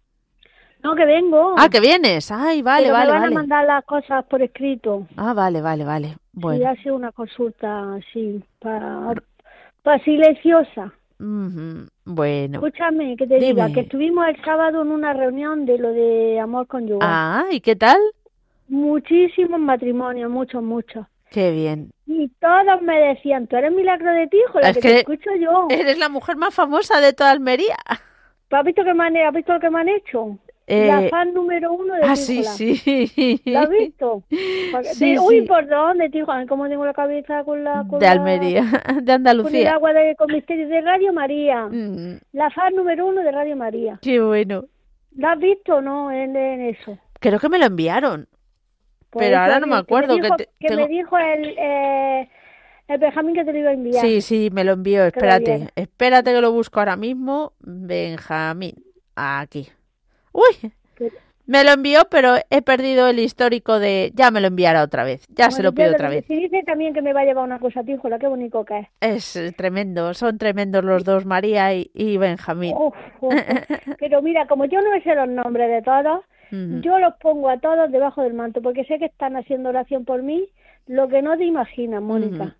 No, 0.84 0.95
que 0.95 1.05
vengo. 1.05 1.55
Ah, 1.57 1.67
que 1.69 1.80
vienes. 1.82 2.32
Ay, 2.32 2.61
vale, 2.61 2.84
Pero 2.88 2.93
vale, 2.93 3.05
me 3.07 3.11
van 3.13 3.21
vale. 3.21 3.36
a 3.36 3.39
mandar 3.39 3.65
las 3.65 3.86
cosas 3.86 4.25
por 4.25 4.41
escrito. 4.41 5.05
Ah, 5.17 5.34
vale, 5.34 5.61
vale, 5.61 5.84
vale. 5.84 6.07
Y 6.07 6.39
Bueno. 6.39 6.69
ha 6.69 6.75
sido 6.77 6.95
una 6.95 7.11
consulta 7.11 7.95
así, 7.95 8.41
para, 8.59 9.13
para 9.84 10.03
silenciosa. 10.03 10.93
Ujú, 11.19 11.86
Bueno. 12.05 12.59
Escúchame, 12.65 13.17
que 13.17 13.27
te 13.27 13.39
diga, 13.39 13.65
Dime. 13.65 13.73
que 13.73 13.82
estuvimos 13.82 14.25
el 14.30 14.41
sábado 14.45 14.82
en 14.82 14.91
una 14.91 15.11
reunión 15.13 15.65
de 15.65 15.77
lo 15.77 15.91
de 15.91 16.39
amor 16.39 16.65
conyugal. 16.67 17.09
Ah, 17.11 17.45
¿y 17.51 17.59
qué 17.59 17.75
tal? 17.75 17.97
Muchísimos 18.69 19.59
matrimonios, 19.59 20.30
muchos, 20.32 20.63
muchos. 20.63 21.05
Qué 21.30 21.51
bien. 21.51 21.91
Y 22.07 22.30
todos 22.39 22.82
me 22.82 22.97
decían, 22.99 23.47
tú 23.47 23.55
eres 23.57 23.71
milagro 23.73 24.11
de 24.13 24.27
ti, 24.27 24.38
hijo, 24.47 24.59
la 24.61 24.69
Es 24.69 24.77
que, 24.77 24.82
que 24.82 24.88
te 24.89 24.99
escucho 24.99 25.30
yo. 25.39 25.67
Eres 25.69 25.97
la 25.99 26.07
mujer 26.09 26.38
más 26.38 26.55
famosa 26.55 27.01
de 27.01 27.13
toda 27.13 27.32
Almería. 27.32 27.75
¿Has 28.51 28.63
visto, 28.65 28.84
que 28.84 28.93
me 28.93 29.03
han, 29.05 29.17
¿Has 29.17 29.34
visto 29.34 29.53
lo 29.53 29.59
que 29.59 29.69
me 29.69 29.80
han 29.82 29.89
hecho? 29.89 30.38
Eh, 30.72 30.88
la 30.88 31.09
fan 31.09 31.34
número 31.34 31.74
uno 31.74 31.95
de 31.95 32.01
Ah, 32.03 32.15
sí, 32.15 32.43
sí. 32.43 33.41
¿Lo 33.45 33.59
has 33.59 33.70
visto? 33.70 34.24
Porque- 34.72 34.93
Sí, 34.93 35.13
de- 35.13 35.20
Uy, 35.20 35.39
sí. 35.41 35.47
¿por 35.47 35.67
dónde, 35.67 36.09
Tijuana? 36.09 36.45
¿Cómo 36.45 36.67
tengo 36.70 36.86
la 36.86 36.93
cabeza 36.93 37.43
con 37.43 37.63
la... 37.63 37.86
Con 37.89 37.99
De 37.99 38.05
la- 38.05 38.11
Almería, 38.11 38.61
de 38.88 38.93
Con 38.93 39.03
el 39.03 39.09
Andalucía. 39.11 39.74
agua 39.74 39.93
de, 39.93 40.15
con 40.15 40.32
misterios 40.32 40.70
de 40.70 40.82
Radio 40.82 41.11
María. 41.11 41.65
Mm, 41.67 42.20
La 42.34 42.49
fan 42.51 42.76
número 42.76 43.07
uno 43.07 43.22
de 43.22 43.32
Radio 43.32 43.55
María. 43.55 43.97
qué 44.01 44.20
bueno. 44.22 44.65
¿La 45.15 45.32
has 45.32 45.39
visto 45.39 45.78
o 45.78 45.82
no 45.82 46.11
en, 46.11 46.36
en 46.36 46.61
eso? 46.67 46.97
Creo 47.20 47.39
que 47.39 47.49
me 47.49 47.57
lo 47.57 47.65
enviaron. 47.65 48.28
Pues 49.09 49.26
pero 49.26 49.39
ahora 49.39 49.59
no 49.59 49.65
me 49.65 49.74
que 49.74 49.80
acuerdo. 49.80 50.13
dijo, 50.13 50.36
que 50.38 50.43
te- 50.45 50.49
que 50.59 50.67
tengo- 50.67 50.82
me 50.84 50.88
dijo 50.88 51.17
el, 51.17 51.55
eh, 51.57 52.30
el 52.88 52.97
Benjamín 52.99 53.34
que 53.34 53.43
te 53.43 53.51
lo 53.53 53.57
iba 53.59 53.70
a 53.72 53.74
enviar. 53.74 54.05
Sí, 54.05 54.22
sí, 54.22 54.49
me 54.53 54.63
lo 54.63 54.74
envió. 54.74 55.03
Espérate, 55.05 55.70
espérate 55.76 56.32
que 56.32 56.41
lo 56.41 56.51
busco 56.51 56.80
ahora 56.80 56.95
mismo. 56.95 57.53
Benjamín. 57.59 58.76
Aquí. 59.15 59.67
Uy, 60.40 60.72
me 61.46 61.64
lo 61.64 61.72
envió, 61.72 62.02
pero 62.12 62.36
he 62.52 62.62
perdido 62.62 63.08
el 63.08 63.18
histórico 63.18 63.80
de... 63.80 64.12
Ya 64.14 64.30
me 64.30 64.40
lo 64.40 64.48
enviará 64.48 64.84
otra 64.84 65.04
vez. 65.04 65.26
Ya 65.30 65.50
se 65.50 65.64
lo 65.64 65.74
pido 65.74 65.92
otra 65.92 66.08
vez. 66.08 66.26
Si 66.28 66.36
dice 66.36 66.62
también 66.64 66.94
que 66.94 67.02
me 67.02 67.12
va 67.12 67.22
a 67.22 67.26
llevar 67.26 67.44
una 67.44 67.58
cosa, 67.58 67.84
Tijuana, 67.84 68.20
qué 68.20 68.28
bonito 68.28 68.64
que 68.64 68.80
es. 68.80 68.88
Es 69.02 69.36
eh, 69.36 69.52
tremendo. 69.52 70.14
Son 70.14 70.38
tremendos 70.38 70.84
los 70.84 71.04
dos, 71.04 71.26
María 71.26 71.74
y, 71.74 71.90
y 71.96 72.18
Benjamín. 72.18 72.76
Uf, 72.78 72.94
uf, 73.20 73.34
uf. 73.34 73.42
Pero 74.00 74.22
mira, 74.22 74.46
como 74.46 74.66
yo 74.66 74.80
no 74.80 74.90
sé 75.02 75.16
los 75.16 75.28
nombres 75.28 75.72
de 75.72 75.82
todos, 75.82 76.22
yo 76.52 77.00
los 77.00 77.16
pongo 77.16 77.50
a 77.50 77.60
todos 77.60 77.92
debajo 77.92 78.22
del 78.22 78.34
manto, 78.34 78.62
porque 78.62 78.84
sé 78.86 79.00
que 79.00 79.06
están 79.06 79.36
haciendo 79.36 79.70
oración 79.70 80.06
por 80.06 80.22
mí, 80.22 80.50
lo 80.88 81.08
que 81.08 81.22
no 81.22 81.38
te 81.38 81.46
imaginas, 81.46 82.02
Mónica. 82.02 82.56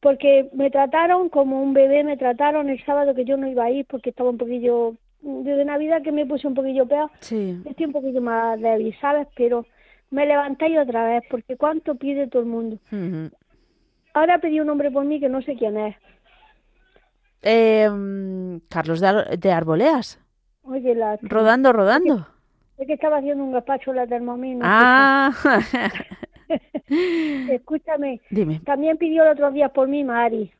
Porque 0.00 0.48
me 0.52 0.70
trataron 0.70 1.28
como 1.28 1.62
un 1.62 1.72
bebé, 1.72 2.04
me 2.04 2.16
trataron 2.16 2.68
el 2.70 2.82
sábado 2.84 3.14
que 3.14 3.24
yo 3.24 3.36
no 3.36 3.48
iba 3.48 3.64
a 3.64 3.70
ir 3.70 3.86
porque 3.86 4.10
estaba 4.10 4.30
un 4.30 4.38
poquillo, 4.38 4.94
desde 5.20 5.64
Navidad 5.64 6.02
que 6.02 6.12
me 6.12 6.26
puse 6.26 6.46
un 6.46 6.54
poquillo 6.54 6.86
peor, 6.86 7.10
Sí. 7.20 7.60
estoy 7.64 7.86
un 7.86 7.92
poquillo 7.92 8.20
más 8.20 8.60
débil, 8.60 8.94
¿sabes? 9.00 9.26
Pero 9.36 9.66
me 10.10 10.26
levantáis 10.26 10.78
otra 10.78 11.04
vez, 11.06 11.22
porque 11.30 11.56
cuánto 11.56 11.94
pide 11.96 12.26
todo 12.28 12.42
el 12.42 12.48
mundo. 12.48 12.78
Ahora 14.14 14.38
pedí 14.38 14.60
un 14.60 14.70
hombre 14.70 14.90
por 14.90 15.04
mí 15.04 15.20
que 15.20 15.28
no 15.28 15.42
sé 15.42 15.54
quién 15.56 15.76
es. 15.76 15.96
Eh, 17.42 17.88
Carlos 18.68 19.00
de, 19.00 19.06
Ar- 19.06 19.38
de 19.38 19.52
Arboleas. 19.52 20.20
Oye, 20.62 20.94
la... 20.94 21.18
Rodando, 21.22 21.72
rodando. 21.72 22.26
Es 22.78 22.86
que 22.86 22.94
estaba 22.94 23.18
haciendo 23.18 23.42
un 23.44 23.52
gazpacho 23.52 23.92
la 23.92 24.06
Thermomix. 24.06 24.56
no 24.58 24.64
Ah, 24.64 25.32
Escúchame, 26.88 28.20
dime. 28.30 28.60
también 28.64 28.96
pidió 28.96 29.22
el 29.24 29.30
otro 29.30 29.50
día 29.50 29.68
por 29.68 29.88
mí 29.88 30.04
Mari, 30.04 30.50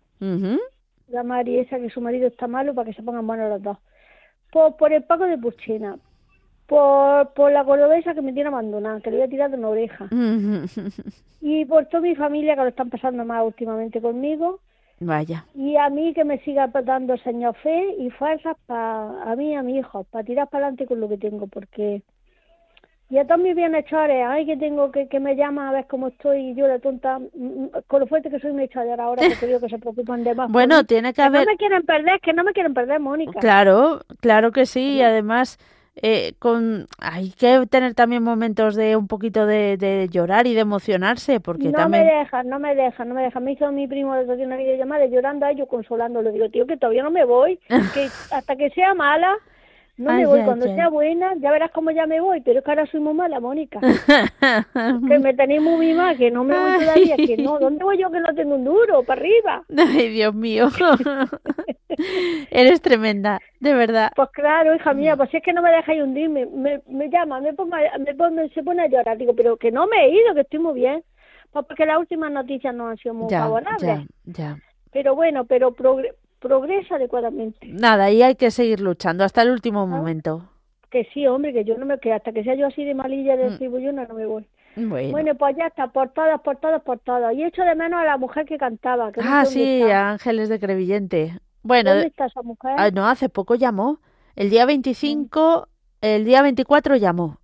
la 1.09 1.22
Mari 1.22 1.59
esa 1.59 1.78
que 1.78 1.88
su 1.90 2.00
marido 2.00 2.28
está 2.28 2.46
malo 2.46 2.74
para 2.74 2.90
que 2.90 2.94
se 2.96 3.02
pongan 3.02 3.26
buenos 3.26 3.48
los 3.48 3.62
dos. 3.62 3.78
Por, 4.51 4.76
por 4.76 4.92
el 4.92 5.03
Paco 5.05 5.24
de 5.26 5.38
Puchena. 5.38 5.99
por, 6.66 7.32
por 7.34 7.51
la 7.53 7.64
cordobesa 7.64 8.14
que 8.14 8.22
me 8.22 8.32
tiene 8.32 8.49
abandonada, 8.49 9.01
que 9.01 9.11
le 9.11 9.16
voy 9.18 9.26
a 9.26 9.30
tirar 9.30 9.51
de 9.51 9.57
una 9.57 9.68
oreja. 9.70 10.09
Y 11.40 11.64
por 11.66 11.86
toda 11.86 12.03
mi 12.03 12.16
familia 12.16 12.57
que 12.57 12.62
lo 12.62 12.68
están 12.68 12.90
pasando 12.90 13.24
mal 13.24 13.44
últimamente 13.44 14.01
conmigo. 14.01 14.61
Vaya. 15.01 15.46
Y 15.55 15.76
a 15.76 15.88
mí 15.88 16.12
que 16.12 16.24
me 16.24 16.40
siga 16.40 16.66
dando 16.68 17.16
señor 17.18 17.55
fe 17.57 17.94
y 17.99 18.11
fuerzas 18.11 18.57
para 18.66 19.22
a 19.30 19.36
mí 19.36 19.53
y 19.53 19.55
a 19.55 19.62
mi 19.62 19.78
hijo, 19.78 20.05
para 20.05 20.24
tirar 20.24 20.49
para 20.49 20.66
adelante 20.66 20.86
con 20.86 21.01
lo 21.01 21.09
que 21.09 21.18
tengo, 21.18 21.46
porque... 21.46 22.03
Y 23.11 23.16
a 23.16 23.24
todos 23.26 23.40
mis 23.40 23.56
bienhechores, 23.56 24.22
ay, 24.26 24.44
que 24.44 24.56
tengo 24.59 24.92
que, 24.92 25.09
que 25.09 25.18
me 25.18 25.34
llama 25.34 25.70
a 25.70 25.72
ver 25.72 25.86
cómo 25.86 26.09
estoy, 26.09 26.50
y 26.50 26.54
yo 26.54 26.66
la 26.66 26.78
tonta, 26.78 27.18
mm, 27.18 27.24
mm, 27.34 27.70
con 27.86 28.00
lo 28.00 28.06
fuerte 28.06 28.28
que 28.28 28.38
soy 28.38 28.52
me 28.52 28.62
he 28.62 28.64
hecho 28.66 28.80
ahora, 28.80 29.22
porque 29.26 29.46
digo 29.46 29.61
que 29.61 29.68
se 29.70 29.78
preocupan 29.78 30.24
de 30.24 30.34
más. 30.34 30.50
Bueno, 30.50 30.84
tiene 30.84 31.12
que 31.12 31.16
Que 31.16 31.22
haber... 31.22 31.46
no 31.46 31.52
me 31.52 31.56
quieren 31.56 31.82
perder, 31.84 32.20
que 32.20 32.34
no 32.34 32.44
me 32.44 32.52
quieren 32.52 32.74
perder, 32.74 33.00
Mónica. 33.00 33.40
Claro, 33.40 34.00
claro 34.20 34.52
que 34.52 34.66
sí. 34.66 34.96
Y 34.96 35.02
además, 35.02 35.59
eh, 36.02 36.34
con 36.38 36.86
hay 36.98 37.30
que 37.30 37.66
tener 37.66 37.94
también 37.94 38.22
momentos 38.22 38.76
de 38.76 38.94
un 38.94 39.09
poquito 39.09 39.46
de, 39.46 39.78
de 39.78 40.09
llorar 40.11 40.46
y 40.46 40.52
de 40.52 40.61
emocionarse, 40.61 41.40
porque 41.40 41.64
no 41.64 41.72
también... 41.72 42.06
me 42.06 42.12
dejan, 42.12 42.48
no 42.48 42.59
me 42.59 42.74
dejan, 42.74 43.09
no 43.09 43.14
me 43.14 43.22
dejan. 43.22 43.42
Me 43.42 43.52
hizo 43.52 43.72
mi 43.72 43.86
primo 43.88 44.14
día 44.22 44.46
una 44.46 44.56
videollamada 44.56 45.06
llorando 45.06 45.46
a 45.46 45.50
ellos, 45.50 45.66
consolándolo. 45.66 46.30
Digo, 46.30 46.50
tío, 46.50 46.66
que 46.66 46.76
todavía 46.76 47.04
no 47.04 47.11
me 47.11 47.24
voy, 47.24 47.59
que 47.94 48.09
hasta 48.32 48.54
que 48.54 48.68
sea 48.70 48.92
mala, 48.92 49.34
no 49.99 50.11
Ay, 50.11 50.18
me 50.18 50.26
voy. 50.26 50.38
ay, 50.40 50.44
Cuando 50.46 50.66
ay. 50.66 50.74
sea 50.74 50.88
buena, 50.88 51.34
ya 51.36 51.51
verás 51.51 51.70
cómo 51.72 51.90
ya 51.90 52.07
me 52.07 52.20
voy. 52.20 52.40
Pero 52.40 52.61
es 52.61 52.64
que 52.64 52.70
ahora 52.70 52.86
soy 52.86 53.01
muy 53.01 53.14
mala, 53.14 53.40
Mónica. 53.40 53.80
que 53.80 55.18
me 55.18 55.34
tenéis 55.34 55.61
muy 55.61 55.86
mimada, 55.86 56.14
que 56.14 56.30
no 56.30 56.44
me 56.44 56.59
voy 56.59 56.72
todavía, 56.78 57.16
que 57.16 57.36
no. 57.36 57.59
¿Dónde 57.59 57.84
voy 57.84 57.99
yo 57.99 58.11
que 58.11 58.20
no 58.20 58.34
tengo 58.34 58.55
un 58.55 58.64
duro? 58.64 59.03
Para 59.03 59.20
arriba. 59.20 59.64
Ay, 59.76 60.09
Dios 60.09 60.34
mío. 60.34 60.68
Eres 62.51 62.80
tremenda, 62.80 63.40
de 63.61 63.74
verdad. 63.74 64.11
Pues 64.14 64.28
claro, 64.30 64.74
hija 64.74 64.92
mía, 64.94 65.16
pues 65.16 65.30
si 65.30 65.38
es 65.38 65.42
que 65.42 65.53
no 65.53 65.62
me 65.62 65.70
dejáis 65.70 66.03
hundirme. 66.03 66.46
Me, 66.46 66.80
me 66.86 67.09
llama, 67.11 67.40
me, 67.40 67.53
me 67.53 68.14
pone, 68.14 68.49
se 68.51 68.62
pone 68.62 68.82
a 68.82 68.86
llorar. 68.88 69.18
Digo, 69.18 69.34
pero 69.34 69.57
que 69.57 69.70
no 69.70 69.86
me 69.86 70.05
he 70.07 70.11
ido, 70.11 70.34
que 70.34 70.42
estoy 70.42 70.61
muy 70.61 70.74
bien. 70.74 71.03
Pues 71.51 71.64
porque 71.66 71.86
las 71.86 71.99
últimas 71.99 72.30
noticias 72.30 72.74
no 72.74 72.88
han 72.88 72.96
sido 72.99 73.14
muy 73.14 73.30
Ya, 73.30 73.40
favorables. 73.40 73.80
ya, 73.82 74.05
ya. 74.24 74.57
Pero 74.92 75.14
bueno, 75.14 75.44
pero 75.46 75.72
progresa 76.41 76.97
adecuadamente. 76.97 77.66
Nada, 77.68 78.11
y 78.11 78.22
hay 78.22 78.34
que 78.36 78.51
seguir 78.51 78.80
luchando 78.80 79.24
hasta 79.24 79.43
el 79.43 79.51
último 79.51 79.86
momento. 79.86 80.49
Que 80.91 81.05
sí, 81.12 81.26
hombre, 81.26 81.53
que 81.53 81.64
yo 81.64 81.76
no 81.76 81.84
me 81.84 81.99
que 81.99 82.12
hasta 82.12 82.32
que 82.32 82.43
sea 82.45 82.55
yo 82.55 82.66
así 82.66 82.84
de 82.84 82.95
malilla 82.95 83.36
de 83.36 83.57
tribullona 83.59 84.07
no 84.07 84.14
me 84.14 84.26
voy. 84.26 84.47
Mm. 84.76 84.89
Bueno. 84.91 85.11
Bueno, 85.11 85.34
pues 85.34 85.57
ya 85.57 85.66
está, 85.66 85.89
por 85.89 86.11
todas, 86.11 86.41
por 86.41 86.57
todas, 86.59 86.80
por 86.82 86.99
todas. 87.01 87.34
Y 87.34 87.43
echo 87.43 87.62
de 87.62 87.74
menos 87.74 88.01
a 88.01 88.05
la 88.05 88.16
mujer 88.16 88.47
que 88.47 88.57
cantaba. 88.59 89.11
Que 89.12 89.20
no 89.20 89.26
Ah, 89.28 89.45
sé 89.45 89.59
dónde 89.59 89.74
sí, 89.76 89.82
está. 89.82 90.11
Ángeles 90.11 90.49
de 90.49 90.61
Crevillente. 90.61 91.39
Bueno, 91.62 91.91
¿Dónde 91.91 92.03
de- 92.05 92.09
está 92.09 92.26
esa 92.26 92.43
mujer? 92.43 92.72
ah, 92.78 92.91
no, 92.91 93.07
hace 93.07 93.28
poco 93.28 93.55
llamó. 93.57 93.99
El 94.36 94.51
día 94.51 94.64
25, 94.66 95.66
el 96.01 96.24
día 96.24 96.43
24 96.43 96.97
llamó. 96.97 97.39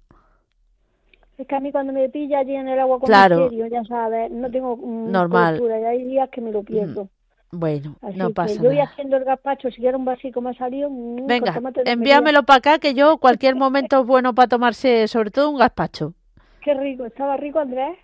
Es 1.37 1.49
que 1.49 1.57
a 1.57 1.61
mí 1.61 1.73
cuando 1.73 1.93
me 1.93 2.09
pilla 2.09 2.39
allí 2.39 2.55
en 2.55 2.69
el 2.69 2.79
agua 2.79 3.01
con 3.01 3.09
Claro. 3.09 3.39
misterio, 3.41 3.67
ya 3.67 3.83
sabes, 3.85 4.31
no 4.31 4.49
tengo 4.51 4.77
mm, 4.77 5.11
Normal. 5.11 5.59
cobertura, 5.59 5.81
y 5.81 5.85
hay 5.85 6.05
días 6.05 6.29
que 6.31 6.41
me 6.41 6.53
lo 6.53 6.63
pierdo. 6.63 7.09
Bueno, 7.55 7.97
Así 8.03 8.19
no 8.19 8.31
pasa 8.31 8.55
yo 8.55 8.65
voy 8.65 8.77
nada. 8.79 8.91
haciendo 8.91 9.17
el 9.17 9.25
gazpacho, 9.25 9.71
si 9.71 9.77
quiero 9.81 9.99
un 9.99 10.05
vasico 10.05 10.41
me 10.41 10.51
ha 10.51 10.55
salido. 10.55 10.91
mm, 10.91 11.27
Venga, 11.27 11.61
envíamelo 11.85 12.43
para 12.43 12.59
acá 12.59 12.79
que 12.79 12.95
yo 12.95 13.19
cualquier 13.19 13.55
momento 13.57 14.01
es 14.01 14.07
bueno 14.07 14.35
para 14.35 14.49
tomarse, 14.49 15.07
sobre 15.09 15.31
todo 15.31 15.51
un 15.51 15.59
gazpacho. 15.59 16.15
Qué 16.63 16.75
rico, 16.75 17.05
¿estaba 17.05 17.37
rico 17.37 17.59
Andrés? 17.61 17.97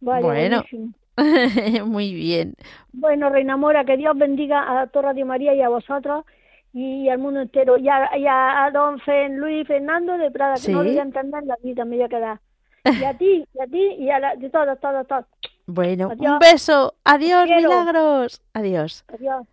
Vale, 0.00 0.22
bueno, 0.22 0.62
buenísimo. 0.62 0.92
muy 1.86 2.14
bien. 2.14 2.54
Bueno, 2.92 3.28
Reina 3.30 3.56
Mora, 3.56 3.84
que 3.84 3.96
Dios 3.96 4.16
bendiga 4.16 4.80
a 4.80 4.86
toda 4.86 5.06
Radio 5.12 5.26
María 5.26 5.54
y 5.54 5.62
a 5.62 5.68
vosotros 5.68 6.24
y 6.72 7.08
al 7.08 7.18
mundo 7.18 7.40
entero. 7.40 7.76
Y 7.78 7.88
a, 7.88 8.16
y 8.16 8.26
a, 8.28 8.70
don 8.72 9.00
Fe- 9.00 9.30
Luis 9.30 9.66
Fernando 9.66 10.16
de 10.18 10.30
Prada, 10.30 10.54
que 10.54 10.72
no 10.72 10.78
voy 10.84 10.98
a 10.98 11.02
entender 11.02 11.42
la 11.44 11.56
vida, 11.62 11.84
me 11.84 11.96
voy 11.96 12.04
a 12.04 12.08
quedar. 12.08 12.40
Y 12.84 13.02
a 13.04 13.14
ti, 13.14 13.44
y 13.52 13.60
a 13.60 13.66
ti, 13.66 13.82
y 13.98 14.10
a 14.10 14.18
la, 14.20 14.36
de 14.36 14.48
todos, 14.50 14.78
todos, 14.78 15.06
todos. 15.08 15.24
Bueno, 15.66 16.10
Adiós. 16.12 16.32
un 16.32 16.38
beso. 16.38 16.94
Adiós, 17.04 17.48
milagros. 17.48 18.42
Adiós. 18.54 19.04
Adiós. 19.08 19.46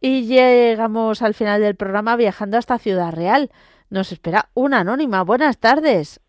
Y 0.00 0.26
llegamos 0.26 1.22
al 1.22 1.34
final 1.34 1.60
del 1.60 1.76
programa 1.76 2.16
viajando 2.16 2.56
hasta 2.56 2.78
Ciudad 2.78 3.12
Real. 3.12 3.50
Nos 3.90 4.12
espera 4.12 4.46
una 4.54 4.80
anónima. 4.80 5.22
Buenas 5.22 5.58
tardes. 5.58 6.20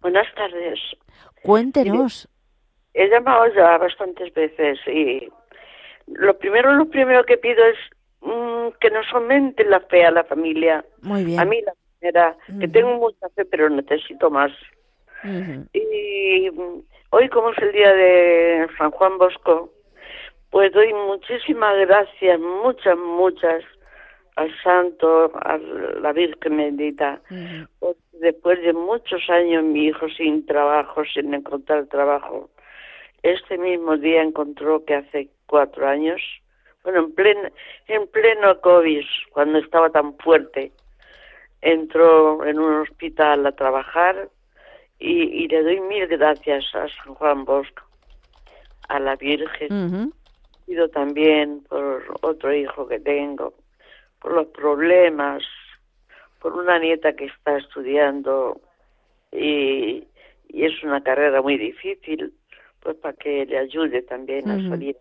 Buenas 0.00 0.26
tardes. 0.34 0.80
Cuéntenos. 1.42 2.28
He 2.94 3.08
llamado 3.08 3.46
ya 3.54 3.78
bastantes 3.78 4.32
veces 4.34 4.78
y 4.86 5.28
lo 6.06 6.36
primero, 6.38 6.72
lo 6.72 6.86
primero 6.86 7.24
que 7.24 7.36
pido 7.36 7.64
es 7.64 7.76
mm, 8.20 8.76
que 8.80 8.90
nos 8.90 9.06
aumente 9.12 9.64
la 9.64 9.80
fe 9.80 10.04
a 10.04 10.10
la 10.10 10.24
familia. 10.24 10.84
Muy 11.02 11.24
bien. 11.24 11.40
A 11.40 11.44
mí 11.44 11.60
la 11.62 11.72
primera, 11.98 12.36
que 12.58 12.68
tengo 12.68 12.96
mucha 12.96 13.28
fe, 13.30 13.44
pero 13.44 13.68
necesito 13.70 14.30
más. 14.30 14.50
Y 15.24 16.50
mm, 16.50 16.82
hoy, 17.10 17.28
como 17.28 17.50
es 17.50 17.58
el 17.58 17.72
día 17.72 17.92
de 17.92 18.68
San 18.76 18.90
Juan 18.90 19.18
Bosco, 19.18 19.72
pues 20.50 20.72
doy 20.72 20.92
muchísimas 20.92 21.76
gracias, 21.86 22.40
muchas, 22.40 22.96
muchas 22.96 23.64
al 24.36 24.54
Santo, 24.62 25.32
a 25.34 25.58
la 25.58 26.12
Virgen 26.12 26.56
bendita. 26.56 27.20
Porque 27.80 28.00
después 28.12 28.60
de 28.62 28.72
muchos 28.72 29.28
años 29.28 29.64
mi 29.64 29.86
hijo 29.86 30.08
sin 30.10 30.46
trabajo, 30.46 31.02
sin 31.12 31.34
encontrar 31.34 31.86
trabajo, 31.86 32.48
este 33.22 33.58
mismo 33.58 33.96
día 33.96 34.22
encontró 34.22 34.84
que 34.84 34.94
hace 34.94 35.28
cuatro 35.46 35.88
años, 35.88 36.20
bueno, 36.84 37.00
en 37.00 37.14
pleno, 37.14 37.48
en 37.88 38.06
pleno 38.06 38.60
COVID, 38.60 39.04
cuando 39.32 39.58
estaba 39.58 39.90
tan 39.90 40.16
fuerte, 40.18 40.70
entró 41.60 42.44
en 42.46 42.60
un 42.60 42.82
hospital 42.82 43.44
a 43.44 43.52
trabajar 43.52 44.28
y, 44.98 45.44
y 45.44 45.48
le 45.48 45.62
doy 45.62 45.80
mil 45.80 46.06
gracias 46.06 46.64
a 46.74 46.88
San 46.88 47.14
Juan 47.14 47.44
Bosco, 47.44 47.82
a 48.88 48.98
la 48.98 49.16
Virgen. 49.16 49.72
Ujú. 49.72 50.12
Pido 50.66 50.88
también 50.88 51.64
por 51.68 52.04
otro 52.20 52.52
hijo 52.52 52.86
que 52.86 53.00
tengo, 53.00 53.54
por 54.20 54.32
los 54.32 54.46
problemas, 54.48 55.42
por 56.40 56.54
una 56.54 56.78
nieta 56.78 57.14
que 57.14 57.26
está 57.26 57.56
estudiando 57.56 58.60
y, 59.32 60.06
y 60.48 60.64
es 60.64 60.82
una 60.82 61.02
carrera 61.02 61.40
muy 61.42 61.56
difícil, 61.56 62.34
pues 62.80 62.96
para 62.96 63.14
que 63.14 63.46
le 63.46 63.58
ayude 63.58 64.02
también 64.02 64.50
a 64.50 64.68
salir. 64.68 64.96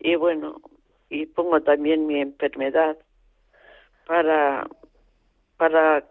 Y 0.00 0.14
bueno, 0.14 0.60
y 1.10 1.26
pongo 1.26 1.60
también 1.60 2.06
mi 2.06 2.20
enfermedad 2.20 2.96
para, 4.06 4.66
para, 5.56 6.04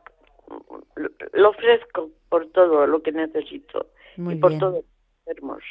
lo 1.34 1.50
ofrezco 1.50 2.12
por 2.30 2.48
todo 2.52 2.86
lo 2.88 3.02
que 3.02 3.12
necesito 3.12 3.88
Muy 4.18 4.36
y 4.36 4.38
por 4.38 4.50
bien. 4.52 4.60
todos 4.60 4.74
los 4.76 4.86
enfermos. 5.26 5.64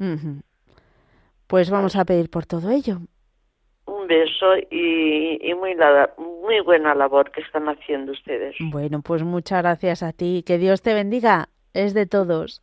Ujú. 0.00 0.40
Pues 1.46 1.70
vamos 1.70 1.96
a 1.96 2.04
pedir 2.04 2.30
por 2.30 2.46
todo 2.46 2.70
ello. 2.70 2.98
Un 3.86 4.06
beso 4.06 4.56
y, 4.70 5.38
y 5.42 5.54
muy, 5.54 5.74
la- 5.74 6.12
muy 6.18 6.60
buena 6.60 6.94
labor 6.94 7.30
que 7.30 7.42
están 7.42 7.68
haciendo 7.68 8.12
ustedes. 8.12 8.56
Bueno, 8.60 9.02
pues 9.02 9.22
muchas 9.22 9.62
gracias 9.62 10.02
a 10.02 10.12
ti. 10.12 10.42
Que 10.46 10.58
Dios 10.58 10.80
te 10.82 10.94
bendiga. 10.94 11.48
Es 11.74 11.92
de 11.94 12.06
todos. 12.06 12.62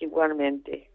Igualmente. 0.00 0.90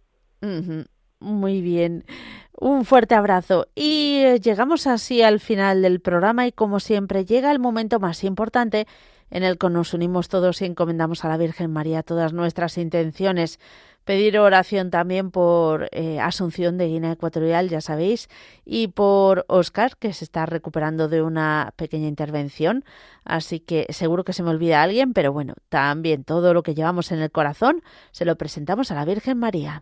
Muy 1.26 1.62
bien. 1.62 2.06
Un 2.54 2.86
fuerte 2.86 3.16
abrazo. 3.16 3.68
Y 3.74 4.20
eh, 4.20 4.40
llegamos 4.40 4.86
así 4.86 5.24
al 5.24 5.40
final 5.40 5.82
del 5.82 6.00
programa 6.00 6.46
y 6.46 6.52
como 6.52 6.80
siempre 6.80 7.26
llega 7.26 7.52
el 7.52 7.58
momento 7.58 8.00
más 8.00 8.24
importante 8.24 8.86
en 9.32 9.44
el 9.44 9.58
que 9.58 9.70
nos 9.72 9.96
unimos 9.96 10.30
todos 10.30 10.62
y 10.62 10.66
encomendamos 10.66 11.26
a 11.26 11.30
la 11.30 11.38
Virgen 11.38 11.74
María 11.74 12.04
todas 12.04 12.32
nuestras 12.32 12.78
intenciones. 12.78 13.60
Pedir 14.04 14.38
oración 14.38 14.92
también 14.92 15.32
por 15.32 15.90
eh, 15.92 16.20
Asunción 16.20 16.78
de 16.78 16.90
Guinea 16.90 17.14
Ecuatorial, 17.14 17.70
ya 17.70 17.82
sabéis, 17.82 18.30
y 18.64 18.90
por 18.90 19.46
Oscar, 19.48 19.98
que 19.98 20.14
se 20.14 20.26
está 20.26 20.46
recuperando 20.46 21.08
de 21.08 21.24
una 21.24 21.74
pequeña 21.76 22.08
intervención. 22.08 22.86
Así 23.24 23.60
que 23.60 23.88
seguro 23.90 24.24
que 24.24 24.34
se 24.34 24.44
me 24.44 24.52
olvida 24.52 24.84
alguien, 24.84 25.14
pero 25.14 25.34
bueno, 25.34 25.56
también 25.70 26.24
todo 26.24 26.54
lo 26.54 26.62
que 26.62 26.76
llevamos 26.76 27.12
en 27.12 27.20
el 27.20 27.32
corazón 27.32 27.82
se 28.12 28.26
lo 28.26 28.36
presentamos 28.38 28.92
a 28.92 28.96
la 28.96 29.06
Virgen 29.06 29.40
María. 29.40 29.82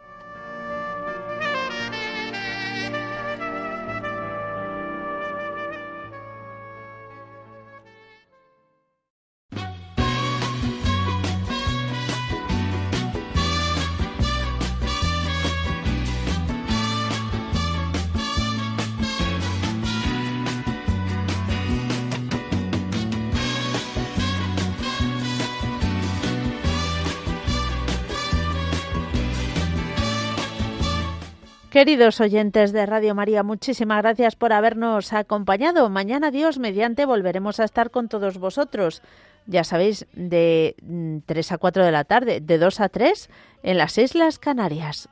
Queridos 31.81 32.21
oyentes 32.21 32.73
de 32.73 32.85
Radio 32.85 33.15
María, 33.15 33.41
muchísimas 33.41 34.03
gracias 34.03 34.35
por 34.35 34.53
habernos 34.53 35.13
acompañado. 35.13 35.89
Mañana, 35.89 36.29
Dios, 36.29 36.59
mediante, 36.59 37.07
volveremos 37.07 37.59
a 37.59 37.63
estar 37.63 37.89
con 37.89 38.07
todos 38.07 38.37
vosotros. 38.37 39.01
Ya 39.47 39.63
sabéis, 39.63 40.05
de 40.13 40.75
3 41.25 41.51
mm, 41.51 41.53
a 41.55 41.57
4 41.57 41.83
de 41.83 41.91
la 41.91 42.03
tarde, 42.03 42.39
de 42.39 42.59
2 42.59 42.81
a 42.81 42.89
3 42.89 43.31
en 43.63 43.79
las 43.79 43.97
Islas 43.97 44.37
Canarias. 44.37 45.09